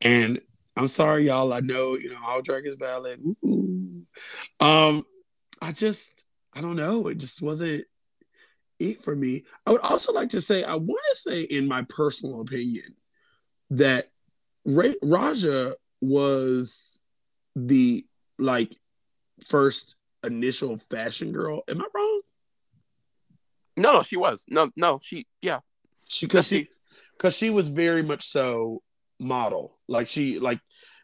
And 0.00 0.40
I'm 0.76 0.88
sorry, 0.88 1.26
y'all. 1.26 1.52
I 1.52 1.60
know, 1.60 1.96
you 1.96 2.10
know, 2.10 2.18
all 2.26 2.42
drag 2.42 2.66
is 2.66 2.76
valid. 2.76 3.20
Ooh. 3.44 4.02
Um, 4.60 5.04
I 5.62 5.72
just, 5.72 6.24
I 6.52 6.60
don't 6.60 6.76
know. 6.76 7.08
It 7.08 7.18
just 7.18 7.40
wasn't 7.40 7.84
it 8.80 9.02
for 9.02 9.14
me. 9.14 9.44
I 9.66 9.70
would 9.70 9.80
also 9.80 10.12
like 10.12 10.30
to 10.30 10.40
say, 10.40 10.64
I 10.64 10.74
want 10.74 11.02
to 11.12 11.16
say, 11.16 11.42
in 11.42 11.68
my 11.68 11.82
personal 11.88 12.40
opinion, 12.40 12.96
that 13.70 14.10
Ra- 14.64 15.00
Raja 15.02 15.74
was 16.00 16.98
the 17.54 18.04
like 18.38 18.76
first 19.46 19.96
initial 20.24 20.76
fashion 20.76 21.32
girl. 21.32 21.62
Am 21.68 21.80
I 21.80 21.86
wrong? 21.94 22.20
No, 23.76 23.92
no, 23.92 24.02
she 24.02 24.16
was. 24.16 24.44
No, 24.48 24.70
no, 24.76 25.00
she. 25.02 25.26
Yeah, 25.40 25.60
She 26.08 26.26
because 26.26 26.46
she 26.46 26.68
because 27.16 27.36
she 27.36 27.50
was 27.50 27.68
very 27.68 28.02
much 28.02 28.28
so 28.28 28.82
model. 29.20 29.78
Like 29.88 30.08
she 30.08 30.38
like 30.38 30.60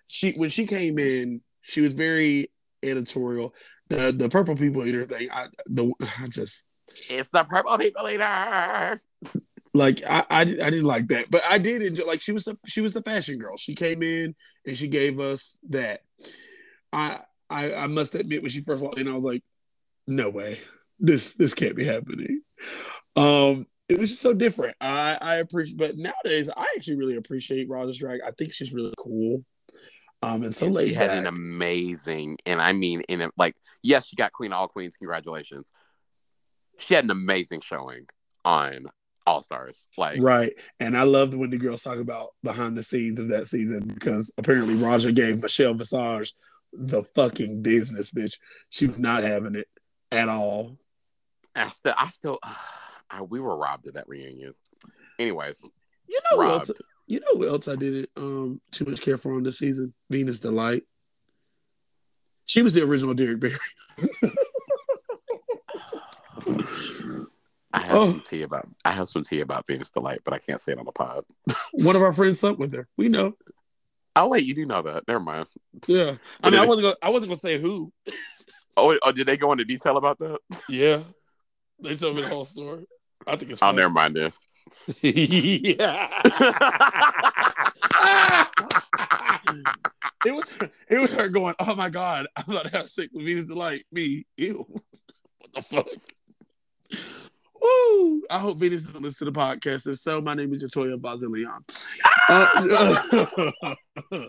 she 0.06 0.32
when 0.32 0.50
she 0.50 0.66
came 0.66 0.98
in, 0.98 1.40
she 1.62 1.80
was 1.80 1.94
very 1.94 2.50
editorial. 2.82 3.54
The 3.88 4.12
the 4.12 4.28
purple 4.28 4.56
people 4.56 4.84
eater 4.84 5.04
thing, 5.04 5.28
I 5.32 5.46
the 5.66 5.92
I 6.20 6.28
just 6.28 6.64
it's 7.08 7.30
the 7.30 7.44
purple 7.44 7.76
people 7.78 8.08
eater. 8.08 9.00
like 9.74 10.02
I, 10.08 10.24
I 10.30 10.40
I 10.40 10.44
didn't 10.44 10.84
like 10.84 11.08
that, 11.08 11.30
but 11.30 11.42
I 11.48 11.58
did 11.58 11.82
enjoy. 11.82 12.04
Like 12.04 12.20
she 12.20 12.32
was 12.32 12.44
the 12.44 12.56
she 12.66 12.80
was 12.80 12.94
the 12.94 13.02
fashion 13.02 13.38
girl. 13.38 13.56
She 13.56 13.74
came 13.74 14.02
in 14.02 14.34
and 14.66 14.76
she 14.76 14.88
gave 14.88 15.20
us 15.20 15.58
that. 15.70 16.00
I 16.92 17.20
I 17.48 17.74
I 17.74 17.86
must 17.86 18.14
admit 18.14 18.42
when 18.42 18.50
she 18.50 18.62
first 18.62 18.82
walked 18.82 18.98
in, 18.98 19.08
I 19.08 19.14
was 19.14 19.24
like, 19.24 19.42
no 20.06 20.30
way, 20.30 20.58
this 20.98 21.34
this 21.34 21.54
can't 21.54 21.76
be 21.76 21.84
happening. 21.84 22.42
Um, 23.16 23.66
it 23.90 23.98
was 23.98 24.10
just 24.10 24.22
so 24.22 24.32
different. 24.32 24.76
I 24.80 25.18
I 25.20 25.36
appreciate, 25.36 25.78
but 25.78 25.96
nowadays 25.96 26.48
I 26.56 26.66
actually 26.76 26.96
really 26.96 27.16
appreciate 27.16 27.68
Raja's 27.68 27.98
drag. 27.98 28.20
I 28.24 28.30
think 28.30 28.52
she's 28.52 28.72
really 28.72 28.94
cool. 28.96 29.44
Um, 30.22 30.42
and 30.42 30.54
so 30.54 30.66
And 30.66 30.78
she 30.78 30.94
had 30.94 31.10
an 31.10 31.26
amazing, 31.26 32.38
and 32.44 32.60
I 32.60 32.72
mean, 32.72 33.00
in 33.08 33.22
a, 33.22 33.30
like, 33.38 33.56
yes, 33.82 34.06
she 34.06 34.16
got 34.16 34.32
Queen 34.32 34.52
All 34.52 34.68
Queens. 34.68 34.94
Congratulations. 34.96 35.72
She 36.78 36.94
had 36.94 37.04
an 37.04 37.10
amazing 37.10 37.62
showing 37.62 38.06
on 38.44 38.86
All 39.26 39.42
Stars. 39.42 39.86
Like, 39.96 40.20
Right. 40.20 40.52
And 40.78 40.96
I 40.96 41.04
loved 41.04 41.34
when 41.34 41.48
the 41.48 41.56
girls 41.56 41.82
talk 41.82 41.98
about 41.98 42.28
behind 42.42 42.76
the 42.76 42.82
scenes 42.82 43.18
of 43.18 43.28
that 43.28 43.46
season 43.46 43.86
because 43.86 44.30
apparently 44.36 44.74
Raja 44.74 45.10
gave 45.10 45.40
Michelle 45.40 45.74
Visage 45.74 46.34
the 46.72 47.02
fucking 47.02 47.62
business, 47.62 48.10
bitch. 48.10 48.34
She 48.68 48.86
was 48.86 48.98
not 48.98 49.22
having 49.22 49.54
it 49.54 49.68
at 50.12 50.28
all. 50.28 50.76
I 51.54 51.68
still, 51.70 51.94
I 51.96 52.08
still, 52.10 52.38
I, 53.10 53.22
we 53.22 53.40
were 53.40 53.56
robbed 53.56 53.86
of 53.88 53.94
that 53.94 54.08
reunion. 54.08 54.54
Anyways, 55.18 55.62
You 56.06 56.20
know 56.30 56.36
who 56.36 56.42
robbed. 56.42 56.70
else 56.70 56.80
you 57.06 57.18
know 57.20 57.26
who 57.34 57.48
else 57.48 57.66
I 57.66 57.74
didn't 57.76 58.08
um 58.16 58.60
too 58.70 58.84
much 58.84 59.00
care 59.00 59.16
for 59.18 59.34
on 59.34 59.42
this 59.42 59.58
season? 59.58 59.92
Venus 60.10 60.38
D-Lite. 60.40 60.84
She 62.46 62.62
was 62.62 62.74
the 62.74 62.82
original 62.84 63.14
Derrick 63.14 63.40
Barry. 63.40 63.56
I 67.72 67.80
have 67.82 67.96
Oh. 67.96 68.10
some 68.10 68.20
tea 68.22 68.42
about, 68.42 68.66
I 68.84 68.90
have 68.92 69.08
some 69.08 69.22
tea 69.22 69.40
about 69.40 69.66
Venus 69.66 69.90
D-Lite, 69.90 70.22
but 70.24 70.34
I 70.34 70.38
can't 70.38 70.60
say 70.60 70.72
it 70.72 70.78
on 70.78 70.84
the 70.86 70.92
pod. 70.92 71.24
One 71.72 71.94
of 71.96 72.02
our 72.02 72.12
friends 72.12 72.40
slept 72.40 72.58
with 72.58 72.72
her. 72.74 72.88
We 72.96 73.08
know. 73.08 73.34
Oh 74.16 74.26
wait, 74.28 74.44
you 74.44 74.54
do 74.54 74.66
know 74.66 74.82
that? 74.82 75.04
Never 75.06 75.20
mind. 75.20 75.46
Yeah. 75.86 76.14
I 76.42 76.50
mean, 76.50 76.58
I 76.58 76.66
wasn't 76.66 76.82
gonna 76.84 76.96
I 77.00 77.10
wasn't 77.10 77.30
gonna 77.30 77.38
say 77.38 77.58
who. 77.60 77.92
Oh, 78.76 78.96
oh, 79.02 79.10
did 79.12 79.26
they 79.26 79.36
go 79.36 79.50
into 79.50 79.64
detail 79.64 79.96
about 79.96 80.20
that? 80.20 80.38
Yeah. 80.68 81.02
They 81.82 81.96
told 81.96 82.14
me 82.14 82.22
the 82.22 82.28
whole 82.28 82.44
story. 82.44 82.86
I 83.26 83.36
think 83.36 83.50
it's 83.52 83.62
Oh, 83.62 83.66
funny. 83.66 83.78
never 83.78 83.92
mind 83.92 84.16
then. 84.16 84.32
yeah. 85.02 86.08
it 90.24 90.32
was 90.32 90.52
it 90.88 90.98
was 90.98 91.12
her 91.12 91.28
going, 91.28 91.54
Oh 91.58 91.74
my 91.74 91.90
god, 91.90 92.26
I'm 92.36 92.44
about 92.50 92.64
to 92.66 92.70
have 92.70 92.88
with 93.12 93.24
Venus 93.24 93.46
D-Lite. 93.46 93.84
Me. 93.92 94.24
Ew. 94.36 94.64
What 94.68 94.82
the 95.54 95.62
fuck? 95.62 95.86
Woo! 97.62 98.22
I 98.30 98.38
hope 98.38 98.58
Venus 98.58 98.84
doesn't 98.84 99.02
listen 99.02 99.26
to 99.26 99.32
the 99.32 99.38
podcast. 99.38 99.86
If 99.86 99.98
so, 99.98 100.20
my 100.20 100.34
name 100.34 100.52
is 100.54 100.62
Jatoya 100.64 100.98
Bazilian. 100.98 101.60
Uh, 102.28 103.56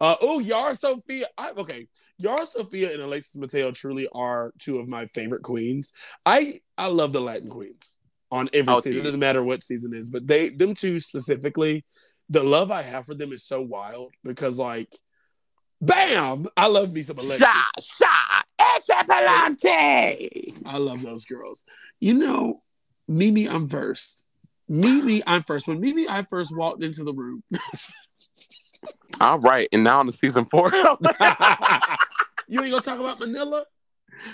uh, 0.00 0.16
oh, 0.20 0.40
Yara 0.40 0.74
Sofia. 0.74 1.26
I, 1.38 1.52
okay, 1.52 1.86
Yara 2.18 2.46
Sofia 2.46 2.92
and 2.92 3.00
Alexis 3.02 3.36
Mateo 3.36 3.70
truly 3.70 4.08
are 4.12 4.52
two 4.58 4.78
of 4.78 4.88
my 4.88 5.06
favorite 5.06 5.42
queens. 5.42 5.92
I 6.26 6.60
I 6.76 6.88
love 6.88 7.12
the 7.14 7.20
Latin 7.20 7.48
queens 7.48 7.98
on 8.30 8.48
every 8.52 8.74
Oh, 8.74 8.80
season. 8.80 9.00
It 9.00 9.04
doesn't 9.04 9.20
matter 9.20 9.42
what 9.42 9.62
season 9.62 9.94
it 9.94 9.98
is, 9.98 10.08
but 10.08 10.26
they 10.26 10.48
them 10.48 10.74
two 10.74 11.00
specifically, 11.00 11.84
the 12.28 12.42
love 12.42 12.70
I 12.70 12.82
have 12.82 13.06
for 13.06 13.14
them 13.14 13.32
is 13.32 13.44
so 13.44 13.62
wild 13.62 14.12
because 14.24 14.58
like, 14.58 14.92
bam! 15.80 16.46
I 16.56 16.66
love 16.66 16.92
me 16.92 17.02
some 17.02 17.18
Alexis. 17.18 17.46
Sha, 17.46 17.62
sha, 17.80 18.42
Echapelante. 18.60 20.60
I 20.66 20.78
love 20.78 21.02
those 21.02 21.24
girls. 21.24 21.64
You 22.00 22.14
know, 22.14 22.62
Mimi 23.08 23.46
Imfurst. 23.46 24.24
Mimi, 24.68 25.22
I'm 25.26 25.44
first. 25.44 25.68
When 25.68 25.80
Mimi, 25.80 26.08
I 26.08 26.22
first 26.22 26.54
walked 26.56 26.82
into 26.82 27.04
the 27.04 27.14
room. 27.14 27.44
All 29.20 29.38
right, 29.38 29.68
and 29.72 29.84
now 29.84 30.00
on 30.00 30.06
the 30.06 30.12
season 30.12 30.44
four. 30.46 30.72
you 30.74 30.98
ain't 32.62 32.72
gonna 32.72 32.80
talk 32.80 32.98
about 32.98 33.20
Manila? 33.20 33.64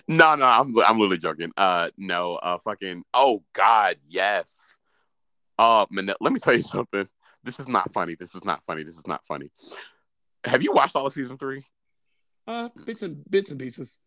No, 0.09 0.35
no, 0.35 0.47
I'm 0.47 0.73
I'm 0.87 0.99
literally 0.99 1.19
joking. 1.19 1.53
Uh, 1.57 1.91
no, 1.97 2.37
uh, 2.37 2.59
fucking. 2.59 3.05
Oh 3.15 3.43
God, 3.53 3.97
yes. 4.09 4.79
Uh, 5.59 5.87
Manila, 5.91 6.17
let 6.21 6.33
me 6.33 6.41
tell 6.41 6.55
you 6.55 6.63
something. 6.63 7.07
This 7.45 7.59
is 7.59 7.69
not 7.69 7.93
funny. 7.93 8.15
This 8.15 8.35
is 8.35 8.45
not 8.45 8.63
funny. 8.63 8.85
This 8.85 8.97
is 8.97 9.07
not 9.07 9.25
funny. 9.27 9.51
Have 10.45 10.63
you 10.63 10.73
watched 10.73 10.97
all 10.97 11.07
of 11.07 11.13
season 11.13 11.37
three? 11.37 11.63
Uh, 12.47 12.69
bits 12.87 13.03
and 13.03 13.23
bits 13.31 13.51
and 13.51 13.61
pieces. 13.61 13.99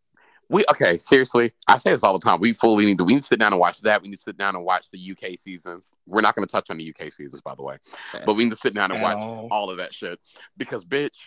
We 0.49 0.63
okay, 0.69 0.97
seriously. 0.97 1.53
I 1.67 1.77
say 1.77 1.91
this 1.91 2.03
all 2.03 2.17
the 2.17 2.23
time. 2.23 2.39
We 2.39 2.53
fully 2.53 2.85
need 2.85 2.97
to. 2.99 3.03
We 3.03 3.13
need 3.13 3.21
to 3.21 3.25
sit 3.25 3.39
down 3.39 3.53
and 3.53 3.59
watch 3.59 3.81
that. 3.81 4.01
We 4.01 4.09
need 4.09 4.15
to 4.15 4.21
sit 4.21 4.37
down 4.37 4.55
and 4.55 4.63
watch 4.63 4.85
the 4.91 4.99
UK 5.11 5.39
seasons. 5.39 5.95
We're 6.05 6.21
not 6.21 6.35
going 6.35 6.45
to 6.45 6.51
touch 6.51 6.69
on 6.69 6.77
the 6.77 6.93
UK 6.93 7.11
seasons, 7.11 7.41
by 7.41 7.55
the 7.55 7.63
way, 7.63 7.77
but 8.25 8.35
we 8.35 8.43
need 8.43 8.51
to 8.51 8.55
sit 8.55 8.73
down 8.73 8.91
and 8.91 9.01
watch 9.01 9.17
all. 9.17 9.47
all 9.51 9.69
of 9.69 9.77
that 9.77 9.93
shit 9.93 10.19
because, 10.57 10.85
bitch. 10.85 11.17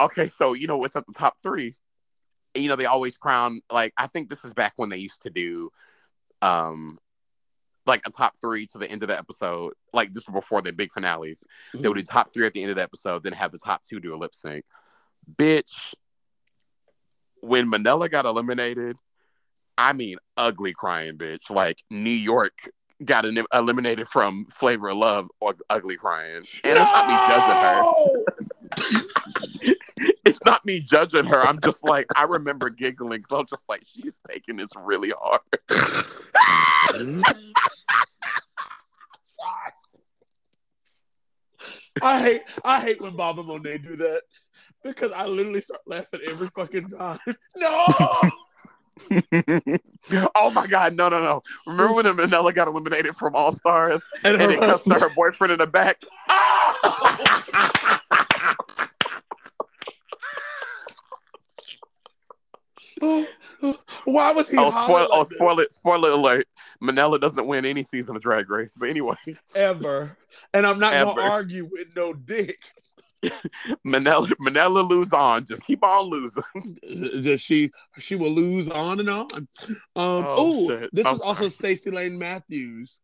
Okay, 0.00 0.28
so 0.28 0.54
you 0.54 0.66
know 0.66 0.76
what's 0.76 0.96
at 0.96 1.06
the 1.06 1.14
top 1.14 1.36
three? 1.42 1.74
You 2.54 2.68
know 2.68 2.76
they 2.76 2.86
always 2.86 3.16
crown 3.16 3.60
like 3.70 3.92
I 3.98 4.06
think 4.06 4.28
this 4.28 4.44
is 4.44 4.52
back 4.52 4.74
when 4.76 4.88
they 4.88 4.98
used 4.98 5.22
to 5.22 5.30
do, 5.30 5.70
um, 6.42 6.98
like 7.86 8.02
a 8.06 8.10
top 8.10 8.34
three 8.40 8.66
to 8.68 8.78
the 8.78 8.90
end 8.90 9.02
of 9.02 9.08
the 9.08 9.18
episode. 9.18 9.72
Like 9.92 10.12
this 10.12 10.28
is 10.28 10.32
before 10.32 10.62
the 10.62 10.72
big 10.72 10.92
finales. 10.92 11.44
They 11.74 11.88
would 11.88 11.96
do 11.96 12.02
top 12.02 12.32
three 12.32 12.46
at 12.46 12.52
the 12.52 12.62
end 12.62 12.70
of 12.70 12.76
the 12.76 12.82
episode, 12.82 13.24
then 13.24 13.32
have 13.32 13.52
the 13.52 13.58
top 13.58 13.82
two 13.82 14.00
do 14.00 14.14
a 14.14 14.16
lip 14.16 14.34
sync. 14.34 14.64
Bitch, 15.36 15.94
when 17.40 17.68
Manila 17.68 18.08
got 18.08 18.24
eliminated, 18.24 18.96
I 19.76 19.92
mean, 19.92 20.16
ugly 20.36 20.72
crying, 20.72 21.18
bitch. 21.18 21.50
Like 21.50 21.78
New 21.90 22.10
York 22.10 22.52
got 23.04 23.24
elim- 23.24 23.46
eliminated 23.52 24.08
from 24.08 24.46
Flavor 24.46 24.90
of 24.90 24.96
Love 24.96 25.28
or 25.40 25.54
ugly 25.68 25.96
crying. 25.96 26.36
And 26.36 26.46
it's 26.64 26.78
not 26.78 27.08
me 27.08 27.14
judging 28.78 28.94
her. 29.66 29.74
it's 30.24 30.44
not 30.44 30.64
me 30.64 30.80
judging 30.80 31.26
her. 31.26 31.40
I'm 31.40 31.60
just 31.60 31.86
like, 31.88 32.06
I 32.16 32.24
remember 32.24 32.70
giggling 32.70 33.20
because 33.20 33.40
I'm 33.40 33.46
just 33.46 33.68
like, 33.68 33.82
she's 33.86 34.20
taking 34.28 34.56
this 34.56 34.70
really 34.76 35.12
hard. 35.18 35.40
I 42.02 42.20
hate 42.20 42.42
I 42.64 42.80
hate 42.80 43.00
when 43.00 43.16
Bob 43.16 43.38
and 43.38 43.46
Monet 43.48 43.78
do 43.78 43.96
that 43.96 44.22
because 44.82 45.12
I 45.12 45.26
literally 45.26 45.60
start 45.60 45.82
laughing 45.86 46.20
every 46.26 46.48
fucking 46.48 46.88
time. 46.88 47.18
No. 47.56 47.86
oh 50.36 50.50
my 50.50 50.68
god, 50.68 50.94
no, 50.94 51.08
no, 51.08 51.20
no! 51.20 51.42
Remember 51.66 51.94
when 51.94 52.16
Manila 52.16 52.52
got 52.52 52.68
eliminated 52.68 53.16
from 53.16 53.34
All 53.34 53.52
Stars 53.52 54.00
And, 54.22 54.40
and 54.40 54.52
it 54.52 54.60
cussed 54.60 54.84
to 54.84 54.94
her 54.94 55.08
boyfriend 55.16 55.52
in 55.52 55.58
the 55.58 55.66
back? 55.66 56.00
Why 64.04 64.32
was 64.32 64.48
he 64.48 64.56
oh, 64.58 64.70
spoil, 64.70 65.08
oh, 65.10 65.18
like 65.20 65.28
that? 65.28 65.34
spoiler, 65.36 65.66
spoiler 65.70 66.10
alert! 66.10 66.46
Manila 66.80 67.18
doesn't 67.18 67.46
win 67.46 67.64
any 67.64 67.82
season 67.82 68.16
of 68.16 68.22
Drag 68.22 68.48
Race, 68.48 68.74
but 68.76 68.88
anyway, 68.88 69.16
ever? 69.54 70.16
And 70.52 70.66
I'm 70.66 70.78
not 70.78 70.94
Ever. 70.94 71.10
gonna 71.14 71.22
argue 71.22 71.68
with 71.70 71.94
no 71.96 72.12
dick. 72.12 72.58
Manila, 73.84 74.28
Manila 74.40 74.80
lose 74.80 75.12
on. 75.12 75.46
Just 75.46 75.62
keep 75.64 75.82
on 75.84 76.06
losing. 76.10 76.42
That 77.24 77.38
she 77.40 77.70
she 77.98 78.16
will 78.16 78.30
lose 78.30 78.68
on 78.70 79.00
and 79.00 79.08
on. 79.08 79.26
Um, 79.32 79.48
Oh, 79.96 80.34
oh, 80.36 80.68
shit. 80.68 80.90
this 80.92 81.06
I'm 81.06 81.16
is 81.16 81.22
also 81.22 81.48
Stacey 81.48 81.90
Lane 81.90 82.18
Matthews. 82.18 83.00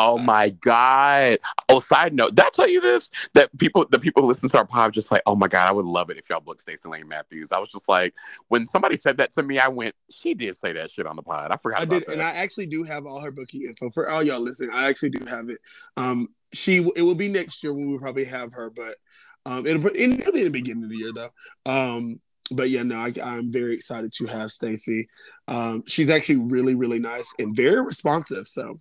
Oh 0.00 0.16
my 0.16 0.50
god! 0.50 1.40
Oh, 1.68 1.80
side 1.80 2.14
note, 2.14 2.36
did 2.36 2.44
I 2.44 2.50
tell 2.54 2.68
you 2.68 2.80
this? 2.80 3.10
That 3.34 3.50
people, 3.58 3.84
the 3.90 3.98
people 3.98 4.22
who 4.22 4.28
listen 4.28 4.48
to 4.50 4.58
our 4.58 4.64
pod, 4.64 4.92
just 4.92 5.10
like, 5.10 5.22
oh 5.26 5.34
my 5.34 5.48
god, 5.48 5.68
I 5.68 5.72
would 5.72 5.84
love 5.84 6.08
it 6.08 6.16
if 6.16 6.30
y'all 6.30 6.38
booked 6.38 6.60
Stacey 6.60 6.88
Lane 6.88 7.08
Matthews. 7.08 7.50
I 7.50 7.58
was 7.58 7.72
just 7.72 7.88
like, 7.88 8.14
when 8.46 8.64
somebody 8.64 8.96
said 8.96 9.16
that 9.16 9.32
to 9.32 9.42
me, 9.42 9.58
I 9.58 9.66
went, 9.66 9.96
she 10.08 10.34
did 10.34 10.56
say 10.56 10.72
that 10.72 10.92
shit 10.92 11.04
on 11.04 11.16
the 11.16 11.22
pod. 11.22 11.50
I 11.50 11.56
forgot. 11.56 11.80
I 11.80 11.82
about 11.82 11.94
did, 11.94 12.06
that. 12.06 12.12
and 12.12 12.22
I 12.22 12.30
actually 12.30 12.66
do 12.66 12.84
have 12.84 13.06
all 13.06 13.18
her 13.18 13.32
booking 13.32 13.62
info 13.62 13.90
for 13.90 14.08
all 14.08 14.22
y'all 14.22 14.38
listening. 14.38 14.70
I 14.72 14.88
actually 14.88 15.10
do 15.10 15.26
have 15.26 15.50
it. 15.50 15.58
Um, 15.96 16.28
she 16.52 16.76
it 16.94 17.02
will 17.02 17.16
be 17.16 17.28
next 17.28 17.64
year 17.64 17.74
when 17.74 17.90
we 17.90 17.98
probably 17.98 18.24
have 18.26 18.52
her, 18.52 18.70
but 18.70 18.98
um, 19.46 19.66
it'll, 19.66 19.84
it'll 19.86 20.32
be 20.32 20.40
in 20.40 20.44
the 20.44 20.50
beginning 20.50 20.84
of 20.84 20.90
the 20.90 20.96
year 20.96 21.12
though. 21.12 21.30
Um, 21.66 22.20
but 22.52 22.70
yeah, 22.70 22.84
no, 22.84 22.98
I, 22.98 23.12
I'm 23.22 23.50
very 23.50 23.74
excited 23.74 24.12
to 24.12 24.26
have 24.26 24.52
Stacey. 24.52 25.08
Um, 25.48 25.82
she's 25.88 26.08
actually 26.08 26.36
really, 26.36 26.76
really 26.76 27.00
nice 27.00 27.26
and 27.40 27.56
very 27.56 27.82
responsive. 27.82 28.46
So 28.46 28.78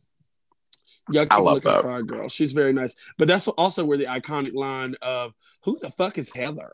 y'all 1.12 1.24
keep 1.24 1.34
I 1.34 1.38
love 1.38 1.56
looking 1.56 1.72
that. 1.72 1.82
for 1.82 1.90
our 1.90 2.04
girl. 2.04 2.30
She's 2.30 2.54
very 2.54 2.74
nice. 2.74 2.96
But 3.18 3.28
that's 3.28 3.48
also 3.48 3.86
where 3.86 3.98
the 3.98 4.06
iconic 4.06 4.54
line 4.54 4.96
of 5.02 5.34
"Who 5.64 5.78
the 5.80 5.90
fuck 5.90 6.18
is 6.18 6.34
Heather?" 6.34 6.74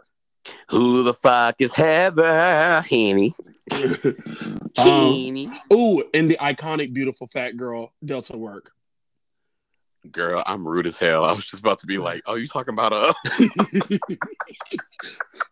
Who 0.70 1.04
the 1.04 1.14
fuck 1.14 1.56
is 1.60 1.74
Heather 1.74 2.82
Henny? 2.82 3.34
um, 4.78 5.58
ooh, 5.72 6.04
and 6.14 6.30
the 6.30 6.38
iconic 6.40 6.94
beautiful 6.94 7.28
fat 7.28 7.56
girl 7.56 7.94
Delta 8.04 8.38
work. 8.38 8.72
Girl, 10.12 10.44
I'm 10.46 10.68
rude 10.68 10.86
as 10.86 10.98
hell. 10.98 11.24
I 11.24 11.32
was 11.32 11.46
just 11.46 11.62
about 11.62 11.80
to 11.80 11.88
be 11.88 11.98
like, 11.98 12.24
oh, 12.26 12.36
you 12.36 12.48
talking 12.48 12.74
about 12.74 12.92
uh 12.92 13.14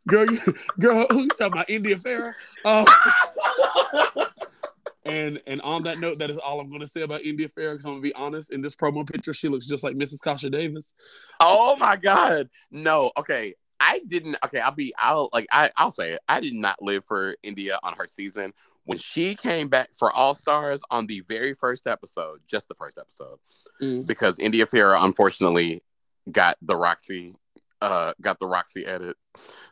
girl, 0.07 0.29
you, 0.29 0.39
girl, 0.77 1.07
who 1.09 1.21
you 1.21 1.29
talking 1.29 1.53
about? 1.53 1.69
India 1.69 1.97
Ferrah? 1.97 2.33
Uh, 2.65 2.83
and 5.05 5.41
and 5.47 5.61
on 5.61 5.83
that 5.83 5.99
note, 5.99 6.19
that 6.19 6.29
is 6.29 6.37
all 6.37 6.59
I'm 6.59 6.69
going 6.69 6.81
to 6.81 6.87
say 6.87 7.01
about 7.01 7.23
India 7.23 7.49
Ferrah. 7.49 7.73
Because 7.73 7.85
I'm 7.85 7.91
going 7.93 8.03
to 8.03 8.09
be 8.09 8.15
honest, 8.15 8.51
in 8.51 8.61
this 8.61 8.75
promo 8.75 9.07
picture, 9.09 9.33
she 9.33 9.47
looks 9.47 9.65
just 9.65 9.83
like 9.83 9.95
Mrs. 9.95 10.21
Kasha 10.21 10.49
Davis. 10.49 10.93
Oh 11.39 11.75
my 11.77 11.95
god. 11.95 12.49
No, 12.71 13.11
okay. 13.17 13.53
I 13.79 13.99
didn't 14.07 14.37
okay, 14.45 14.59
I'll 14.59 14.75
be 14.75 14.93
I'll 14.99 15.29
like 15.33 15.47
I, 15.51 15.71
I'll 15.75 15.91
say 15.91 16.11
it. 16.11 16.21
I 16.29 16.39
did 16.39 16.53
not 16.53 16.81
live 16.81 17.03
for 17.05 17.35
India 17.41 17.79
on 17.81 17.93
her 17.97 18.05
season. 18.05 18.53
When 18.85 18.99
she 18.99 19.35
came 19.35 19.69
back 19.69 19.89
for 19.97 20.11
All 20.11 20.35
Stars 20.35 20.81
on 20.91 21.07
the 21.07 21.21
very 21.21 21.53
first 21.55 21.87
episode, 21.87 22.41
just 22.47 22.67
the 22.67 22.75
first 22.75 22.97
episode, 22.99 23.37
Mm. 23.81 24.05
because 24.05 24.37
India 24.37 24.67
Ferrah 24.67 25.03
unfortunately 25.03 25.81
got 26.31 26.57
the 26.61 26.75
Roxy 26.75 27.33
uh 27.81 28.13
got 28.21 28.37
the 28.37 28.45
Roxy 28.45 28.85
edit 28.85 29.17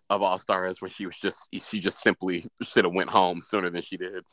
of 0.10 0.24
All 0.24 0.40
Stars 0.40 0.82
when 0.82 0.90
she 0.90 1.06
was 1.06 1.16
just 1.16 1.48
she 1.70 1.80
just 1.80 2.00
simply 2.00 2.46
should 2.64 2.86
have 2.86 2.94
went 2.96 3.12
home 3.12 3.42
sooner 3.42 3.70
than 3.70 3.84
she 3.84 3.98
did. 3.98 4.24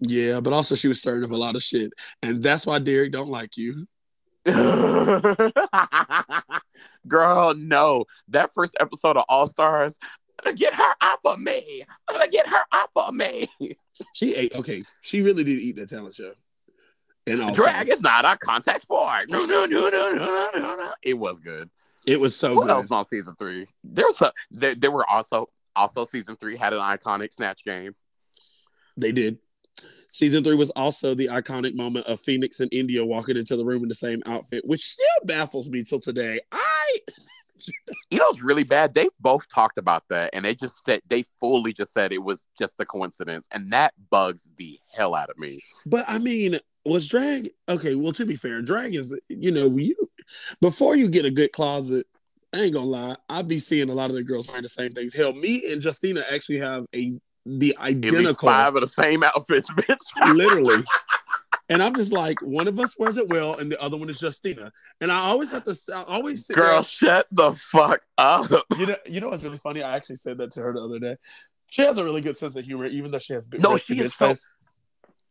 Yeah, 0.00 0.40
but 0.40 0.52
also 0.52 0.74
she 0.74 0.88
was 0.88 0.98
stirring 0.98 1.24
up 1.24 1.30
a 1.30 1.36
lot 1.36 1.56
of 1.56 1.62
shit, 1.62 1.92
and 2.22 2.42
that's 2.42 2.66
why 2.66 2.78
Derek 2.78 3.12
don't 3.12 3.28
like 3.28 3.56
you. 3.56 3.86
Girl, 7.06 7.54
no. 7.54 8.04
That 8.28 8.52
first 8.54 8.74
episode 8.80 9.16
of 9.18 9.24
All 9.28 9.46
Stars, 9.46 9.98
get 10.56 10.72
her 10.74 10.94
off 11.02 11.20
of 11.26 11.38
me. 11.40 11.84
I'm 12.08 12.16
gonna 12.18 12.30
get 12.30 12.46
her 12.46 12.64
off 12.72 12.90
of 12.96 13.14
me. 13.14 13.48
She 14.14 14.34
ate. 14.34 14.54
Okay, 14.54 14.82
she 15.02 15.20
really 15.20 15.44
did 15.44 15.58
eat 15.58 15.76
that 15.76 15.90
talent 15.90 16.14
show. 16.14 16.32
And 17.26 17.42
all 17.42 17.52
Drag 17.54 17.86
is 17.90 18.00
not 18.00 18.24
a 18.24 18.34
contact 18.38 18.80
sport. 18.80 19.26
No, 19.28 19.44
no, 19.44 19.66
no, 19.66 19.90
no, 19.90 20.12
no, 20.12 20.48
no, 20.54 20.60
no. 20.60 20.92
It 21.02 21.18
was 21.18 21.38
good. 21.38 21.68
it 22.06 22.18
was 22.18 22.34
so 22.34 22.54
Who 22.54 22.62
good. 22.62 22.70
else 22.70 22.90
on 22.90 23.04
season 23.04 23.34
three? 23.38 23.66
There's 23.84 24.22
a 24.22 24.32
there, 24.50 24.74
there 24.74 24.90
were 24.90 25.06
also 25.06 25.50
also 25.76 26.04
season 26.06 26.36
three 26.36 26.56
had 26.56 26.72
an 26.72 26.80
iconic 26.80 27.30
snatch 27.30 27.62
game. 27.62 27.94
They 28.96 29.12
did. 29.12 29.36
Season 30.10 30.42
three 30.42 30.56
was 30.56 30.70
also 30.70 31.14
the 31.14 31.28
iconic 31.28 31.74
moment 31.74 32.06
of 32.06 32.20
Phoenix 32.20 32.60
and 32.60 32.72
India 32.72 33.04
walking 33.04 33.36
into 33.36 33.56
the 33.56 33.64
room 33.64 33.82
in 33.82 33.88
the 33.88 33.94
same 33.94 34.22
outfit, 34.26 34.64
which 34.66 34.84
still 34.84 35.06
baffles 35.24 35.68
me 35.68 35.84
till 35.84 36.00
today. 36.00 36.40
I 36.52 36.98
You 38.10 38.18
know 38.18 38.26
it's 38.28 38.42
really 38.42 38.64
bad? 38.64 38.94
They 38.94 39.08
both 39.20 39.48
talked 39.52 39.78
about 39.78 40.04
that 40.08 40.30
and 40.32 40.44
they 40.44 40.54
just 40.54 40.84
said 40.84 41.00
they 41.08 41.24
fully 41.38 41.72
just 41.72 41.92
said 41.92 42.12
it 42.12 42.22
was 42.22 42.46
just 42.58 42.74
a 42.78 42.86
coincidence. 42.86 43.46
And 43.52 43.72
that 43.72 43.92
bugs 44.10 44.48
the 44.56 44.78
hell 44.92 45.14
out 45.14 45.30
of 45.30 45.38
me. 45.38 45.60
but 45.86 46.04
I 46.08 46.18
mean, 46.18 46.58
was 46.84 47.06
drag 47.06 47.50
okay? 47.68 47.94
Well, 47.94 48.12
to 48.12 48.26
be 48.26 48.36
fair, 48.36 48.62
drag 48.62 48.94
is 48.94 49.16
you 49.28 49.50
know 49.50 49.66
you 49.76 49.96
before 50.60 50.96
you 50.96 51.08
get 51.08 51.24
a 51.24 51.30
good 51.30 51.52
closet. 51.52 52.06
I 52.52 52.62
ain't 52.62 52.74
gonna 52.74 52.86
lie, 52.86 53.16
I 53.28 53.42
be 53.42 53.60
seeing 53.60 53.90
a 53.90 53.94
lot 53.94 54.10
of 54.10 54.16
the 54.16 54.24
girls 54.24 54.48
wearing 54.48 54.64
the 54.64 54.68
same 54.68 54.90
things. 54.90 55.14
Hell, 55.14 55.32
me 55.34 55.70
and 55.70 55.82
Justina 55.84 56.24
actually 56.32 56.58
have 56.58 56.84
a 56.96 57.12
the 57.46 57.74
At 57.80 57.86
least 57.94 58.06
identical, 58.06 58.48
five 58.48 58.74
of 58.74 58.80
the 58.82 58.88
same 58.88 59.22
outfits, 59.22 59.70
bitch. 59.72 60.34
literally. 60.34 60.82
And 61.68 61.82
I'm 61.82 61.94
just 61.94 62.12
like, 62.12 62.36
one 62.42 62.66
of 62.66 62.78
us 62.80 62.98
wears 62.98 63.16
it 63.16 63.28
well, 63.28 63.56
and 63.56 63.70
the 63.70 63.80
other 63.80 63.96
one 63.96 64.10
is 64.10 64.20
Justina. 64.20 64.72
And 65.00 65.10
I 65.12 65.20
always 65.20 65.50
have 65.52 65.64
to, 65.64 65.76
I 65.94 66.02
always 66.08 66.46
sit 66.46 66.56
Girl, 66.56 66.82
there- 66.82 66.82
shut 66.82 67.26
the 67.30 67.52
fuck 67.52 68.00
up. 68.18 68.50
You 68.76 68.86
know, 68.86 68.96
you 69.06 69.20
know 69.20 69.28
what's 69.30 69.44
really 69.44 69.58
funny? 69.58 69.82
I 69.82 69.94
actually 69.96 70.16
said 70.16 70.38
that 70.38 70.52
to 70.52 70.60
her 70.60 70.72
the 70.72 70.80
other 70.80 70.98
day. 70.98 71.16
She 71.68 71.82
has 71.82 71.96
a 71.98 72.04
really 72.04 72.20
good 72.22 72.36
sense 72.36 72.56
of 72.56 72.64
humor, 72.64 72.86
even 72.86 73.12
though 73.12 73.18
she 73.20 73.34
has 73.34 73.44
No, 73.60 73.76
she 73.76 73.98
is 74.00 74.14
so- 74.14 74.34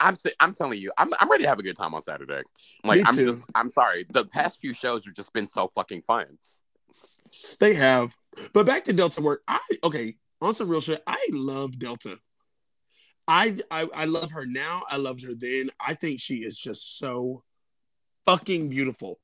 I'm 0.01 0.15
I'm 0.39 0.53
telling 0.53 0.79
you, 0.79 0.93
I'm 0.97 1.11
I'm 1.19 1.29
ready 1.29 1.43
to 1.43 1.49
have 1.49 1.59
a 1.59 1.63
good 1.63 1.75
time 1.75 1.93
on 1.93 2.01
Saturday. 2.01 2.41
Like 2.85 2.99
Me 2.99 3.03
I'm 3.05 3.15
too. 3.15 3.33
just 3.33 3.43
I'm 3.53 3.69
sorry. 3.69 4.05
The 4.07 4.23
past 4.25 4.57
few 4.59 4.73
shows 4.73 5.03
have 5.03 5.13
just 5.13 5.33
been 5.33 5.45
so 5.45 5.69
fucking 5.75 6.03
fun. 6.03 6.37
They 7.59 7.73
have, 7.73 8.15
but 8.53 8.65
back 8.65 8.85
to 8.85 8.93
Delta 8.93 9.19
work. 9.21 9.41
I 9.45 9.59
okay 9.83 10.15
on 10.41 10.55
some 10.55 10.69
real 10.69 10.81
shit. 10.81 11.03
I 11.05 11.27
love 11.31 11.77
Delta. 11.77 12.17
I, 13.27 13.59
I 13.69 13.87
I 13.93 14.05
love 14.05 14.31
her 14.31 14.45
now. 14.45 14.81
I 14.89 14.97
loved 14.97 15.23
her 15.23 15.33
then. 15.37 15.69
I 15.85 15.93
think 15.93 16.19
she 16.19 16.37
is 16.37 16.57
just 16.57 16.97
so 16.97 17.43
fucking 18.25 18.69
beautiful. 18.69 19.19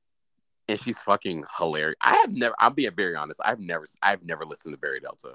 And 0.67 0.79
she's 0.79 0.97
fucking 0.99 1.43
hilarious. 1.57 1.95
I 2.01 2.15
have 2.15 2.31
never 2.31 2.55
I'll 2.59 2.69
be 2.69 2.87
very 2.89 3.15
honest. 3.15 3.39
I've 3.43 3.59
never 3.59 3.85
I've 4.03 4.23
never 4.23 4.45
listened 4.45 4.73
to 4.73 4.79
Barry 4.79 4.99
Delta. 4.99 5.33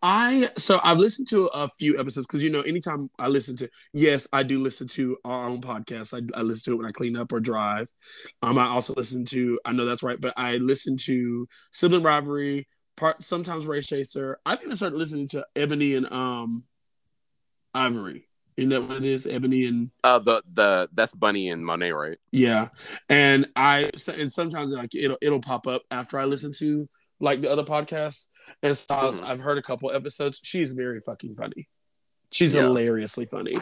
I 0.00 0.50
so 0.56 0.78
I've 0.84 0.98
listened 0.98 1.28
to 1.30 1.46
a 1.48 1.68
few 1.78 1.98
episodes 1.98 2.26
because 2.28 2.42
you 2.42 2.50
know 2.50 2.60
anytime 2.60 3.10
I 3.18 3.26
listen 3.26 3.56
to 3.56 3.68
yes 3.92 4.28
I 4.32 4.44
do 4.44 4.60
listen 4.60 4.86
to 4.88 5.16
our 5.24 5.48
own 5.48 5.60
podcast 5.60 6.14
I, 6.14 6.38
I 6.38 6.42
listen 6.42 6.70
to 6.70 6.74
it 6.74 6.76
when 6.76 6.86
I 6.86 6.92
clean 6.92 7.16
up 7.16 7.32
or 7.32 7.40
drive 7.40 7.90
um 8.42 8.58
I 8.58 8.66
also 8.66 8.94
listen 8.94 9.24
to 9.26 9.58
I 9.64 9.72
know 9.72 9.84
that's 9.84 10.04
right 10.04 10.20
but 10.20 10.34
I 10.36 10.58
listen 10.58 10.96
to 10.98 11.48
sibling 11.72 12.04
rivalry 12.04 12.68
part 12.98 13.22
sometimes 13.22 13.64
race 13.66 13.86
chaser 13.86 14.38
I've 14.44 14.60
even 14.62 14.76
started 14.76 14.96
listening 14.98 15.28
to 15.28 15.46
Ebony 15.56 15.94
and 15.94 16.10
um 16.12 16.64
Ivory. 17.74 18.24
Isn't 18.56 18.70
that 18.70 18.82
what 18.82 18.96
it 18.96 19.04
is? 19.04 19.26
Ebony 19.26 19.66
and 19.66 19.90
Uh 20.02 20.18
the 20.18 20.42
the 20.52 20.88
that's 20.92 21.14
Bunny 21.14 21.50
and 21.50 21.64
Monet, 21.64 21.92
right? 21.92 22.18
yeah. 22.32 22.68
And 23.08 23.46
I 23.54 23.90
and 24.16 24.32
sometimes 24.32 24.72
like 24.72 24.94
it'll 24.94 25.18
it'll 25.22 25.40
pop 25.40 25.66
up 25.66 25.82
after 25.90 26.18
I 26.18 26.24
listen 26.24 26.52
to 26.58 26.88
like 27.20 27.40
the 27.40 27.50
other 27.50 27.64
podcasts. 27.64 28.26
And 28.62 28.76
so 28.76 28.86
I've- 28.94 29.18
Mhm. 29.18 29.24
I've 29.24 29.40
heard 29.40 29.58
a 29.58 29.62
couple 29.62 29.92
episodes. 29.92 30.40
She's 30.42 30.72
very 30.72 31.00
fucking 31.00 31.36
funny. 31.36 31.68
She's 32.32 32.54
Yeah. 32.54 32.62
hilariously 32.62 33.26
funny. 33.26 33.56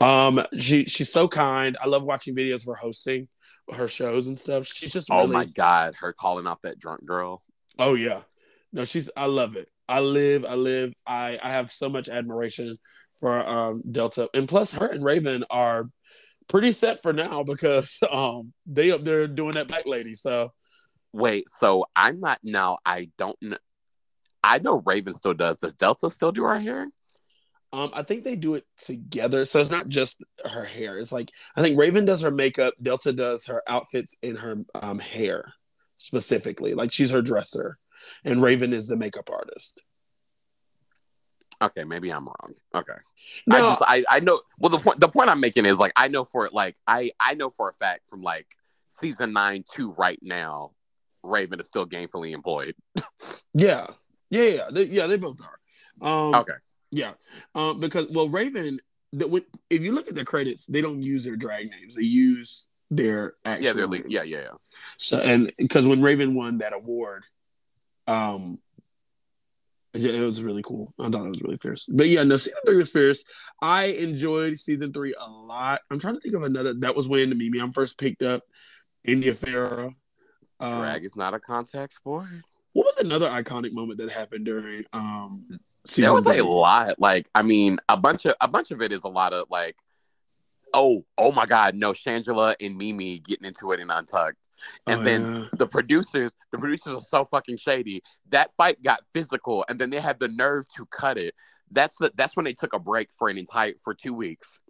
Um 0.00 0.40
she 0.58 0.84
she's 0.84 1.10
so 1.10 1.26
kind. 1.26 1.76
I 1.80 1.86
love 1.88 2.02
watching 2.04 2.36
videos 2.36 2.64
for 2.64 2.74
hosting 2.74 3.28
her 3.72 3.88
shows 3.88 4.26
and 4.26 4.38
stuff. 4.38 4.66
She's 4.66 4.92
just 4.92 5.08
Oh 5.10 5.20
really 5.22 5.32
my 5.32 5.44
god, 5.46 5.94
her 6.00 6.12
calling 6.12 6.46
off 6.46 6.60
that 6.62 6.78
drunk 6.78 7.04
girl. 7.06 7.42
oh 7.78 7.94
yeah 7.94 8.22
no 8.74 8.84
she's 8.84 9.08
I 9.16 9.26
love 9.26 9.56
it 9.56 9.68
I 9.88 10.00
live 10.00 10.44
I 10.44 10.54
live 10.54 10.92
I 11.06 11.38
I 11.42 11.50
have 11.50 11.72
so 11.72 11.88
much 11.88 12.10
admiration 12.10 12.70
for 13.20 13.46
um 13.46 13.82
Delta 13.90 14.28
and 14.34 14.46
plus 14.46 14.74
her 14.74 14.86
and 14.86 15.02
Raven 15.02 15.44
are 15.48 15.88
pretty 16.48 16.72
set 16.72 17.00
for 17.00 17.14
now 17.14 17.42
because 17.42 17.98
um 18.12 18.52
they 18.66 18.90
up 18.90 19.04
there 19.04 19.26
doing 19.26 19.52
that 19.52 19.68
back 19.68 19.86
lady 19.86 20.14
so 20.14 20.52
Wait, 21.14 21.48
so 21.48 21.86
I'm 21.94 22.18
not 22.18 22.40
now 22.42 22.78
I 22.84 23.08
don't 23.16 23.40
know 23.40 23.56
I 24.42 24.58
know 24.58 24.82
Raven 24.84 25.14
still 25.14 25.32
does. 25.32 25.56
Does 25.56 25.72
Delta 25.72 26.10
still 26.10 26.30
do 26.30 26.44
her 26.44 26.58
hair? 26.58 26.88
Um, 27.72 27.90
I 27.94 28.02
think 28.02 28.22
they 28.22 28.36
do 28.36 28.54
it 28.54 28.64
together, 28.76 29.44
so 29.46 29.58
it's 29.58 29.70
not 29.70 29.88
just 29.88 30.22
her 30.44 30.64
hair. 30.64 30.98
It's 30.98 31.12
like 31.12 31.30
I 31.56 31.62
think 31.62 31.78
Raven 31.78 32.04
does 32.04 32.20
her 32.20 32.30
makeup, 32.30 32.74
Delta 32.80 33.12
does 33.12 33.46
her 33.46 33.62
outfits 33.66 34.16
and 34.22 34.38
her 34.38 34.56
um, 34.74 34.98
hair 34.98 35.54
specifically. 35.96 36.74
Like 36.74 36.92
she's 36.92 37.10
her 37.10 37.22
dresser, 37.22 37.78
and 38.24 38.42
Raven 38.42 38.72
is 38.72 38.88
the 38.88 38.96
makeup 38.96 39.30
artist. 39.30 39.82
Okay, 41.62 41.84
maybe 41.84 42.10
I'm 42.10 42.26
wrong. 42.26 42.54
Okay, 42.74 42.92
No, 43.46 43.56
I 43.56 43.60
just 43.60 43.82
I, 43.86 44.04
I 44.10 44.20
know. 44.20 44.40
Well, 44.58 44.70
the 44.70 44.78
point 44.78 45.00
the 45.00 45.08
point 45.08 45.30
I'm 45.30 45.40
making 45.40 45.66
is 45.66 45.78
like 45.78 45.92
I 45.96 46.08
know 46.08 46.24
for 46.24 46.46
it 46.46 46.52
like 46.52 46.76
I 46.86 47.10
I 47.20 47.34
know 47.34 47.50
for 47.50 47.68
a 47.68 47.72
fact 47.74 48.08
from 48.08 48.22
like 48.22 48.46
season 48.88 49.32
nine 49.32 49.64
to 49.74 49.92
right 49.92 50.18
now, 50.20 50.72
Raven 51.22 51.60
is 51.60 51.66
still 51.66 51.86
gainfully 51.86 52.32
employed. 52.32 52.74
yeah, 53.54 53.86
yeah, 54.30 54.42
yeah, 54.44 54.68
they, 54.70 54.84
yeah. 54.84 55.06
They 55.06 55.16
both 55.16 55.40
are. 55.42 56.06
Um, 56.06 56.34
Okay, 56.34 56.54
Yeah, 56.90 57.12
um, 57.54 57.80
because 57.80 58.08
well, 58.10 58.28
Raven. 58.28 58.78
The, 59.12 59.28
when, 59.28 59.44
if 59.70 59.84
you 59.84 59.92
look 59.92 60.08
at 60.08 60.16
the 60.16 60.24
credits, 60.24 60.66
they 60.66 60.80
don't 60.80 61.00
use 61.00 61.22
their 61.22 61.36
drag 61.36 61.70
names; 61.70 61.94
they 61.94 62.02
use 62.02 62.66
their 62.90 63.34
actual. 63.44 63.94
yeah, 63.94 64.02
yeah, 64.08 64.22
yeah, 64.24 64.38
yeah. 64.40 64.48
So 64.98 65.18
and 65.18 65.52
because 65.56 65.86
when 65.86 66.02
Raven 66.02 66.34
won 66.34 66.58
that 66.58 66.72
award, 66.74 67.22
um, 68.06 68.58
yeah, 69.94 70.12
it 70.12 70.24
was 70.24 70.42
really 70.42 70.62
cool. 70.62 70.92
I 70.98 71.08
thought 71.08 71.26
it 71.26 71.30
was 71.30 71.42
really 71.42 71.56
fierce. 71.56 71.86
But 71.88 72.08
yeah, 72.08 72.24
no, 72.24 72.36
season 72.36 72.58
three 72.66 72.76
was 72.76 72.90
fierce. 72.90 73.22
I 73.62 73.84
enjoyed 73.86 74.58
season 74.58 74.92
three 74.92 75.14
a 75.18 75.30
lot. 75.30 75.80
I'm 75.90 76.00
trying 76.00 76.14
to 76.14 76.20
think 76.20 76.34
of 76.34 76.42
another. 76.42 76.74
That 76.74 76.96
was 76.96 77.06
when 77.08 77.28
the 77.28 77.36
Mimi 77.36 77.58
Imfurst 77.58 77.98
picked 77.98 78.22
up. 78.22 78.42
India 79.04 79.34
Ferrah. 79.34 79.90
Um, 80.60 80.80
Drag 80.80 81.04
is 81.04 81.14
not 81.14 81.34
a 81.34 81.40
contact 81.40 81.94
sport. 81.94 82.26
what 82.72 82.86
was 82.86 83.04
another 83.04 83.28
iconic 83.28 83.72
moment 83.72 83.98
that 83.98 84.10
happened 84.10 84.46
during 84.46 84.84
um 84.92 85.46
season 85.86 86.02
there 86.04 86.14
was 86.14 86.24
three? 86.24 86.38
a 86.38 86.44
lot. 86.44 86.98
Like, 86.98 87.28
I 87.34 87.42
mean, 87.42 87.78
a 87.88 87.96
bunch 87.96 88.24
of 88.24 88.34
a 88.40 88.48
bunch 88.48 88.70
of 88.70 88.82
it 88.82 88.92
is 88.92 89.04
a 89.04 89.08
lot 89.08 89.32
of 89.32 89.46
like, 89.50 89.76
oh, 90.72 91.04
oh 91.18 91.32
my 91.32 91.46
God, 91.46 91.76
no, 91.76 91.92
Shangela 91.92 92.54
and 92.60 92.76
Mimi 92.76 93.18
getting 93.18 93.46
into 93.46 93.70
it 93.72 93.80
in 93.80 93.90
Untucked, 93.90 94.38
and 94.86 95.00
Oh, 95.00 95.04
then 95.04 95.34
yeah. 95.34 95.44
the 95.54 95.66
producers, 95.66 96.32
the 96.50 96.58
producers 96.58 96.94
are 96.94 97.00
so 97.00 97.24
fucking 97.24 97.56
shady. 97.58 98.02
That 98.30 98.50
fight 98.56 98.82
got 98.82 99.00
physical, 99.12 99.64
and 99.68 99.78
then 99.78 99.90
they 99.90 100.00
had 100.00 100.18
the 100.18 100.28
nerve 100.28 100.64
to 100.76 100.86
cut 100.86 101.18
it. 101.18 101.34
That's 101.70 101.98
the, 101.98 102.12
that's 102.14 102.36
when 102.36 102.44
they 102.44 102.52
took 102.52 102.72
a 102.72 102.78
break 102.78 103.08
for 103.16 103.28
an 103.28 103.38
entire 103.38 103.74
for 103.82 103.94
two 103.94 104.14
weeks. 104.14 104.60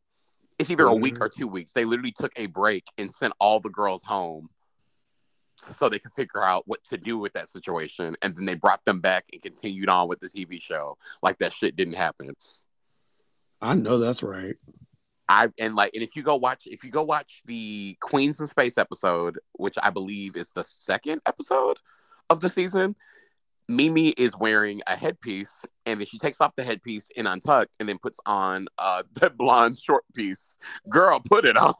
It's 0.58 0.70
either 0.70 0.86
a 0.86 0.94
week 0.94 1.20
or 1.20 1.28
two 1.28 1.48
weeks. 1.48 1.72
They 1.72 1.84
literally 1.84 2.12
took 2.12 2.32
a 2.36 2.46
break 2.46 2.84
and 2.96 3.12
sent 3.12 3.32
all 3.40 3.58
the 3.58 3.70
girls 3.70 4.04
home 4.04 4.48
so 5.56 5.88
they 5.88 5.98
could 5.98 6.12
figure 6.12 6.42
out 6.42 6.62
what 6.66 6.84
to 6.84 6.96
do 6.96 7.18
with 7.18 7.32
that 7.32 7.48
situation. 7.48 8.16
And 8.22 8.34
then 8.34 8.44
they 8.44 8.54
brought 8.54 8.84
them 8.84 9.00
back 9.00 9.24
and 9.32 9.42
continued 9.42 9.88
on 9.88 10.08
with 10.08 10.20
the 10.20 10.28
TV 10.28 10.60
show 10.62 10.96
like 11.22 11.38
that 11.38 11.52
shit 11.52 11.74
didn't 11.76 11.94
happen. 11.94 12.34
I 13.60 13.74
know 13.74 13.98
that's 13.98 14.22
right. 14.22 14.56
I 15.28 15.48
and 15.58 15.74
like 15.74 15.92
and 15.94 16.02
if 16.02 16.16
you 16.16 16.22
go 16.22 16.36
watch 16.36 16.66
if 16.66 16.84
you 16.84 16.90
go 16.90 17.02
watch 17.02 17.42
the 17.46 17.96
Queens 18.00 18.40
in 18.40 18.46
Space 18.46 18.78
episode, 18.78 19.38
which 19.52 19.76
I 19.82 19.90
believe 19.90 20.36
is 20.36 20.50
the 20.50 20.64
second 20.64 21.22
episode 21.26 21.78
of 22.30 22.40
the 22.40 22.48
season, 22.48 22.94
Mimi 23.68 24.10
is 24.10 24.36
wearing 24.36 24.82
a 24.86 24.96
headpiece 24.96 25.64
and 25.86 26.00
then 26.00 26.06
she 26.06 26.18
takes 26.18 26.40
off 26.40 26.56
the 26.56 26.62
headpiece 26.62 27.10
and 27.16 27.26
untuck 27.26 27.66
and 27.80 27.88
then 27.88 27.98
puts 27.98 28.18
on 28.26 28.66
uh 28.78 29.02
the 29.14 29.30
blonde 29.30 29.78
short 29.78 30.04
piece. 30.14 30.58
Girl, 30.88 31.20
put 31.20 31.44
it 31.44 31.56
on. 31.56 31.74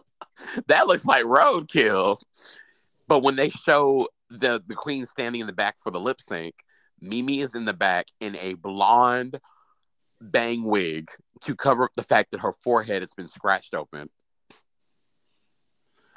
that 0.66 0.86
looks 0.86 1.04
like 1.04 1.24
roadkill. 1.24 2.18
But 3.06 3.22
when 3.22 3.36
they 3.36 3.50
show 3.50 4.08
the 4.30 4.62
the 4.66 4.74
queen 4.74 5.04
standing 5.04 5.42
in 5.42 5.46
the 5.46 5.52
back 5.52 5.76
for 5.78 5.90
the 5.90 6.00
lip 6.00 6.20
sync, 6.22 6.54
Mimi 7.00 7.40
is 7.40 7.54
in 7.54 7.66
the 7.66 7.74
back 7.74 8.06
in 8.20 8.36
a 8.36 8.54
blonde 8.54 9.38
bang 10.20 10.64
wig 10.64 11.10
to 11.44 11.56
cover 11.56 11.84
up 11.84 11.92
the 11.94 12.02
fact 12.02 12.30
that 12.30 12.40
her 12.40 12.52
forehead 12.62 13.02
has 13.02 13.12
been 13.12 13.28
scratched 13.28 13.74
open. 13.74 14.08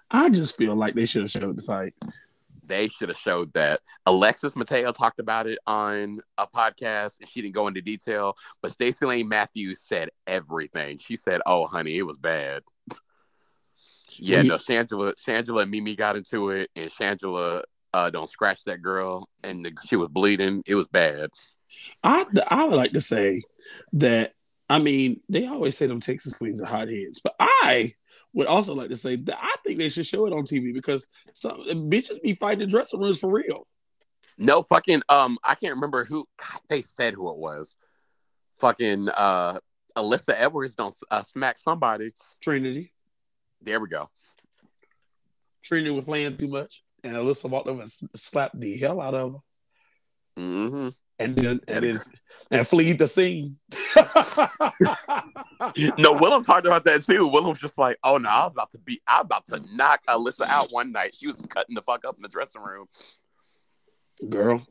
I 0.09 0.30
just 0.30 0.55
feel 0.55 0.76
like 0.76 0.93
they 0.93 1.05
should 1.05 1.23
have 1.23 1.32
showed 1.32 1.57
the 1.57 1.63
fight. 1.63 1.93
They 2.63 2.88
should 2.88 3.09
have 3.09 3.17
showed 3.17 3.53
that. 3.53 3.82
Alexis 4.05 4.55
Mateo 4.55 4.91
talked 4.91 5.19
about 5.19 5.47
it 5.47 5.59
on 5.67 6.19
a 6.38 6.47
podcast 6.47 7.19
and 7.19 7.30
she 7.30 7.41
didn't 7.41 7.53
go 7.53 7.67
into 7.67 7.82
detail, 7.82 8.36
but 8.61 8.71
Stacey 8.71 9.05
Lane 9.05 9.30
Matthews 9.30 9.82
said 9.82 10.09
everything. 10.26 10.97
She 10.97 11.15
said, 11.15 11.41
Oh, 11.45 11.67
honey, 11.67 11.97
it 11.97 12.03
was 12.03 12.17
bad. 12.17 12.63
Yeah, 14.17 14.43
no, 14.43 14.55
Shangela, 14.55 15.13
Shangela 15.28 15.63
and 15.63 15.71
Mimi 15.71 15.93
got 15.93 16.15
into 16.15 16.51
it, 16.51 16.69
and 16.78 16.89
Shangela 16.89 17.63
uh, 17.93 18.09
don't 18.11 18.30
scratch 18.30 18.63
that 18.65 18.82
girl, 18.82 19.28
and 19.43 19.65
the, 19.65 19.73
she 19.86 19.97
was 19.97 20.07
bleeding. 20.07 20.63
It 20.65 20.76
was 20.76 20.88
bad. 20.88 21.32
I 22.03 22.26
I 22.49 22.63
would 22.63 22.76
like 22.76 22.93
to 22.93 23.01
say 23.01 23.43
that 23.91 24.34
I 24.70 24.80
mean 24.80 25.22
they 25.30 25.47
always 25.47 25.78
say 25.78 25.88
them 25.88 25.99
Texas 25.99 26.34
queens 26.34 26.61
are 26.61 26.66
hotheads, 26.66 27.22
but 27.24 27.36
I 27.39 27.93
would 28.34 28.47
also 28.47 28.76
like 28.76 28.89
to 28.89 28.97
say 28.97 29.16
that 29.16 29.38
I 29.39 29.55
think 29.66 29.80
they 29.80 29.89
should 29.89 30.05
show 30.05 30.26
it 30.28 30.34
on 30.34 30.43
TV 30.43 30.74
because 30.74 31.07
some 31.34 31.57
bitches 31.89 32.22
be 32.22 32.34
fighting 32.34 32.61
in 32.63 32.70
dressing 32.70 32.99
rooms 32.99 33.20
for 33.20 33.32
real. 33.32 33.68
No 34.38 34.61
fucking 34.61 35.01
um, 35.09 35.38
I 35.43 35.55
can't 35.55 35.76
remember 35.76 36.03
who 36.03 36.28
God, 36.38 36.59
they 36.70 36.82
said 36.82 37.13
who 37.13 37.30
it 37.32 37.38
was. 37.38 37.76
Fucking 38.55 39.09
uh, 39.09 39.59
Alyssa 39.97 40.34
Edwards 40.36 40.76
don't 40.76 40.95
uh, 41.09 41.22
smack 41.24 41.57
somebody. 41.57 42.11
Trinity, 42.41 42.91
There 43.61 43.80
we 43.80 43.88
go. 43.88 44.09
Trinity 45.63 45.91
was 45.91 46.05
playing 46.05 46.38
too 46.38 46.47
much, 46.47 46.84
and 47.03 47.16
Alyssa 47.16 47.49
walked 47.49 47.68
over 47.68 47.82
and 47.82 47.91
slapped 48.16 48.59
the 48.59 48.78
hell 48.78 49.01
out 49.01 49.16
of 49.16 49.34
her, 49.34 49.39
hmm 50.38 50.89
and 51.20 51.36
then 51.36 51.59
and 51.68 51.84
then 51.84 52.01
and 52.51 52.68
fleed 52.68 52.99
the 52.99 53.07
scene. 53.07 53.57
No, 55.97 56.13
Willam 56.16 56.45
talked 56.45 56.68
about 56.68 56.84
that 56.86 57.01
too. 57.01 57.30
Willam's 57.30 57.59
just 57.59 57.78
like, 57.78 57.97
oh 58.03 58.18
no, 58.18 58.30
I 58.30 58.43
was 58.43 58.51
about 58.51 58.70
to 58.72 58.78
be, 58.80 59.01
I 59.07 59.18
was 59.18 59.26
about 59.26 59.45
to 59.47 59.61
knock 59.74 60.01
Alyssa 60.07 60.45
out 60.47 60.68
one 60.72 60.91
night. 60.91 61.16
She 61.16 61.28
was 61.28 61.43
cutting 61.49 61.76
the 61.76 61.82
fuck 61.82 62.05
up 62.05 62.18
in 62.18 62.22
the 62.22 62.28
dressing 62.28 62.61
room. 62.61 62.88
girl. 64.30 64.61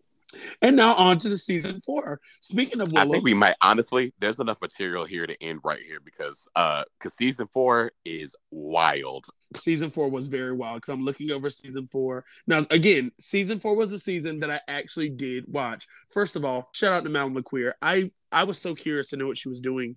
And 0.62 0.76
now 0.76 0.94
on 0.94 1.18
to 1.18 1.28
the 1.28 1.38
season 1.38 1.80
four. 1.80 2.20
Speaking 2.40 2.80
of 2.80 2.92
I 2.94 3.06
think 3.06 3.24
we 3.24 3.34
might 3.34 3.56
honestly. 3.60 4.12
There's 4.18 4.38
enough 4.38 4.60
material 4.60 5.04
here 5.04 5.26
to 5.26 5.42
end 5.42 5.60
right 5.64 5.80
here 5.80 6.00
because 6.00 6.46
uh, 6.56 6.84
because 6.98 7.14
season 7.14 7.48
four 7.52 7.92
is 8.04 8.34
wild. 8.50 9.26
season 9.56 9.90
four 9.90 10.08
was 10.08 10.28
very 10.28 10.52
wild 10.52 10.80
because 10.80 10.94
I'm 10.94 11.04
looking 11.04 11.30
over 11.30 11.50
season 11.50 11.86
four. 11.86 12.24
Now, 12.46 12.66
again, 12.70 13.12
season 13.20 13.58
four 13.58 13.74
was 13.76 13.92
a 13.92 13.98
season 13.98 14.38
that 14.38 14.50
I 14.50 14.60
actually 14.68 15.10
did 15.10 15.44
watch. 15.48 15.86
First 16.10 16.36
of 16.36 16.44
all, 16.44 16.70
shout 16.72 16.92
out 16.92 17.04
to 17.04 17.10
Madame 17.10 17.34
LaQueer. 17.34 17.72
I 17.82 18.10
I 18.32 18.44
was 18.44 18.58
so 18.60 18.74
curious 18.74 19.10
to 19.10 19.16
know 19.16 19.26
what 19.26 19.38
she 19.38 19.48
was 19.48 19.60
doing 19.60 19.96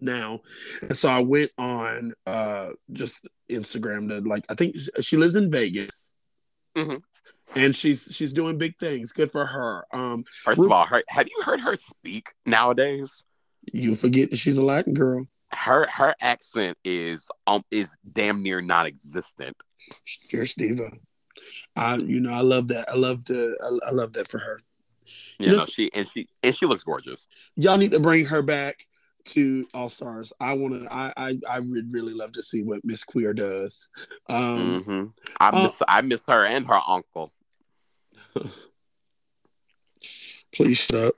now, 0.00 0.40
and 0.82 0.96
so 0.96 1.08
I 1.08 1.20
went 1.20 1.50
on 1.58 2.12
uh 2.26 2.70
just 2.92 3.28
Instagram 3.50 4.08
to 4.08 4.20
like 4.28 4.44
I 4.48 4.54
think 4.54 4.76
she 5.00 5.16
lives 5.16 5.36
in 5.36 5.50
Vegas. 5.50 6.12
Mhm. 6.76 7.02
And 7.56 7.74
she's 7.76 8.08
she's 8.10 8.32
doing 8.32 8.58
big 8.58 8.76
things. 8.78 9.12
Good 9.12 9.30
for 9.30 9.44
her. 9.46 9.84
Um, 9.92 10.24
First 10.44 10.58
Ru- 10.58 10.66
of 10.66 10.72
all, 10.72 10.86
her, 10.86 11.02
have 11.08 11.26
you 11.26 11.42
heard 11.44 11.60
her 11.60 11.76
speak 11.76 12.28
nowadays? 12.46 13.24
you 13.72 13.94
forget 13.94 14.30
that 14.30 14.36
she's 14.36 14.58
a 14.58 14.62
Latin 14.64 14.92
girl. 14.94 15.26
Her 15.52 15.86
her 15.88 16.14
accent 16.20 16.76
is 16.84 17.28
um 17.46 17.62
is 17.70 17.94
damn 18.12 18.42
near 18.42 18.60
non-existent. 18.60 19.56
Fierce 20.28 20.54
diva. 20.54 20.88
I 21.76 21.96
you 21.96 22.20
know 22.20 22.32
I 22.32 22.40
love 22.40 22.68
that. 22.68 22.88
I 22.90 22.94
love 22.96 23.24
to 23.24 23.56
I, 23.62 23.88
I 23.88 23.90
love 23.92 24.12
that 24.14 24.28
for 24.28 24.38
her. 24.38 24.60
You 25.38 25.48
know, 25.48 25.52
Listen- 25.54 25.74
she 25.74 25.90
and 25.94 26.08
she 26.08 26.28
and 26.42 26.54
she 26.54 26.66
looks 26.66 26.82
gorgeous. 26.82 27.26
y'all 27.56 27.76
need 27.78 27.92
to 27.92 28.00
bring 28.00 28.24
her 28.26 28.42
back 28.42 28.86
to 29.26 29.66
All 29.74 29.88
Stars. 29.88 30.32
I 30.40 30.52
want 30.54 30.82
to. 30.82 30.92
I, 30.92 31.12
I 31.16 31.38
I 31.48 31.60
would 31.60 31.92
really 31.92 32.14
love 32.14 32.32
to 32.32 32.42
see 32.42 32.62
what 32.62 32.84
Miss 32.84 33.04
Queer 33.04 33.34
does. 33.34 33.88
Um, 34.28 34.82
hmm 34.84 35.04
I 35.40 35.48
uh, 35.48 35.62
miss 35.62 35.82
I 35.88 36.00
miss 36.02 36.24
her 36.28 36.44
and 36.44 36.66
her 36.66 36.80
uncle. 36.86 37.32
Please 40.52 40.78
shut 40.78 41.08
up. 41.08 41.14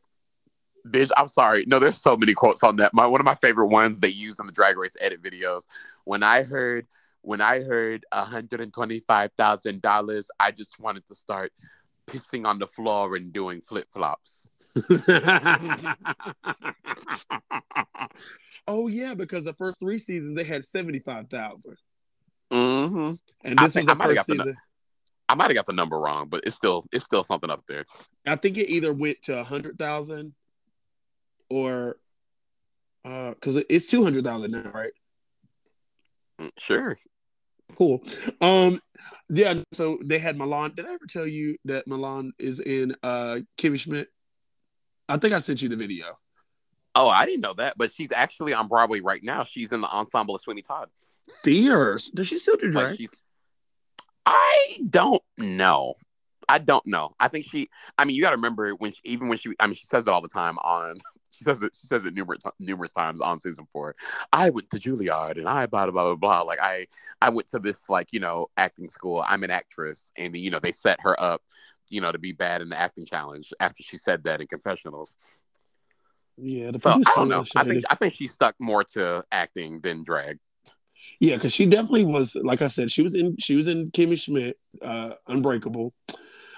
Bitch, 0.88 1.10
I'm 1.16 1.28
sorry. 1.28 1.64
No, 1.66 1.78
there's 1.78 2.00
so 2.00 2.16
many 2.16 2.32
quotes 2.32 2.62
on 2.62 2.76
that. 2.76 2.94
My 2.94 3.06
one 3.06 3.20
of 3.20 3.24
my 3.24 3.34
favorite 3.34 3.66
ones 3.68 3.98
they 3.98 4.08
use 4.08 4.38
in 4.38 4.46
the 4.46 4.52
Drag 4.52 4.78
Race 4.78 4.96
edit 5.00 5.22
videos. 5.22 5.66
When 6.04 6.22
I 6.22 6.42
heard 6.42 6.86
when 7.22 7.40
I 7.40 7.62
heard 7.62 8.04
hundred 8.12 8.60
and 8.60 8.72
twenty 8.72 9.00
five 9.00 9.32
thousand 9.36 9.82
dollars, 9.82 10.30
I 10.38 10.52
just 10.52 10.78
wanted 10.78 11.04
to 11.06 11.14
start 11.14 11.52
pissing 12.06 12.46
on 12.46 12.58
the 12.58 12.68
floor 12.68 13.16
and 13.16 13.32
doing 13.32 13.60
flip 13.60 13.88
flops. 13.90 14.48
oh 18.68 18.88
yeah, 18.88 19.14
because 19.14 19.44
the 19.44 19.54
first 19.54 19.78
three 19.80 19.98
seasons 19.98 20.36
they 20.36 20.44
had 20.44 20.64
seventy 20.64 20.98
five 20.98 21.28
thousand, 21.28 21.76
hmm 22.50 23.12
and 23.44 23.58
this 23.58 23.74
think 23.74 23.88
was 23.88 23.88
I 23.88 23.94
the 23.94 23.94
might 23.94 24.16
have 24.16 24.16
first 24.16 24.28
got 24.28 24.44
the. 24.44 24.54
I 25.28 25.34
might 25.34 25.46
have 25.48 25.54
got 25.54 25.66
the 25.66 25.72
number 25.72 25.98
wrong, 25.98 26.28
but 26.28 26.42
it's 26.44 26.56
still 26.56 26.84
it's 26.92 27.04
still 27.04 27.22
something 27.22 27.50
up 27.50 27.64
there. 27.66 27.84
I 28.26 28.36
think 28.36 28.58
it 28.58 28.70
either 28.70 28.92
went 28.92 29.22
to 29.22 29.38
a 29.38 29.44
hundred 29.44 29.78
thousand 29.78 30.34
or 31.50 31.96
uh 33.04 33.30
because 33.30 33.56
it's 33.56 33.86
two 33.86 34.04
hundred 34.04 34.24
thousand 34.24 34.52
now, 34.52 34.70
right? 34.72 34.92
Mm, 36.40 36.50
Sure. 36.58 36.96
Cool. 37.74 38.02
Um, 38.40 38.80
yeah. 39.28 39.54
So 39.72 39.98
they 40.04 40.18
had 40.18 40.38
Milan. 40.38 40.72
Did 40.76 40.86
I 40.86 40.92
ever 40.92 41.06
tell 41.08 41.26
you 41.26 41.56
that 41.64 41.88
Milan 41.88 42.32
is 42.38 42.60
in 42.60 42.94
uh 43.02 43.40
Kimmy 43.58 43.80
Schmidt? 43.80 44.08
I 45.08 45.16
think 45.18 45.34
I 45.34 45.40
sent 45.40 45.62
you 45.62 45.68
the 45.68 45.76
video. 45.76 46.18
Oh, 46.94 47.08
I 47.08 47.26
didn't 47.26 47.42
know 47.42 47.54
that, 47.54 47.76
but 47.76 47.92
she's 47.92 48.10
actually 48.10 48.54
on 48.54 48.68
Broadway 48.68 49.00
right 49.00 49.22
now. 49.22 49.44
She's 49.44 49.70
in 49.70 49.82
the 49.82 49.88
ensemble 49.88 50.34
of 50.34 50.40
Sweeney 50.40 50.62
Todd. 50.62 50.88
Fierce. 51.42 52.08
Does 52.10 52.26
she 52.26 52.38
still 52.38 52.56
do 52.56 52.70
drag? 52.70 52.98
Like 52.98 53.10
I 54.24 54.78
don't 54.88 55.22
know. 55.38 55.94
I 56.48 56.58
don't 56.58 56.86
know. 56.86 57.14
I 57.20 57.28
think 57.28 57.46
she. 57.46 57.68
I 57.98 58.04
mean, 58.04 58.16
you 58.16 58.22
got 58.22 58.30
to 58.30 58.36
remember 58.36 58.70
when 58.72 58.92
she, 58.92 59.00
even 59.04 59.28
when 59.28 59.38
she. 59.38 59.52
I 59.60 59.66
mean, 59.66 59.74
she 59.74 59.86
says 59.86 60.06
it 60.06 60.10
all 60.10 60.22
the 60.22 60.28
time 60.28 60.58
on. 60.58 60.98
She 61.32 61.44
says 61.44 61.62
it. 61.62 61.76
She 61.78 61.86
says 61.86 62.06
it 62.06 62.14
numerous 62.14 62.40
numerous 62.58 62.94
times 62.94 63.20
on 63.20 63.38
season 63.38 63.66
four. 63.70 63.94
I 64.32 64.48
went 64.48 64.70
to 64.70 64.78
Juilliard 64.78 65.36
and 65.36 65.46
I 65.46 65.66
blah 65.66 65.84
blah 65.84 66.04
blah 66.04 66.14
blah. 66.14 66.40
Like 66.40 66.60
I 66.62 66.86
I 67.20 67.28
went 67.28 67.48
to 67.48 67.58
this 67.58 67.90
like 67.90 68.08
you 68.10 68.20
know 68.20 68.46
acting 68.56 68.88
school. 68.88 69.22
I'm 69.28 69.44
an 69.44 69.50
actress, 69.50 70.10
and 70.16 70.34
you 70.34 70.48
know 70.50 70.60
they 70.60 70.72
set 70.72 70.98
her 71.02 71.14
up, 71.20 71.42
you 71.88 72.00
know, 72.00 72.12
to 72.12 72.18
be 72.18 72.32
bad 72.32 72.62
in 72.62 72.68
the 72.68 72.78
acting 72.78 73.06
challenge 73.06 73.52
after 73.60 73.82
she 73.82 73.96
said 73.96 74.24
that 74.24 74.40
in 74.40 74.46
confessionals. 74.46 75.16
Yeah, 76.36 76.70
the 76.70 76.78
So 76.78 76.90
I 76.90 76.98
don't 77.16 77.28
know. 77.28 77.44
I 77.56 77.64
think 77.64 77.84
I 77.88 77.94
think 77.94 78.14
she 78.14 78.26
stuck 78.28 78.54
more 78.60 78.84
to 78.92 79.24
acting 79.32 79.80
than 79.80 80.02
drag. 80.04 80.38
Yeah, 81.20 81.36
because 81.36 81.52
she 81.52 81.66
definitely 81.66 82.04
was. 82.04 82.34
Like 82.34 82.62
I 82.62 82.68
said, 82.68 82.90
she 82.90 83.02
was 83.02 83.14
in. 83.14 83.36
She 83.38 83.56
was 83.56 83.66
in 83.66 83.88
Kimmy 83.90 84.18
Schmidt, 84.20 84.58
uh, 84.82 85.14
Unbreakable, 85.26 85.92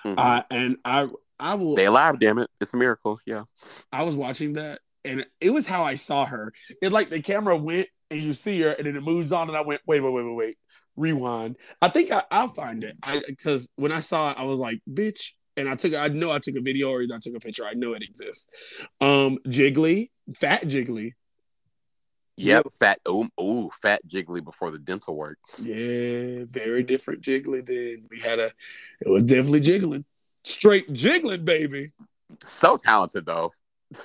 Mhm. 0.05 0.15
uh, 0.17 0.43
and 0.51 0.77
I. 0.85 1.09
I 1.41 1.55
will. 1.55 1.77
they 1.77 1.85
alive, 1.87 2.19
damn 2.19 2.39
it! 2.39 2.51
It's 2.61 2.75
a 2.75 2.77
miracle. 2.77 3.21
Yeah. 3.25 3.45
I 3.93 4.03
was 4.03 4.17
watching 4.17 4.55
that, 4.55 4.81
and 5.05 5.25
it 5.41 5.51
was 5.51 5.69
how 5.69 5.85
I 5.85 5.95
saw 5.95 6.25
her. 6.25 6.53
It 6.83 6.91
like 6.91 7.11
the 7.11 7.21
camera 7.21 7.57
went, 7.57 7.87
and 8.11 8.21
you 8.21 8.33
see 8.33 8.61
her, 8.63 8.71
and 8.71 8.85
then 8.87 8.97
it 8.97 9.05
moves 9.05 9.31
on, 9.31 9.47
and 9.47 9.57
I 9.57 9.61
went, 9.61 9.81
wait, 9.87 10.01
wait, 10.01 10.13
wait, 10.13 10.25
wait, 10.25 10.35
wait, 10.35 10.59
rewind. 10.99 11.57
I 11.81 11.89
think 11.89 12.11
I, 12.13 12.23
I'll 12.31 12.49
find 12.49 12.85
it. 12.85 12.97
I 13.03 13.23
because 13.27 13.69
when 13.77 13.93
I 13.93 14.01
saw 14.01 14.33
it, 14.33 14.39
I 14.39 14.45
was 14.45 14.59
like, 14.59 14.81
bitch, 14.91 15.33
and 15.57 15.69
I 15.69 15.77
took. 15.77 15.95
I 15.95 16.09
know 16.09 16.31
I 16.31 16.39
took 16.41 16.57
a 16.57 16.61
video 16.61 16.91
or 16.91 17.03
I 17.03 17.19
took 17.19 17.37
a 17.37 17.41
picture. 17.41 17.65
I 17.65 17.75
know 17.75 17.95
it 17.95 18.03
exists. 18.03 18.49
Um, 19.01 19.39
Jiggly, 19.47 20.11
Fat 20.37 20.63
Jiggly. 20.65 21.13
Yep. 22.37 22.67
Fat. 22.79 23.01
Oh, 23.05 23.29
oh, 23.37 23.71
fat 23.83 24.01
jiggly 24.07 24.45
before 24.45 24.71
the 24.71 24.79
dental 24.79 25.17
work. 25.17 25.39
Yeah, 25.61 26.45
very 26.49 26.85
different 26.85 27.23
Jiggly. 27.23 27.67
Then 27.67 28.07
we 28.11 28.21
had 28.21 28.39
a. 28.39 28.53
It 29.01 29.09
was 29.09 29.25
definitely 29.25 29.61
jiggling, 29.61 30.05
straight 30.45 30.93
jiggling, 30.93 31.45
baby. 31.45 31.91
So 32.47 32.77
talented 32.77 33.27
though. 33.27 33.53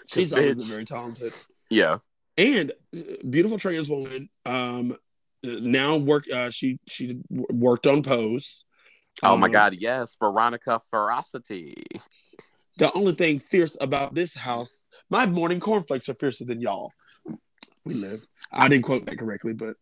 She's 0.07 0.33
also 0.33 0.55
been 0.55 0.67
very 0.67 0.85
talented. 0.85 1.33
Yeah. 1.69 1.97
and 2.37 2.71
uh, 2.97 3.01
beautiful 3.29 3.57
trans 3.59 3.89
woman. 3.89 4.29
Um, 4.45 4.97
now 5.43 5.97
work. 5.97 6.25
Uh, 6.31 6.49
she 6.49 6.79
she 6.87 7.19
worked 7.29 7.87
on 7.87 8.03
Pose. 8.03 8.65
Oh 9.21 9.37
my 9.37 9.47
Um, 9.47 9.51
God. 9.53 9.75
Yes. 9.77 10.15
Veronica 10.19 10.81
Ferocity. 10.89 11.75
The 12.77 12.91
only 12.93 13.13
thing 13.13 13.39
fierce 13.39 13.77
about 13.79 14.15
this 14.15 14.33
house, 14.35 14.85
my 15.09 15.25
morning 15.27 15.59
cornflakes 15.59 16.09
are 16.09 16.15
fiercer 16.15 16.45
than 16.45 16.59
y'all. 16.59 16.91
We 17.85 17.93
live. 17.93 18.25
I 18.51 18.67
didn't 18.67 18.85
quote 18.85 19.05
that 19.05 19.17
correctly, 19.19 19.53
but 19.53 19.75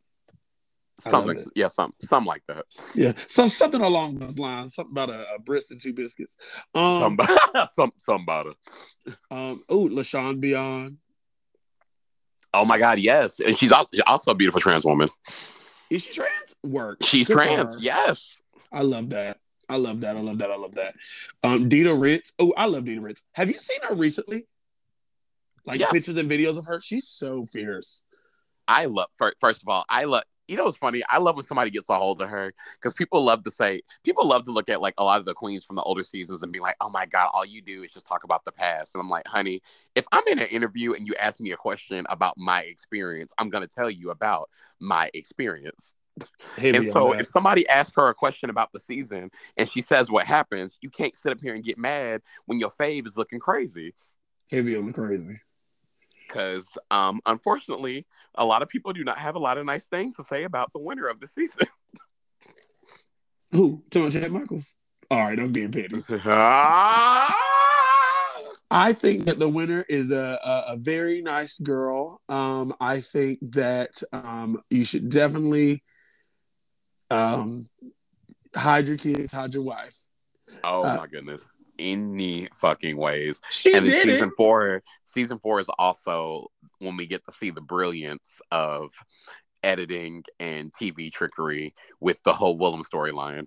Something. 1.00 1.44
Yeah. 1.56 1.68
Some. 1.68 1.94
Something 2.00 2.28
like 2.28 2.44
that. 2.48 2.66
yeah, 2.94 3.14
so 3.28 3.48
something 3.48 3.82
along 3.82 4.20
those 4.20 4.38
lines. 4.38 4.76
Something 4.76 4.92
about 4.92 5.10
a, 5.10 5.26
a 5.34 5.40
breast 5.40 5.72
and 5.72 5.82
two 5.82 5.94
biscuits. 5.94 6.38
Um, 6.76 7.02
Somebody. 7.18 7.34
some. 7.74 7.92
Somebody. 7.98 8.52
um. 9.32 9.64
Oh, 9.68 9.88
Lashauwn 9.88 10.40
Beyond. 10.40 10.98
Oh 12.54 12.66
my 12.66 12.78
God. 12.78 13.00
Yes. 13.00 13.40
And 13.40 13.58
she's 13.58 13.72
also, 13.72 14.32
a 14.32 14.36
beautiful 14.36 14.62
trans 14.62 14.84
woman. 14.84 15.10
Is 15.90 16.04
she 16.04 16.14
trans? 16.14 16.56
Work. 16.64 17.00
She's 17.04 17.28
Good 17.28 17.34
trans. 17.34 17.78
Yes. 17.80 18.38
I 18.72 18.82
love 18.82 19.10
that. 19.10 19.38
I 19.70 19.78
love 19.78 20.02
that. 20.02 20.18
I 20.18 20.20
love 20.20 20.38
that. 20.40 20.52
I 20.52 20.56
love 20.56 20.76
that. 20.76 20.96
Um, 21.44 21.70
Dida 21.70 22.00
Ritz. 22.00 22.34
Oh, 22.40 22.54
I 22.58 22.66
love 22.66 22.84
Dida 22.84 23.02
Ritz. 23.02 23.24
Have 23.34 23.50
you 23.50 23.60
seen 23.60 23.80
her 23.84 23.96
recently? 23.96 24.46
Like 25.66 25.80
Yeah. 25.80 25.92
pictures 25.92 26.18
and 26.18 26.30
videos 26.30 26.58
of 26.58 26.66
her. 26.66 26.82
She's 26.82 27.08
so 27.08 27.46
fierce. 27.46 28.04
I 28.68 28.86
love. 28.86 29.08
First 29.18 29.62
of 29.62 29.68
all, 29.68 29.86
I 29.90 30.06
love. 30.06 30.24
You 30.52 30.58
know 30.58 30.66
what's 30.66 30.76
funny? 30.76 31.02
I 31.10 31.18
love 31.18 31.38
when 31.38 31.46
somebody 31.46 31.72
gets 31.72 31.88
a 31.88 31.98
hold 31.98 32.22
of 32.22 32.30
her 32.30 32.54
because 32.74 32.92
people 32.92 33.24
love 33.24 33.46
to 33.46 33.52
say, 33.52 33.82
people 34.04 34.28
love 34.28 34.44
to 34.46 34.52
look 34.52 34.70
at 34.70 34.82
like 34.82 34.96
a 34.98 35.04
lot 35.04 35.22
of 35.22 35.26
the 35.26 35.34
queens 35.34 35.64
from 35.64 35.78
the 35.78 35.82
older 35.84 36.04
seasons 36.04 36.44
and 36.44 36.52
be 36.52 36.60
like, 36.60 36.76
oh 36.82 36.90
my 36.90 37.06
God, 37.06 37.30
all 37.34 37.46
you 37.46 37.62
do 37.62 37.84
is 37.84 37.92
just 37.94 38.06
talk 38.06 38.26
about 38.26 38.44
the 38.44 38.52
past. 38.52 38.94
And 38.94 39.02
I'm 39.02 39.10
like, 39.10 39.26
honey, 39.26 39.62
if 39.96 40.06
I'm 40.12 40.28
in 40.30 40.40
an 40.40 40.48
interview 40.48 40.92
and 40.92 41.08
you 41.08 41.14
ask 41.18 41.40
me 41.40 41.52
a 41.52 41.56
question 41.56 42.06
about 42.10 42.34
my 42.38 42.64
experience, 42.64 43.32
I'm 43.38 43.50
going 43.50 43.66
to 43.66 43.74
tell 43.74 43.90
you 43.90 44.10
about 44.10 44.50
my 44.82 45.10
experience. 45.14 45.96
And 46.58 46.86
so 46.86 47.14
if 47.14 47.28
somebody 47.28 47.66
asks 47.70 47.94
her 47.96 48.10
a 48.10 48.14
question 48.14 48.50
about 48.50 48.74
the 48.74 48.80
season 48.80 49.32
and 49.56 49.70
she 49.70 49.82
says 49.82 50.12
what 50.12 50.26
happens, 50.26 50.78
you 50.82 50.90
can't 50.90 51.16
sit 51.16 51.32
up 51.32 51.38
here 51.42 51.54
and 51.54 51.64
get 51.64 51.78
mad 51.78 52.22
when 52.46 52.60
your 52.60 52.72
fave 52.72 53.08
is 53.08 53.16
looking 53.16 53.40
crazy. 53.40 53.94
heavy 54.52 54.76
on 54.76 54.88
the 54.88 54.92
crazy. 54.92 55.40
Because 56.32 56.78
um, 56.92 57.20
unfortunately, 57.26 58.06
a 58.36 58.46
lot 58.46 58.62
of 58.62 58.70
people 58.70 58.94
do 58.94 59.04
not 59.04 59.18
have 59.18 59.36
a 59.36 59.40
lot 59.40 59.58
of 59.58 59.66
nice 59.66 59.88
things 59.88 60.16
to 60.16 60.24
say 60.24 60.46
about 60.46 60.72
the 60.72 60.80
winner 60.80 61.08
of 61.08 61.20
the 61.20 61.28
season. 61.28 61.68
Who? 63.52 63.84
Talking 63.92 64.12
Chad 64.12 64.32
Michaels. 64.32 64.78
All 65.10 65.20
right, 65.20 65.38
I'm 65.38 65.52
being 65.52 65.72
petty. 65.72 66.02
Ah! 66.26 67.36
I 68.74 68.94
think 68.94 69.26
that 69.26 69.38
the 69.38 69.50
winner 69.50 69.84
is 69.90 70.12
a, 70.12 70.40
a, 70.42 70.64
a 70.70 70.78
very 70.78 71.20
nice 71.22 71.60
girl. 71.60 72.22
Um, 72.30 72.74
I 72.80 73.02
think 73.02 73.40
that 73.52 74.02
um, 74.14 74.62
you 74.70 74.86
should 74.86 75.10
definitely 75.10 75.84
um, 77.10 77.68
hide 78.56 78.88
your 78.88 78.96
kids, 78.96 79.34
hide 79.34 79.54
your 79.54 79.64
wife. 79.64 79.98
oh 80.64 80.84
Uh, 80.84 80.96
my 81.02 81.08
goodness. 81.08 81.46
Any 81.82 82.48
fucking 82.56 82.96
ways. 82.96 83.42
She 83.50 83.74
and 83.74 83.86
did 83.86 84.04
season 84.04 84.30
it. 84.30 84.36
four, 84.38 84.84
season 85.06 85.40
four 85.40 85.60
is 85.60 85.70
also 85.80 86.48
when 86.80 86.96
we 86.96 87.08
get 87.08 87.26
to 87.26 87.32
see 87.32 87.50
the 87.50 87.62
brilliance 87.62 88.40
of 88.52 88.92
editing 89.64 90.24
and 90.40 90.72
TV 90.72 91.12
trickery 91.12 91.74
with 92.00 92.22
the 92.24 92.34
whole 92.34 92.58
Willam 92.58 92.84
storyline. 92.84 93.46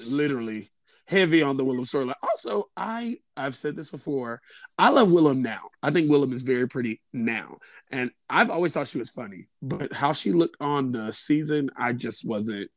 literally 0.00 0.70
heavy 1.10 1.42
on 1.42 1.56
the 1.56 1.64
Willam 1.64 1.80
storyline. 1.80 2.14
Also, 2.22 2.70
I 2.76 3.18
I've 3.36 3.56
said 3.56 3.76
this 3.76 3.90
before. 3.90 4.40
I 4.78 4.90
love 4.90 5.08
Willam 5.08 5.38
now. 5.40 5.68
I 5.82 5.90
think 5.90 6.10
Willam 6.10 6.32
is 6.32 6.42
very 6.42 6.68
pretty 6.68 7.00
now, 7.12 7.58
and 7.90 8.10
I've 8.28 8.50
always 8.50 8.72
thought 8.72 8.88
she 8.88 8.98
was 8.98 9.10
funny. 9.10 9.48
But 9.60 9.92
how 9.92 10.12
she 10.12 10.32
looked 10.32 10.56
on 10.60 10.92
the 10.92 11.12
season, 11.12 11.70
I 11.76 11.92
just 11.92 12.24
wasn't. 12.24 12.70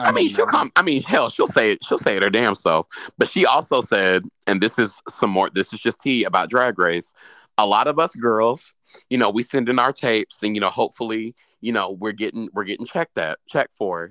I 0.00 0.12
mean, 0.12 0.28
don't 0.28 0.36
she'll 0.36 0.46
come. 0.46 0.72
I 0.76 0.82
mean, 0.82 1.02
hell, 1.02 1.30
she'll 1.30 1.46
say 1.46 1.72
it. 1.72 1.84
She'll 1.84 1.98
say 1.98 2.16
it 2.16 2.22
her 2.22 2.30
damn 2.30 2.54
self. 2.54 2.86
But 3.18 3.30
she 3.30 3.46
also 3.46 3.80
said, 3.80 4.24
and 4.46 4.60
this 4.60 4.78
is 4.78 5.00
some 5.08 5.30
more. 5.30 5.50
This 5.50 5.72
is 5.72 5.80
just 5.80 6.00
tea 6.00 6.24
about 6.24 6.50
Drag 6.50 6.78
Race. 6.78 7.14
A 7.58 7.66
lot 7.66 7.86
of 7.86 7.98
us 7.98 8.14
girls, 8.14 8.74
you 9.10 9.18
know, 9.18 9.30
we 9.30 9.42
send 9.42 9.68
in 9.68 9.78
our 9.78 9.92
tapes, 9.92 10.42
and 10.42 10.54
you 10.56 10.60
know, 10.60 10.70
hopefully, 10.70 11.34
you 11.60 11.72
know, 11.72 11.90
we're 11.90 12.12
getting 12.12 12.48
we're 12.52 12.64
getting 12.64 12.86
checked 12.86 13.18
at 13.18 13.38
checked 13.48 13.74
for, 13.74 14.10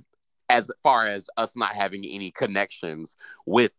as 0.50 0.70
far 0.82 1.08
as 1.08 1.28
us 1.36 1.52
not 1.56 1.72
having 1.72 2.06
any 2.06 2.32
connections 2.32 3.18
with, 3.46 3.74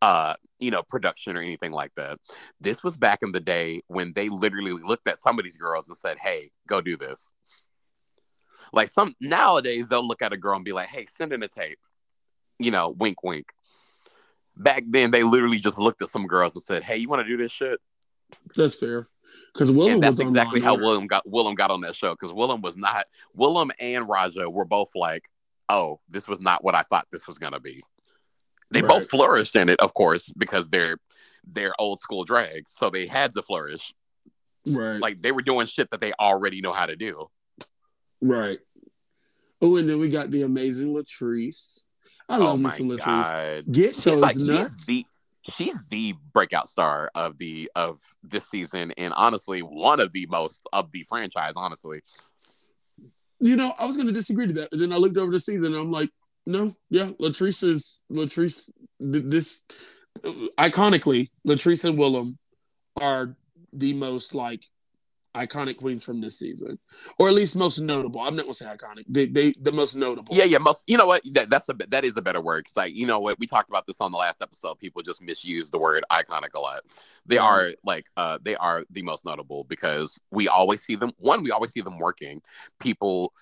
uh, 0.00 0.34
you 0.58 0.70
know, 0.70 0.82
production 0.82 1.36
or 1.36 1.40
anything 1.40 1.72
like 1.72 1.94
that. 1.96 2.18
This 2.60 2.82
was 2.82 2.96
back 2.96 3.18
in 3.22 3.32
the 3.32 3.40
day 3.40 3.82
when 3.88 4.14
they 4.14 4.30
literally 4.30 4.72
looked 4.72 5.06
at 5.06 5.18
some 5.18 5.38
of 5.38 5.44
these 5.44 5.56
girls 5.56 5.88
and 5.88 5.98
said, 5.98 6.16
"Hey, 6.18 6.50
go 6.66 6.80
do 6.80 6.96
this." 6.96 7.32
Like 8.74 8.90
some 8.90 9.14
nowadays, 9.20 9.88
they'll 9.88 10.06
look 10.06 10.22
at 10.22 10.32
a 10.32 10.36
girl 10.36 10.56
and 10.56 10.64
be 10.64 10.72
like, 10.72 10.88
"Hey, 10.88 11.06
send 11.06 11.32
in 11.32 11.42
a 11.42 11.48
tape," 11.48 11.78
you 12.58 12.70
know, 12.70 12.90
wink, 12.90 13.22
wink. 13.22 13.52
Back 14.56 14.84
then, 14.86 15.10
they 15.10 15.22
literally 15.22 15.58
just 15.58 15.78
looked 15.78 16.02
at 16.02 16.08
some 16.08 16.26
girls 16.26 16.54
and 16.54 16.62
said, 16.62 16.82
"Hey, 16.82 16.96
you 16.96 17.08
want 17.08 17.22
to 17.22 17.28
do 17.28 17.36
this 17.36 17.52
shit?" 17.52 17.80
That's 18.56 18.74
fair. 18.74 19.08
Because 19.52 19.70
Willam 19.70 19.94
and 19.94 20.02
that's 20.02 20.18
exactly 20.18 20.60
how 20.60 20.76
Willam 20.76 21.06
got 21.06 21.26
Willam 21.26 21.54
got 21.54 21.70
on 21.70 21.80
that 21.82 21.94
show 21.94 22.12
because 22.12 22.32
Willam 22.32 22.62
was 22.62 22.76
not 22.76 23.06
Willam 23.36 23.70
and 23.78 24.08
Raja 24.08 24.50
were 24.50 24.64
both 24.64 24.90
like, 24.94 25.28
"Oh, 25.68 26.00
this 26.08 26.26
was 26.26 26.40
not 26.40 26.64
what 26.64 26.74
I 26.74 26.82
thought 26.82 27.06
this 27.10 27.26
was 27.26 27.38
gonna 27.38 27.60
be." 27.60 27.82
They 28.70 28.82
Right. 28.82 28.88
both 28.88 29.10
flourished 29.10 29.54
in 29.54 29.68
it, 29.68 29.78
of 29.80 29.94
course, 29.94 30.32
because 30.36 30.68
they're 30.70 30.98
they're 31.46 31.74
old 31.78 32.00
school 32.00 32.24
drags, 32.24 32.72
so 32.76 32.90
they 32.90 33.06
had 33.06 33.32
to 33.34 33.42
flourish. 33.42 33.92
Right. 34.66 35.00
Like 35.00 35.20
they 35.20 35.30
were 35.30 35.42
doing 35.42 35.66
shit 35.66 35.90
that 35.90 36.00
they 36.00 36.12
already 36.14 36.60
know 36.60 36.72
how 36.72 36.86
to 36.86 36.96
do. 36.96 37.28
Right. 38.20 38.58
Oh, 39.60 39.76
and 39.76 39.88
then 39.88 39.98
we 39.98 40.08
got 40.08 40.30
the 40.30 40.42
amazing 40.42 40.94
Latrice. 40.94 41.84
I 42.28 42.36
oh 42.38 42.44
love 42.44 42.58
me 42.58 42.64
my 42.64 42.70
Latrice. 42.78 43.04
god, 43.04 43.64
Get 43.72 43.94
she's 43.96 44.04
those 44.04 44.16
like 44.16 44.36
nuts. 44.36 44.70
she's 44.78 44.86
the 44.86 45.06
she's 45.52 45.84
the 45.90 46.14
breakout 46.32 46.68
star 46.68 47.10
of 47.14 47.36
the 47.38 47.70
of 47.74 48.00
this 48.22 48.48
season, 48.48 48.92
and 48.96 49.12
honestly, 49.14 49.60
one 49.60 50.00
of 50.00 50.12
the 50.12 50.26
most 50.26 50.66
of 50.72 50.90
the 50.92 51.02
franchise. 51.08 51.52
Honestly, 51.56 52.00
You 53.40 53.56
know, 53.56 53.74
I 53.78 53.84
was 53.86 53.96
going 53.96 54.08
to 54.08 54.12
disagree 54.14 54.46
to 54.46 54.52
that, 54.54 54.70
but 54.70 54.80
then 54.80 54.92
I 54.92 54.96
looked 54.96 55.16
over 55.18 55.32
the 55.32 55.40
season 55.40 55.72
and 55.74 55.76
I'm 55.76 55.90
like, 55.90 56.10
no, 56.46 56.74
yeah, 56.90 57.10
Latrice 57.20 57.62
is 57.62 58.00
Latrice. 58.10 58.70
This 59.00 59.62
uh, 60.24 60.30
iconically, 60.58 61.30
Latrice 61.46 61.84
and 61.88 61.98
Willam 61.98 62.36
are 63.00 63.36
the 63.72 63.92
most 63.94 64.34
like 64.34 64.62
iconic 65.34 65.76
queens 65.76 66.04
from 66.04 66.20
this 66.20 66.38
season, 66.38 66.78
or 67.18 67.28
at 67.28 67.34
least 67.34 67.56
most 67.56 67.78
notable. 67.78 68.20
I'm 68.20 68.36
not 68.36 68.42
gonna 68.42 68.54
say 68.54 68.66
iconic. 68.66 69.04
They, 69.08 69.26
they 69.26 69.54
the 69.60 69.72
most 69.72 69.94
notable. 69.96 70.34
Yeah, 70.34 70.44
yeah. 70.44 70.58
Most, 70.58 70.82
you 70.86 70.96
know 70.96 71.06
what? 71.06 71.22
That, 71.32 71.50
that's 71.50 71.68
a 71.68 71.74
that 71.88 72.04
is 72.04 72.16
a 72.16 72.22
better 72.22 72.40
word. 72.40 72.64
Cause 72.66 72.76
like 72.76 72.94
you 72.94 73.06
know 73.06 73.20
what 73.20 73.38
we 73.38 73.46
talked 73.46 73.68
about 73.68 73.86
this 73.86 74.00
on 74.00 74.12
the 74.12 74.18
last 74.18 74.42
episode. 74.42 74.78
People 74.78 75.02
just 75.02 75.22
misuse 75.22 75.70
the 75.70 75.78
word 75.78 76.04
iconic 76.12 76.54
a 76.54 76.60
lot. 76.60 76.82
They 77.26 77.38
Right. 77.38 77.44
are 77.44 77.72
like 77.84 78.06
uh 78.16 78.38
they 78.42 78.56
are 78.56 78.84
the 78.90 79.02
most 79.02 79.24
notable 79.24 79.64
because 79.64 80.18
we 80.30 80.48
always 80.48 80.82
see 80.82 80.94
them. 80.96 81.10
One, 81.18 81.42
we 81.42 81.50
always 81.50 81.72
see 81.72 81.80
them 81.80 81.98
working. 81.98 82.40
People 82.80 83.32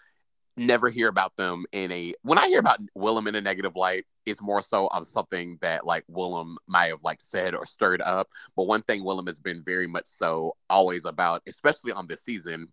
never 0.56 0.90
hear 0.90 1.08
about 1.08 1.36
them 1.36 1.64
in 1.72 1.90
a 1.92 2.14
when 2.22 2.38
I 2.38 2.46
hear 2.48 2.60
about 2.60 2.78
Willam 2.96 3.28
in 3.28 3.34
a 3.34 3.40
negative 3.40 3.76
light, 3.76 4.04
it's 4.26 4.42
more 4.42 4.62
so 4.62 4.86
of 4.88 5.06
something 5.06 5.58
that 5.60 5.86
like 5.86 6.04
Willam 6.10 6.56
might 6.66 6.86
have 6.86 7.02
like 7.02 7.20
said 7.20 7.54
or 7.54 7.66
stirred 7.66 8.02
up. 8.02 8.28
But 8.56 8.66
one 8.66 8.82
thing 8.82 9.02
Willam 9.02 9.26
has 9.26 9.38
been 9.38 9.62
very 9.62 9.86
much 9.86 10.06
so 10.06 10.56
always 10.68 11.04
about, 11.04 11.42
especially 11.46 11.92
on 11.92 12.06
this 12.06 12.22
season, 12.22 12.68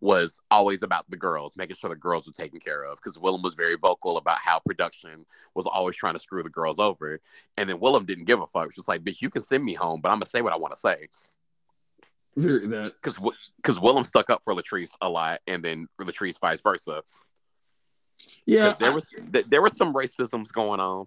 was 0.00 0.40
always 0.50 0.82
about 0.82 1.08
the 1.10 1.16
girls, 1.16 1.56
making 1.56 1.76
sure 1.76 1.90
the 1.90 1.96
girls 1.96 2.26
were 2.26 2.32
taken 2.32 2.60
care 2.60 2.84
of. 2.84 2.98
Because 2.98 3.18
Willam 3.18 3.42
was 3.42 3.54
very 3.54 3.76
vocal 3.76 4.16
about 4.16 4.38
how 4.38 4.60
production 4.60 5.26
was 5.54 5.66
always 5.66 5.96
trying 5.96 6.14
to 6.14 6.20
screw 6.20 6.42
the 6.42 6.48
girls 6.48 6.78
over. 6.78 7.20
And 7.56 7.68
then 7.68 7.78
Willam 7.78 8.06
didn't 8.06 8.24
give 8.24 8.40
a 8.40 8.46
fuck. 8.46 8.72
Just 8.74 8.88
like, 8.88 9.02
bitch, 9.02 9.20
you 9.20 9.30
can 9.30 9.42
send 9.42 9.64
me 9.64 9.74
home, 9.74 10.00
but 10.00 10.10
I'm 10.10 10.16
gonna 10.16 10.26
say 10.26 10.42
what 10.42 10.52
I 10.52 10.56
want 10.56 10.74
to 10.74 10.80
say. 10.80 11.08
Very 12.36 12.66
that. 12.66 12.94
Because 13.02 13.16
because 13.56 13.78
Willam 13.78 14.04
stuck 14.04 14.30
up 14.30 14.42
for 14.44 14.54
Latrice 14.54 14.90
a 15.00 15.08
lot, 15.08 15.40
and 15.46 15.62
then 15.62 15.86
for 15.96 16.04
Latrice 16.04 16.38
vice 16.38 16.60
versa. 16.60 17.02
Yeah, 18.46 18.74
there 18.78 18.92
was 18.92 19.06
th- 19.32 19.46
there 19.46 19.62
was 19.62 19.76
some 19.76 19.94
racisms 19.94 20.52
going 20.52 20.80
on. 20.80 21.06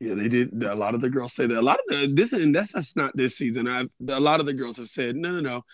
Yeah, 0.00 0.14
they 0.14 0.28
did. 0.28 0.62
A 0.62 0.74
lot 0.74 0.94
of 0.94 1.00
the 1.00 1.10
girls 1.10 1.34
say 1.34 1.46
that. 1.46 1.58
A 1.58 1.60
lot 1.60 1.78
of 1.78 1.84
the 1.88 2.12
this 2.14 2.32
and 2.32 2.54
that's 2.54 2.72
just 2.72 2.96
not 2.96 3.16
this 3.16 3.36
season. 3.36 3.68
I've 3.68 3.90
a 4.08 4.20
lot 4.20 4.40
of 4.40 4.46
the 4.46 4.54
girls 4.54 4.76
have 4.78 4.88
said 4.88 5.16
no, 5.16 5.32
no, 5.32 5.40
no. 5.40 5.64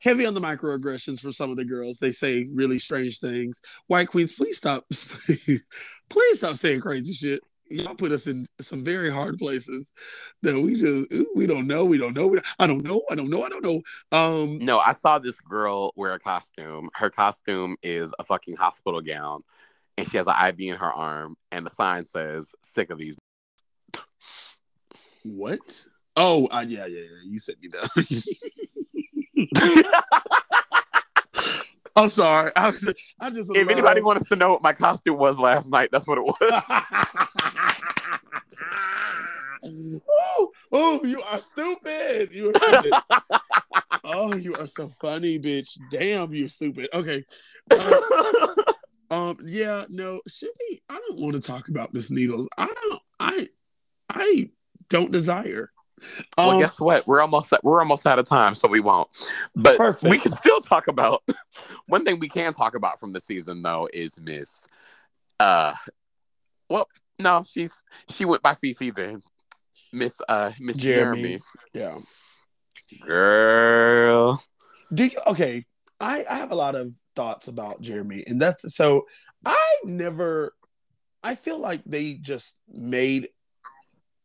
Heavy 0.00 0.24
on 0.24 0.32
the 0.32 0.40
microaggressions 0.40 1.20
from 1.20 1.32
some 1.32 1.50
of 1.50 1.56
the 1.56 1.64
girls. 1.64 1.98
They 1.98 2.12
say 2.12 2.48
really 2.54 2.78
strange 2.78 3.18
things. 3.18 3.60
White 3.86 4.08
queens, 4.08 4.32
please 4.32 4.56
stop. 4.56 4.84
please 6.08 6.38
stop 6.38 6.56
saying 6.56 6.80
crazy 6.80 7.12
shit. 7.12 7.40
Y'all 7.70 7.94
put 7.94 8.10
us 8.10 8.26
in 8.26 8.46
some 8.60 8.84
very 8.84 9.10
hard 9.10 9.38
places 9.38 9.92
that 10.42 10.60
we 10.60 10.74
just 10.74 11.12
we 11.34 11.46
don't 11.46 11.66
know. 11.66 11.84
We 11.84 11.98
don't 11.98 12.14
know. 12.14 12.26
We, 12.26 12.40
I 12.58 12.66
don't 12.66 12.82
know. 12.82 13.02
I 13.10 13.14
don't 13.14 13.30
know. 13.30 13.44
I 13.44 13.48
don't 13.48 13.64
know. 13.64 13.80
Um, 14.12 14.58
No, 14.58 14.78
I 14.78 14.92
saw 14.92 15.18
this 15.18 15.38
girl 15.40 15.92
wear 15.96 16.12
a 16.14 16.18
costume. 16.18 16.90
Her 16.94 17.10
costume 17.10 17.76
is 17.82 18.12
a 18.18 18.24
fucking 18.24 18.56
hospital 18.56 19.00
gown, 19.00 19.42
and 19.96 20.08
she 20.08 20.16
has 20.16 20.26
an 20.26 20.34
IV 20.48 20.60
in 20.60 20.76
her 20.76 20.92
arm, 20.92 21.36
and 21.52 21.64
the 21.64 21.70
sign 21.70 22.04
says 22.04 22.54
"Sick 22.62 22.90
of 22.90 22.98
these." 22.98 23.16
what? 25.22 25.86
Oh, 26.16 26.48
uh, 26.50 26.64
yeah, 26.66 26.86
yeah, 26.86 27.00
yeah. 27.02 27.22
You 27.24 27.38
sent 27.38 27.60
me 27.60 27.68
that. 27.68 28.34
I'm 31.96 32.08
sorry. 32.08 32.52
I, 32.56 32.70
was, 32.70 32.94
I 33.20 33.30
just 33.30 33.50
if 33.54 33.68
anybody 33.68 34.00
wants 34.00 34.28
to 34.28 34.36
know 34.36 34.52
what 34.52 34.62
my 34.62 34.72
costume 34.72 35.18
was 35.18 35.38
last 35.38 35.70
night, 35.70 35.90
that's 35.92 36.06
what 36.06 36.18
it 36.18 36.24
was. 36.24 36.36
oh, 40.08 40.50
oh, 40.72 41.04
you 41.04 41.20
are 41.22 41.38
stupid. 41.38 42.30
You 42.32 42.50
are 42.50 42.54
stupid. 42.54 42.92
oh, 44.04 44.34
you 44.34 44.54
are 44.54 44.66
so 44.66 44.88
funny, 45.00 45.38
bitch. 45.38 45.78
Damn, 45.90 46.32
you're 46.32 46.48
stupid. 46.48 46.88
Okay. 46.94 47.24
Uh, 47.70 48.54
um, 49.10 49.36
yeah, 49.42 49.84
no, 49.88 50.20
should 50.26 50.50
we? 50.70 50.80
I 50.88 51.00
don't 51.08 51.20
want 51.20 51.34
to 51.34 51.40
talk 51.40 51.68
about 51.68 51.92
this 51.92 52.10
needles. 52.10 52.48
I 52.56 52.66
don't. 52.66 53.02
I, 53.18 53.48
I 54.08 54.50
don't 54.88 55.12
desire. 55.12 55.70
Well, 56.36 56.50
Um, 56.50 56.60
guess 56.60 56.80
what? 56.80 57.06
We're 57.06 57.20
almost 57.20 57.52
we're 57.62 57.80
almost 57.80 58.06
out 58.06 58.18
of 58.18 58.24
time, 58.26 58.54
so 58.54 58.68
we 58.68 58.80
won't. 58.80 59.08
But 59.54 59.76
Perfect. 59.76 60.10
we 60.10 60.18
can 60.18 60.32
still 60.32 60.60
talk 60.60 60.88
about 60.88 61.22
one 61.86 62.04
thing 62.04 62.18
we 62.18 62.28
can 62.28 62.52
talk 62.54 62.74
about 62.74 63.00
from 63.00 63.12
the 63.12 63.20
season 63.20 63.62
though 63.62 63.88
is 63.92 64.18
Miss. 64.20 64.66
Uh, 65.38 65.74
well, 66.68 66.88
no, 67.18 67.42
she's 67.48 67.72
she 68.14 68.24
went 68.24 68.42
by 68.42 68.54
Phi 68.54 68.72
Phi 68.72 68.90
then. 68.90 69.20
Miss 69.92 70.20
uh 70.28 70.52
Miss 70.60 70.76
Jeremy. 70.76 71.20
Jeremy. 71.22 71.38
yeah. 71.74 71.98
Girl. 73.06 74.42
Do 74.92 75.04
you 75.06 75.18
okay? 75.28 75.64
I, 76.00 76.24
I 76.28 76.34
have 76.36 76.50
a 76.50 76.56
lot 76.56 76.74
of 76.74 76.92
thoughts 77.14 77.48
about 77.48 77.80
Jeremy, 77.80 78.24
and 78.26 78.40
that's 78.40 78.74
so 78.74 79.06
I 79.44 79.76
never 79.84 80.54
I 81.22 81.34
feel 81.34 81.58
like 81.58 81.82
they 81.84 82.14
just 82.14 82.56
made 82.68 83.28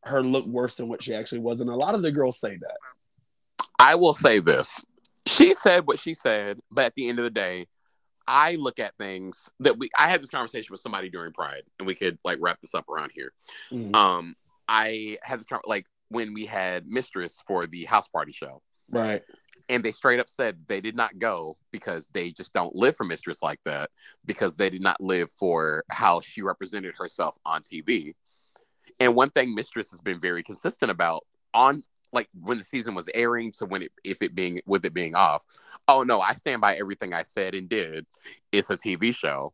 her 0.06 0.22
look 0.22 0.46
worse 0.46 0.76
than 0.76 0.88
what 0.88 1.02
she 1.04 1.14
actually 1.14 1.40
was, 1.40 1.62
and 1.62 1.70
a 1.70 1.76
lot 1.76 1.96
of 1.96 2.02
the 2.02 2.12
girls 2.12 2.40
say 2.40 2.58
that. 2.58 2.78
I 3.80 3.96
will 3.96 4.14
say 4.14 4.40
this. 4.40 4.84
She 5.28 5.54
said 5.56 5.88
what 5.88 6.00
she 6.00 6.14
said, 6.14 6.60
but 6.72 6.86
at 6.86 6.96
the 6.96 7.10
end 7.10 7.18
of 7.20 7.26
the 7.26 7.32
day, 7.32 7.68
I 8.28 8.56
look 8.56 8.80
at 8.80 8.96
things 8.98 9.50
that 9.60 9.78
we 9.78 9.90
I 9.98 10.08
had 10.08 10.22
this 10.22 10.30
conversation 10.30 10.72
with 10.72 10.82
somebody 10.82 11.10
during 11.10 11.34
Pride, 11.34 11.64
and 11.80 11.88
we 11.88 11.96
could 11.96 12.18
like 12.24 12.38
wrap 12.42 12.62
this 12.62 12.76
up 12.76 12.88
around 12.90 13.12
here. 13.14 13.34
Um, 13.94 14.36
I 14.68 15.18
had 15.22 15.40
this 15.40 15.46
like 15.66 15.86
when 16.10 16.34
we 16.34 16.46
had 16.46 16.86
Mistress 16.88 17.40
for 17.48 17.66
the 17.66 17.86
house 17.86 18.08
party 18.08 18.32
show, 18.32 18.62
Right. 18.90 19.24
and 19.70 19.84
they 19.84 19.92
straight 19.92 20.20
up 20.20 20.30
said 20.30 20.58
they 20.68 20.82
did 20.82 20.96
not 20.96 21.18
go 21.18 21.58
because 21.72 22.08
they 22.14 22.32
just 22.32 22.54
don't 22.54 22.76
live 22.76 22.96
for 22.96 23.04
Mistress 23.04 23.42
like 23.42 23.60
that 23.66 23.90
because 24.26 24.56
they 24.56 24.70
did 24.70 24.82
not 24.82 25.02
live 25.02 25.32
for 25.32 25.84
how 25.90 26.22
she 26.22 26.42
represented 26.44 26.94
herself 26.98 27.36
on 27.46 27.62
TV. 27.62 28.14
And 29.00 29.16
one 29.16 29.30
thing 29.30 29.56
Mistress 29.56 29.92
has 29.92 30.02
been 30.02 30.20
very 30.20 30.44
consistent 30.44 30.92
about 30.92 31.26
on 31.54 31.84
like 32.12 32.30
when 32.40 32.58
the 32.58 32.64
season 32.64 32.96
was 32.96 33.10
airing 33.14 33.52
to 33.52 33.66
when 33.66 33.84
it 33.84 33.92
if 34.04 34.22
it 34.22 34.36
being 34.36 34.62
with 34.66 34.86
it 34.86 34.94
being 34.94 35.16
off. 35.16 35.44
Oh 35.88 36.04
no, 36.04 36.20
I 36.20 36.34
stand 36.34 36.62
by 36.62 36.76
everything 36.76 37.14
I 37.14 37.24
said 37.24 37.56
and 37.56 37.70
did. 37.70 38.06
It's 38.52 38.70
a 38.70 38.78
TV 38.78 39.16
show. 39.16 39.54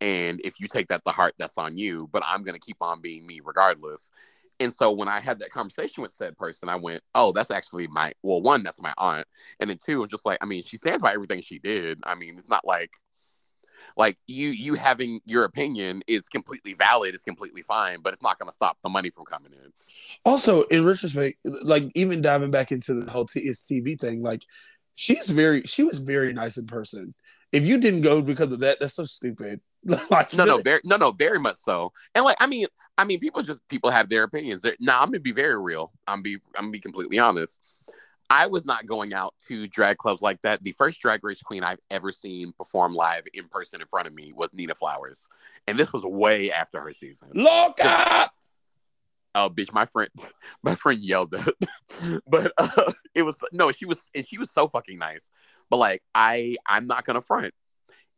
And 0.00 0.40
if 0.42 0.58
you 0.58 0.66
take 0.66 0.88
that 0.88 1.04
to 1.04 1.10
heart, 1.10 1.34
that's 1.38 1.58
on 1.58 1.76
you. 1.76 2.08
But 2.12 2.22
I'm 2.26 2.42
gonna 2.42 2.58
keep 2.58 2.78
on 2.80 3.00
being 3.00 3.26
me 3.26 3.40
regardless. 3.44 4.10
And 4.58 4.72
so 4.74 4.90
when 4.90 5.08
I 5.08 5.20
had 5.20 5.38
that 5.38 5.52
conversation 5.52 6.02
with 6.02 6.12
said 6.12 6.36
person, 6.36 6.68
I 6.68 6.76
went, 6.76 7.02
"Oh, 7.14 7.32
that's 7.32 7.50
actually 7.50 7.86
my 7.88 8.12
well, 8.22 8.42
one, 8.42 8.62
that's 8.62 8.80
my 8.80 8.92
aunt, 8.98 9.26
and 9.58 9.70
then 9.70 9.78
two, 9.84 10.02
I'm 10.02 10.08
just 10.08 10.26
like, 10.26 10.38
I 10.42 10.46
mean, 10.46 10.62
she 10.62 10.76
stands 10.76 11.02
by 11.02 11.14
everything 11.14 11.40
she 11.40 11.58
did. 11.58 11.98
I 12.04 12.14
mean, 12.14 12.36
it's 12.36 12.48
not 12.48 12.66
like, 12.66 12.90
like 13.96 14.16
you 14.26 14.48
you 14.48 14.74
having 14.74 15.20
your 15.24 15.44
opinion 15.44 16.02
is 16.06 16.28
completely 16.28 16.74
valid, 16.74 17.14
it's 17.14 17.24
completely 17.24 17.62
fine, 17.62 18.00
but 18.02 18.12
it's 18.12 18.22
not 18.22 18.38
going 18.38 18.48
to 18.48 18.54
stop 18.54 18.78
the 18.82 18.88
money 18.88 19.10
from 19.10 19.24
coming 19.24 19.52
in. 19.52 19.72
Also, 20.24 20.62
in 20.64 20.84
retrospect, 20.84 21.38
like 21.44 21.84
even 21.94 22.22
diving 22.22 22.50
back 22.50 22.72
into 22.72 22.94
the 22.94 23.10
whole 23.10 23.26
T- 23.26 23.48
TV 23.48 23.98
thing, 23.98 24.22
like 24.22 24.42
she's 24.94 25.30
very 25.30 25.62
she 25.62 25.82
was 25.82 25.98
very 25.98 26.32
nice 26.32 26.56
in 26.56 26.66
person. 26.66 27.14
If 27.52 27.66
you 27.66 27.78
didn't 27.80 28.02
go 28.02 28.22
because 28.22 28.52
of 28.52 28.60
that, 28.60 28.78
that's 28.80 28.94
so 28.94 29.04
stupid. 29.04 29.60
like 30.10 30.34
No, 30.34 30.44
no, 30.44 30.58
very, 30.58 30.80
no, 30.84 30.96
no, 30.96 31.10
very 31.10 31.38
much 31.38 31.56
so. 31.56 31.92
And 32.14 32.24
like, 32.24 32.36
I 32.40 32.46
mean, 32.46 32.66
I 32.98 33.04
mean, 33.04 33.18
people 33.18 33.42
just 33.42 33.66
people 33.68 33.90
have 33.90 34.08
their 34.08 34.24
opinions. 34.24 34.62
Now, 34.78 35.00
I'm 35.00 35.06
gonna 35.06 35.20
be 35.20 35.32
very 35.32 35.60
real. 35.60 35.92
I'm 36.06 36.22
be 36.22 36.34
I'm 36.56 36.64
gonna 36.64 36.72
be 36.72 36.80
completely 36.80 37.18
honest. 37.18 37.60
I 38.30 38.46
was 38.46 38.64
not 38.64 38.86
going 38.86 39.12
out 39.12 39.34
to 39.48 39.66
drag 39.66 39.98
clubs 39.98 40.22
like 40.22 40.40
that. 40.42 40.62
The 40.62 40.70
first 40.72 41.00
drag 41.00 41.24
race 41.24 41.42
queen 41.42 41.64
I've 41.64 41.80
ever 41.90 42.12
seen 42.12 42.52
perform 42.52 42.94
live 42.94 43.24
in 43.34 43.48
person 43.48 43.80
in 43.80 43.88
front 43.88 44.06
of 44.06 44.14
me 44.14 44.32
was 44.34 44.54
Nina 44.54 44.76
Flowers, 44.76 45.28
and 45.66 45.76
this 45.76 45.92
was 45.92 46.04
way 46.04 46.52
after 46.52 46.80
her 46.80 46.92
season. 46.92 47.30
Loca. 47.34 48.30
Oh, 49.34 49.50
bitch, 49.50 49.72
my 49.72 49.84
friend, 49.84 50.10
my 50.62 50.76
friend 50.76 51.00
yelled 51.00 51.34
it, 51.34 52.22
but 52.26 52.52
uh, 52.56 52.92
it 53.16 53.22
was 53.22 53.42
no, 53.52 53.72
she 53.72 53.84
was 53.84 54.08
and 54.14 54.26
she 54.26 54.38
was 54.38 54.52
so 54.52 54.68
fucking 54.68 54.98
nice. 54.98 55.30
But 55.68 55.78
like, 55.78 56.02
I 56.14 56.54
I'm 56.66 56.86
not 56.86 57.04
gonna 57.04 57.22
front. 57.22 57.52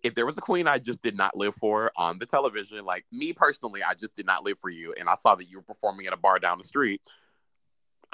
If 0.02 0.14
there 0.14 0.26
was 0.26 0.36
a 0.36 0.42
queen 0.42 0.66
I 0.66 0.78
just 0.78 1.00
did 1.00 1.16
not 1.16 1.36
live 1.36 1.54
for 1.54 1.90
on 1.96 2.18
the 2.18 2.26
television, 2.26 2.84
like 2.84 3.06
me 3.10 3.32
personally, 3.32 3.82
I 3.82 3.94
just 3.94 4.14
did 4.14 4.26
not 4.26 4.44
live 4.44 4.58
for 4.58 4.68
you, 4.68 4.94
and 4.98 5.08
I 5.08 5.14
saw 5.14 5.36
that 5.36 5.48
you 5.48 5.56
were 5.58 5.62
performing 5.62 6.06
at 6.06 6.12
a 6.12 6.18
bar 6.18 6.38
down 6.38 6.58
the 6.58 6.64
street. 6.64 7.00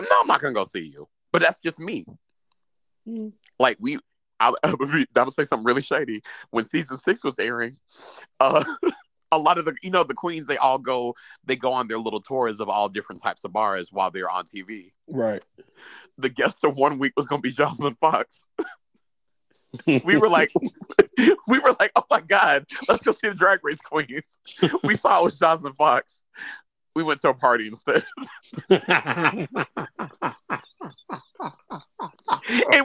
No, 0.01 0.21
I'm 0.21 0.29
not 0.29 0.41
gonna 0.41 0.55
go 0.55 0.65
see 0.65 0.93
you. 0.95 1.09
But 1.33 1.43
that's 1.43 1.59
just 1.61 1.79
me. 1.79 2.07
Mm. 3.09 3.33
Like 3.59 3.77
we, 3.81 3.99
I'll, 4.41 4.57
I'm 4.65 4.77
gonna 5.13 5.33
say 5.33 5.45
something 5.45 5.65
really 5.65 5.83
shady. 5.83 6.23
When 6.51 6.65
season 6.65 6.97
six 6.97 7.25
was 7.25 7.39
airing, 7.39 7.77
uh, 8.41 8.65
a 9.33 9.39
lot 9.39 9.59
of 9.59 9.65
the 9.65 9.75
you 9.83 9.91
know 9.91 10.05
the 10.05 10.15
queens 10.15 10.47
they 10.47 10.57
all 10.57 10.79
go 10.79 11.15
they 11.45 11.57
go 11.57 11.73
on 11.73 11.87
their 11.87 11.99
little 11.99 12.21
tours 12.21 12.61
of 12.61 12.69
all 12.69 12.89
different 12.89 13.23
types 13.23 13.45
of 13.45 13.53
bars 13.53 13.89
while 13.93 14.11
they're 14.11 14.31
on 14.31 14.45
TV. 14.47 14.93
Right. 15.09 15.45
The 16.17 16.31
guest 16.31 16.65
of 16.65 16.77
one 16.77 16.99
week 16.99 17.13
was 17.17 17.27
gonna 17.27 17.43
be 17.43 17.53
Joslyn 17.53 17.97
Fox. 18.01 18.47
We 19.87 20.17
were 20.17 20.31
like, 20.31 20.51
we 21.47 21.59
were 21.59 21.77
like, 21.79 21.93
oh 21.95 22.05
my 22.11 22.21
god, 22.21 22.65
let's 22.89 23.05
go 23.05 23.13
see 23.13 23.29
the 23.29 23.35
Drag 23.35 23.61
Race 23.63 23.77
queens. 23.77 24.39
We 24.83 24.97
saw 24.97 25.21
it 25.21 25.25
was 25.25 25.39
Joslyn 25.39 25.75
Fox. 25.75 26.25
We 26.99 27.05
went 27.05 27.21
to 27.21 27.29
a 27.29 27.35
party 27.35 27.69
instead, 27.69 28.03
and 28.69 29.49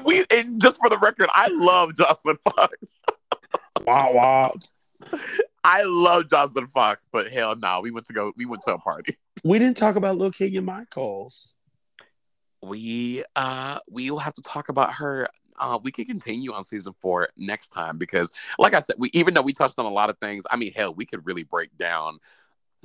we 0.05 0.23
and 0.29 0.61
just 0.61 0.77
for 0.77 0.87
the 0.87 0.99
record, 1.01 1.29
I 1.33 1.47
love 1.47 1.95
Joslyn 1.95 2.37
Fox. 2.43 3.01
wow, 3.87 4.11
wow. 4.13 4.53
I 5.63 5.81
love 5.81 6.29
Joslyn 6.29 6.67
Fox, 6.67 7.07
but 7.11 7.31
hell 7.31 7.55
no, 7.55 7.81
we 7.81 7.89
went 7.89 8.05
to 8.05 8.13
go. 8.13 8.31
We 8.37 8.45
went 8.45 8.61
to 8.67 8.75
a 8.75 8.77
party. 8.77 9.17
We 9.43 9.57
didn't 9.57 9.77
talk 9.77 9.95
about 9.95 10.17
Lil 10.17 10.29
King 10.29 10.57
and 10.57 10.67
Michaels. 10.67 11.55
We 12.61 13.23
uh 13.35 13.79
we 13.89 14.11
will 14.11 14.19
have 14.19 14.35
to 14.35 14.43
talk 14.43 14.69
about 14.69 14.93
her 14.93 15.27
uh, 15.57 15.79
we 15.83 15.91
can 15.91 16.05
continue 16.05 16.53
on 16.53 16.63
season 16.63 16.93
four 17.01 17.29
next 17.35 17.69
time 17.69 17.97
because, 17.97 18.31
like 18.59 18.75
I 18.75 18.81
said, 18.81 18.97
we 18.99 19.09
even 19.13 19.33
though 19.33 19.41
we 19.41 19.53
touched 19.53 19.79
on 19.79 19.85
a 19.85 19.89
lot 19.89 20.11
of 20.11 20.19
things, 20.19 20.43
I 20.51 20.55
mean, 20.55 20.71
hell, 20.71 20.93
we 20.93 21.05
could 21.05 21.25
really 21.25 21.43
break 21.43 21.75
down 21.77 22.19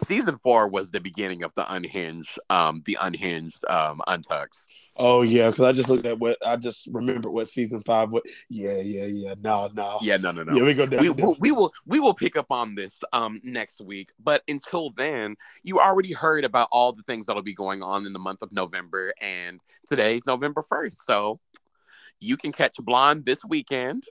season 0.04 0.38
four 0.42 0.68
was 0.68 0.90
the 0.90 1.00
beginning 1.00 1.42
of 1.42 1.52
the 1.54 1.72
unhinged 1.72 2.38
um 2.50 2.82
the 2.86 2.96
unhinged 3.00 3.64
um 3.68 4.00
untux 4.08 4.66
oh 4.96 5.22
yeah 5.22 5.50
because 5.50 5.64
i 5.64 5.72
just 5.72 5.88
looked 5.88 6.06
at 6.06 6.18
what 6.18 6.36
i 6.46 6.56
just 6.56 6.88
remember 6.92 7.30
what 7.30 7.48
season 7.48 7.80
five 7.82 8.10
what 8.10 8.24
yeah 8.48 8.78
yeah 8.80 9.06
yeah 9.06 9.34
no 9.42 9.68
no. 9.74 9.98
Yeah 10.00 10.16
no 10.16 10.30
no 10.30 10.44
no. 10.44 10.54
Yeah 10.54 10.64
we 10.64 10.74
go 10.74 10.86
down, 10.86 11.02
we, 11.02 11.12
down. 11.12 11.36
we 11.40 11.52
will 11.52 11.72
we 11.86 12.00
will 12.00 12.14
pick 12.14 12.36
up 12.36 12.50
on 12.50 12.74
this 12.74 13.02
um 13.12 13.40
next 13.42 13.80
week 13.80 14.10
but 14.22 14.42
until 14.48 14.90
then 14.90 15.36
you 15.62 15.80
already 15.80 16.12
heard 16.12 16.44
about 16.44 16.68
all 16.70 16.92
the 16.92 17.02
things 17.02 17.26
that'll 17.26 17.42
be 17.42 17.54
going 17.54 17.82
on 17.82 18.06
in 18.06 18.12
the 18.12 18.18
month 18.18 18.42
of 18.42 18.52
november 18.52 19.12
and 19.20 19.60
today's 19.86 20.26
november 20.26 20.62
1st 20.62 20.96
so 21.06 21.40
you 22.20 22.36
can 22.36 22.52
catch 22.52 22.76
blonde 22.78 23.24
this 23.24 23.44
weekend. 23.44 24.04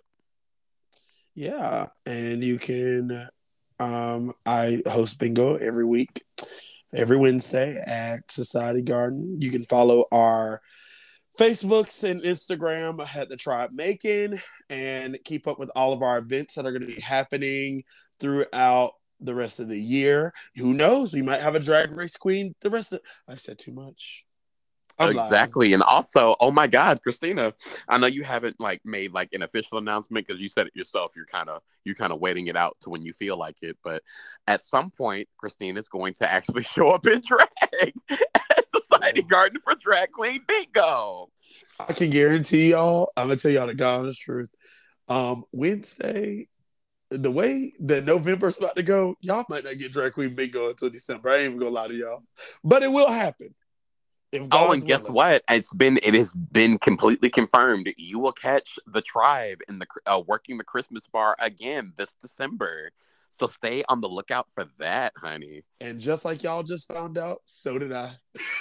Yeah 1.35 1.87
and 2.05 2.43
you 2.43 2.57
can 2.57 3.29
um, 3.79 4.33
I 4.45 4.81
host 4.87 5.19
bingo 5.19 5.55
every 5.55 5.85
week, 5.85 6.23
every 6.93 7.17
Wednesday 7.17 7.77
at 7.85 8.29
Society 8.31 8.81
Garden. 8.81 9.41
You 9.41 9.51
can 9.51 9.65
follow 9.65 10.05
our 10.11 10.61
Facebooks 11.37 12.03
and 12.03 12.21
Instagram 12.21 13.05
at 13.15 13.29
the 13.29 13.37
Tribe 13.37 13.71
Making 13.73 14.39
and 14.69 15.17
keep 15.23 15.47
up 15.47 15.59
with 15.59 15.69
all 15.75 15.93
of 15.93 16.01
our 16.01 16.17
events 16.17 16.55
that 16.55 16.65
are 16.65 16.71
going 16.71 16.87
to 16.87 16.95
be 16.95 17.01
happening 17.01 17.83
throughout 18.19 18.93
the 19.19 19.35
rest 19.35 19.59
of 19.59 19.69
the 19.69 19.79
year. 19.79 20.33
Who 20.55 20.73
knows? 20.73 21.13
We 21.13 21.21
might 21.21 21.41
have 21.41 21.55
a 21.55 21.59
drag 21.59 21.91
race 21.91 22.17
queen 22.17 22.53
the 22.61 22.69
rest 22.69 22.93
of 22.93 23.01
I 23.27 23.35
said 23.35 23.59
too 23.59 23.73
much. 23.73 24.26
I'm 24.99 25.11
exactly. 25.11 25.67
Lying. 25.67 25.73
And 25.75 25.83
also, 25.83 26.35
oh 26.39 26.51
my 26.51 26.67
God, 26.67 27.01
Christina, 27.03 27.53
I 27.87 27.97
know 27.97 28.07
you 28.07 28.23
haven't 28.23 28.59
like 28.59 28.81
made 28.83 29.13
like 29.13 29.29
an 29.33 29.43
official 29.43 29.77
announcement 29.77 30.25
because 30.25 30.41
you 30.41 30.49
said 30.49 30.67
it 30.67 30.75
yourself. 30.75 31.13
You're 31.15 31.25
kind 31.25 31.49
of 31.49 31.61
you're 31.83 31.95
kind 31.95 32.11
of 32.11 32.19
waiting 32.19 32.47
it 32.47 32.55
out 32.55 32.77
to 32.81 32.89
when 32.89 33.03
you 33.03 33.13
feel 33.13 33.37
like 33.37 33.57
it. 33.61 33.77
But 33.83 34.03
at 34.47 34.63
some 34.63 34.91
point, 34.91 35.27
Christina 35.37 35.79
is 35.79 35.89
going 35.89 36.13
to 36.15 36.31
actually 36.31 36.63
show 36.63 36.89
up 36.89 37.05
in 37.05 37.21
drag 37.21 37.93
at 38.09 38.65
Society 38.75 39.23
Garden 39.23 39.59
for 39.63 39.75
Drag 39.75 40.11
Queen 40.11 40.41
Bingo. 40.47 41.29
I 41.79 41.93
can 41.93 42.09
guarantee 42.09 42.71
y'all. 42.71 43.11
I'm 43.15 43.27
gonna 43.27 43.37
tell 43.37 43.51
y'all 43.51 43.73
the 43.73 43.85
honest 43.85 44.19
truth. 44.19 44.49
Um, 45.07 45.43
Wednesday, 45.51 46.47
the 47.11 47.31
way 47.31 47.73
that 47.81 48.03
November's 48.03 48.57
about 48.57 48.75
to 48.75 48.83
go, 48.83 49.15
y'all 49.21 49.45
might 49.47 49.63
not 49.63 49.77
get 49.77 49.91
Drag 49.91 50.13
Queen 50.13 50.33
Bingo 50.33 50.69
until 50.69 50.89
December. 50.89 51.29
I 51.29 51.37
ain't 51.37 51.45
even 51.45 51.59
gonna 51.59 51.71
lie 51.71 51.87
to 51.87 51.93
y'all, 51.93 52.23
but 52.63 52.81
it 52.81 52.91
will 52.91 53.09
happen 53.09 53.53
oh, 54.51 54.71
and 54.71 54.85
guess 54.85 55.07
what? 55.09 55.43
It's 55.49 55.73
been 55.73 55.99
it 56.03 56.13
has 56.13 56.31
been 56.31 56.77
completely 56.77 57.29
confirmed. 57.29 57.89
You 57.97 58.19
will 58.19 58.31
catch 58.31 58.79
the 58.87 59.01
tribe 59.01 59.59
in 59.67 59.79
the 59.79 59.87
uh, 60.05 60.21
working 60.25 60.57
the 60.57 60.63
Christmas 60.63 61.07
bar 61.07 61.35
again 61.39 61.93
this 61.95 62.13
December. 62.13 62.91
So 63.29 63.47
stay 63.47 63.83
on 63.89 64.01
the 64.01 64.07
lookout 64.07 64.47
for 64.53 64.65
that, 64.79 65.13
honey. 65.15 65.63
And 65.81 65.99
just 65.99 66.25
like 66.25 66.43
y'all 66.43 66.63
just 66.63 66.87
found 66.87 67.17
out, 67.17 67.41
so 67.45 67.77
did 67.77 67.93
I. 67.93 68.15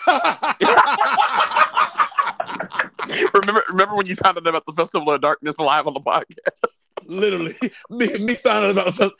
remember, 3.34 3.62
remember 3.68 3.94
when 3.94 4.06
you 4.06 4.16
found 4.16 4.38
out 4.38 4.46
about 4.46 4.66
the 4.66 4.72
Festival 4.72 5.12
of 5.12 5.20
Darkness 5.20 5.58
live 5.58 5.86
on 5.86 5.94
the 5.94 6.00
podcast? 6.00 6.24
Literally, 7.04 7.54
me, 7.90 8.18
me 8.18 8.34
found 8.34 8.64
out 8.64 8.70
about 8.72 8.96
the 8.96 9.12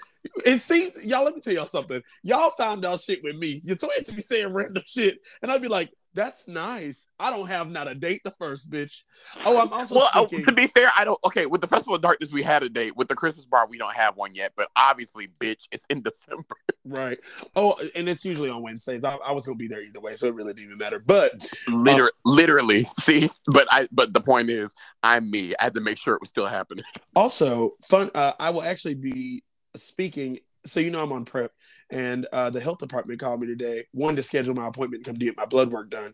it 0.45 0.61
seems 0.61 1.05
y'all. 1.05 1.25
Let 1.25 1.35
me 1.35 1.41
tell 1.41 1.55
y'all 1.55 1.67
something. 1.67 2.03
Y'all 2.23 2.51
found 2.51 2.85
out 2.85 3.01
shit 3.01 3.23
with 3.23 3.37
me. 3.37 3.61
You're 3.65 3.77
told 3.77 3.93
to 4.05 4.13
be 4.13 4.21
saying 4.21 4.53
random 4.53 4.83
shit, 4.87 5.19
and 5.43 5.51
I'd 5.51 5.63
be 5.63 5.69
like, 5.69 5.91
that's 6.17 6.49
nice. 6.49 7.07
I 7.21 7.31
don't 7.31 7.47
have 7.47 7.71
not 7.71 7.89
a 7.89 7.95
date 7.95 8.23
the 8.25 8.31
first 8.33 8.71
bitch. 8.71 9.03
Oh, 9.45 9.61
I'm 9.61 9.73
also 9.73 9.95
well. 9.95 10.09
Uh, 10.15 10.27
to 10.27 10.53
be 10.53 10.67
fair, 10.69 10.89
I 10.99 11.05
don't. 11.05 11.19
Okay, 11.27 11.45
with 11.45 11.61
the 11.61 11.67
Festival 11.67 11.95
of 11.95 12.01
Darkness, 12.03 12.33
we 12.33 12.43
had 12.43 12.63
a 12.63 12.71
date. 12.71 12.97
With 12.97 13.09
the 13.09 13.15
Christmas 13.15 13.45
bar, 13.45 13.69
we 13.69 13.77
don't 13.77 13.95
have 13.95 14.17
one 14.17 14.35
yet. 14.35 14.53
But 14.57 14.69
obviously, 14.77 15.29
bitch, 15.39 15.69
it's 15.71 15.85
in 15.91 16.03
December. 16.07 16.57
Right. 16.85 17.19
Oh, 17.55 17.79
and 17.95 18.09
it's 18.09 18.25
usually 18.25 18.49
on 18.49 18.63
Wednesdays. 18.63 19.05
I, 19.05 19.17
I 19.17 19.33
was 19.33 19.45
gonna 19.45 19.59
be 19.59 19.69
there 19.69 19.83
either 19.83 20.01
way, 20.01 20.15
so 20.15 20.27
it 20.27 20.35
really 20.35 20.55
didn't 20.55 20.69
even 20.69 20.79
matter. 20.79 20.99
But 20.99 21.33
literally, 21.69 22.11
uh, 22.11 22.31
literally, 22.31 22.83
see. 22.99 23.29
But 23.47 23.69
I. 23.71 23.87
But 23.93 24.15
the 24.15 24.21
point 24.21 24.49
is, 24.49 24.75
I'm 25.03 25.31
me. 25.31 25.55
I 25.61 25.65
had 25.65 25.75
to 25.75 25.81
make 25.81 25.99
sure 25.99 26.15
it 26.15 26.21
was 26.21 26.31
still 26.31 26.47
happening. 26.47 26.85
Also, 27.15 27.75
fun. 27.83 28.11
Uh, 28.15 28.33
I 28.41 28.51
will 28.51 28.63
actually 28.63 28.95
be 28.95 29.45
speaking 29.75 30.39
so 30.67 30.81
you 30.81 30.91
know 30.91 31.03
I'm 31.03 31.13
on 31.13 31.25
PrEP, 31.25 31.53
and 31.91 32.27
uh, 32.33 32.51
the 32.51 32.61
health 32.61 32.79
department 32.79 33.21
called 33.21 33.41
me 33.41 33.47
today. 33.47 33.85
One 33.93 34.17
to 34.17 34.23
schedule 34.23 34.55
my 34.55 34.69
appointment 34.69 35.05
to 35.05 35.11
come 35.11 35.19
to 35.19 35.25
get 35.25 35.37
my 35.37 35.47
blood 35.47 35.71
work 35.71 35.91
done, 35.91 36.13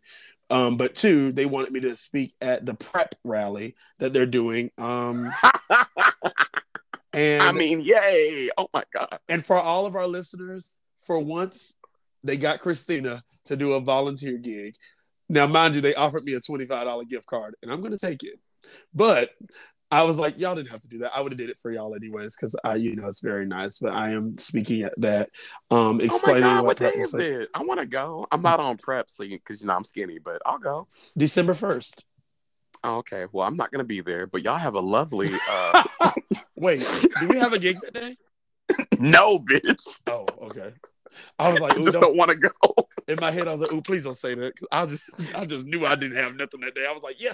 um, 0.51 0.77
but 0.77 0.95
two 0.95 1.33
they 1.33 1.47
wanted 1.47 1.73
me 1.73 1.81
to 1.81 1.97
speak 1.97 2.35
at 2.41 2.67
the 2.67 2.75
PrEP 2.75 3.15
rally 3.25 3.75
that 3.99 4.13
they're 4.13 4.27
doing. 4.27 4.71
Um, 4.79 5.33
and 7.13 7.43
I 7.43 7.53
mean, 7.53 7.81
yay! 7.81 8.51
Oh 8.57 8.69
my 8.73 8.85
god! 8.93 9.19
And 9.29 9.45
for 9.45 9.57
all 9.57 9.87
of 9.87 9.97
our 9.97 10.07
listeners, 10.07 10.77
for 11.05 11.19
once 11.19 11.77
they 12.25 12.37
got 12.37 12.61
Christina 12.61 13.23
to 13.47 13.57
do 13.57 13.73
a 13.73 13.81
volunteer 13.81 14.39
gig. 14.39 14.75
Now, 15.29 15.47
mind 15.47 15.75
you, 15.75 15.81
they 15.81 15.95
offered 15.95 16.25
me 16.25 16.35
a 16.35 16.41
twenty 16.41 16.67
five 16.67 16.85
dollar 16.85 17.05
gift 17.05 17.27
card, 17.27 17.55
and 17.63 17.73
I'm 17.73 17.81
going 17.81 17.97
to 17.97 17.99
take 17.99 18.23
it. 18.23 18.39
But 18.95 19.31
I 19.93 20.03
was 20.05 20.19
like, 20.19 20.41
y'all 20.41 20.55
didn't 20.55 20.71
have 20.71 20.81
to 20.81 20.89
do 20.89 20.99
that. 20.99 21.13
I 21.15 21.21
would 21.21 21.33
have 21.33 21.39
did 21.39 21.51
it 21.51 21.59
for 21.59 21.71
y'all 21.71 21.95
anyways, 21.95 22.35
because 22.35 22.57
I, 22.65 22.77
you 22.77 22.95
know, 22.95 23.09
it's 23.09 23.21
very 23.21 23.45
nice. 23.45 23.79
But 23.79 23.93
I 23.93 24.13
am 24.13 24.39
speaking 24.39 24.85
at 24.85 24.95
that, 24.97 25.29
um, 25.71 26.01
explaining 26.01 26.45
oh 26.45 26.47
God, 26.47 26.57
what, 26.65 26.81
what 26.81 26.95
day 26.95 26.99
is 26.99 27.15
it? 27.15 27.51
I 27.55 27.63
want 27.63 27.79
to 27.79 27.87
go. 27.87 28.27
I'm 28.33 28.41
not 28.41 28.59
on 28.59 28.79
PrEP, 28.79 29.11
so 29.11 29.23
because 29.23 29.61
you 29.61 29.67
know 29.67 29.75
I'm 29.75 29.85
skinny, 29.85 30.19
but 30.19 30.41
I'll 30.47 30.59
go. 30.59 30.89
December 31.17 31.53
first. 31.53 32.07
Oh, 32.83 32.97
okay, 32.97 33.27
well 33.31 33.47
I'm 33.47 33.57
not 33.57 33.71
gonna 33.71 33.85
be 33.85 34.01
there, 34.01 34.27
but 34.27 34.43
y'all 34.43 34.59
have 34.59 34.75
a 34.75 34.81
lovely. 34.81 35.31
Uh... 35.49 35.85
Wait, 36.57 36.81
do 37.21 37.29
we 37.29 37.39
have 37.39 37.53
a 37.53 37.59
gig 37.59 37.77
that 37.83 37.93
day? 37.93 38.17
no, 38.99 39.39
bitch. 39.39 39.77
Oh, 40.07 40.27
okay. 40.43 40.73
I 41.39 41.53
was 41.53 41.61
like, 41.61 41.73
I 41.79 41.83
just 41.83 41.93
don't, 41.93 42.01
don't 42.01 42.17
want 42.17 42.31
to 42.31 42.37
go. 42.37 42.51
In 43.09 43.19
my 43.21 43.31
head, 43.31 43.47
I 43.47 43.51
was 43.51 43.61
like, 43.61 43.73
"Oh, 43.73 43.83
please 43.83 44.05
don't 44.05 44.17
say 44.17 44.35
that." 44.35 44.55
I 44.71 44.87
just, 44.87 45.11
I 45.35 45.45
just 45.45 45.67
knew 45.67 45.85
I 45.85 45.97
didn't 45.97 46.17
have 46.17 46.35
nothing 46.35 46.61
that 46.61 46.75
day. 46.75 46.87
I 46.89 46.93
was 46.93 47.03
like, 47.03 47.21
"Yeah." 47.21 47.33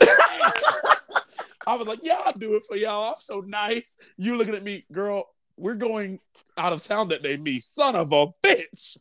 I 1.67 1.77
was 1.77 1.87
like, 1.87 2.01
yeah, 2.03 2.21
I'll 2.25 2.33
do 2.33 2.55
it 2.55 2.65
for 2.65 2.77
y'all. 2.77 3.15
I'm 3.15 3.21
so 3.21 3.41
nice. 3.47 3.97
You 4.17 4.37
looking 4.37 4.55
at 4.55 4.63
me, 4.63 4.85
girl, 4.93 5.29
we're 5.57 5.75
going 5.75 6.21
out 6.57 6.73
of 6.73 6.85
town 6.85 7.09
that 7.09 7.23
day. 7.23 7.37
Me, 7.37 7.61
son 7.61 7.97
of 7.97 8.13
a 8.13 8.27
bitch. 8.45 8.97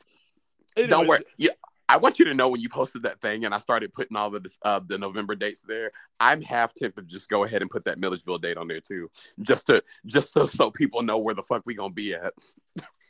Anyways, 0.75 0.89
Don't 0.89 1.07
worry. 1.07 1.23
Yeah. 1.37 1.51
I 1.89 1.95
want 1.95 2.19
you 2.19 2.25
to 2.25 2.33
know 2.33 2.49
when 2.49 2.59
you 2.59 2.67
posted 2.67 3.03
that 3.03 3.21
thing 3.21 3.45
and 3.45 3.55
I 3.55 3.59
started 3.59 3.93
putting 3.93 4.17
all 4.17 4.29
the 4.29 4.49
uh, 4.63 4.81
the 4.85 4.97
November 4.97 5.35
dates 5.35 5.61
there. 5.61 5.91
I'm 6.19 6.41
half 6.41 6.73
tempted 6.73 7.07
to 7.07 7.15
just 7.15 7.29
go 7.29 7.45
ahead 7.45 7.61
and 7.61 7.71
put 7.71 7.85
that 7.85 7.97
Milledgeville 7.97 8.39
date 8.39 8.57
on 8.57 8.67
there 8.67 8.81
too, 8.81 9.09
just 9.41 9.67
to 9.67 9.81
just 10.05 10.33
so 10.33 10.47
so 10.47 10.69
people 10.69 11.01
know 11.01 11.17
where 11.17 11.33
the 11.33 11.43
fuck 11.43 11.63
we 11.65 11.75
gonna 11.75 11.93
be 11.93 12.13
at. 12.13 12.33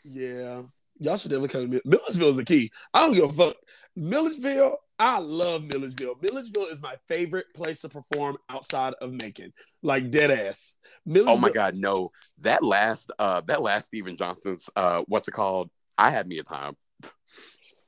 yeah, 0.03 0.61
y'all 0.99 1.17
should 1.17 1.31
definitely 1.31 1.49
come. 1.49 1.71
To 1.71 1.81
Milledgeville. 1.85 2.29
is 2.29 2.35
the 2.35 2.45
key. 2.45 2.71
I 2.93 3.05
don't 3.05 3.15
give 3.15 3.25
a 3.25 3.33
fuck. 3.33 3.55
Milledgeville. 3.95 4.77
I 4.99 5.19
love 5.19 5.67
Milledgeville. 5.71 6.15
Milledgeville 6.21 6.65
is 6.65 6.81
my 6.81 6.95
favorite 7.07 7.45
place 7.53 7.81
to 7.81 7.89
perform 7.89 8.37
outside 8.49 8.95
of 8.95 9.13
Macon. 9.13 9.53
Like 9.83 10.09
dead 10.09 10.31
ass. 10.31 10.75
Oh 11.15 11.37
my 11.37 11.51
god, 11.51 11.75
no. 11.75 12.11
That 12.39 12.63
last 12.63 13.11
uh 13.19 13.41
that 13.41 13.61
last 13.61 13.85
Steven 13.85 14.17
Johnson's 14.17 14.69
uh 14.75 15.03
what's 15.07 15.27
it 15.27 15.31
called? 15.31 15.69
I 15.97 16.09
had 16.09 16.27
me 16.27 16.39
a 16.39 16.43
time. 16.43 16.75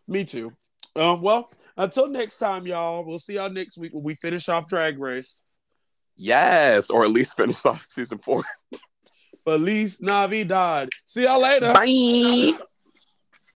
Me 0.08 0.24
too. 0.24 0.52
Um 0.96 1.22
well, 1.22 1.52
until 1.78 2.08
next 2.08 2.38
time, 2.38 2.68
y'all. 2.68 3.04
We'll 3.04 3.20
see 3.20 3.36
y'all 3.36 3.50
next 3.50 3.78
week 3.78 3.94
when 3.94 4.04
we 4.04 4.14
finish 4.14 4.48
off 4.48 4.68
Drag 4.68 5.00
Race. 5.00 5.42
Yes, 6.16 6.90
or 6.90 7.06
at 7.06 7.12
least 7.12 7.36
finish 7.36 7.58
off 7.66 7.88
season 7.90 8.20
four. 8.20 8.44
Feliz 9.46 10.00
Navidad. 10.00 10.90
See 11.06 11.24
y'all 11.24 11.42
later. 11.42 11.74
Bye. 11.74 12.54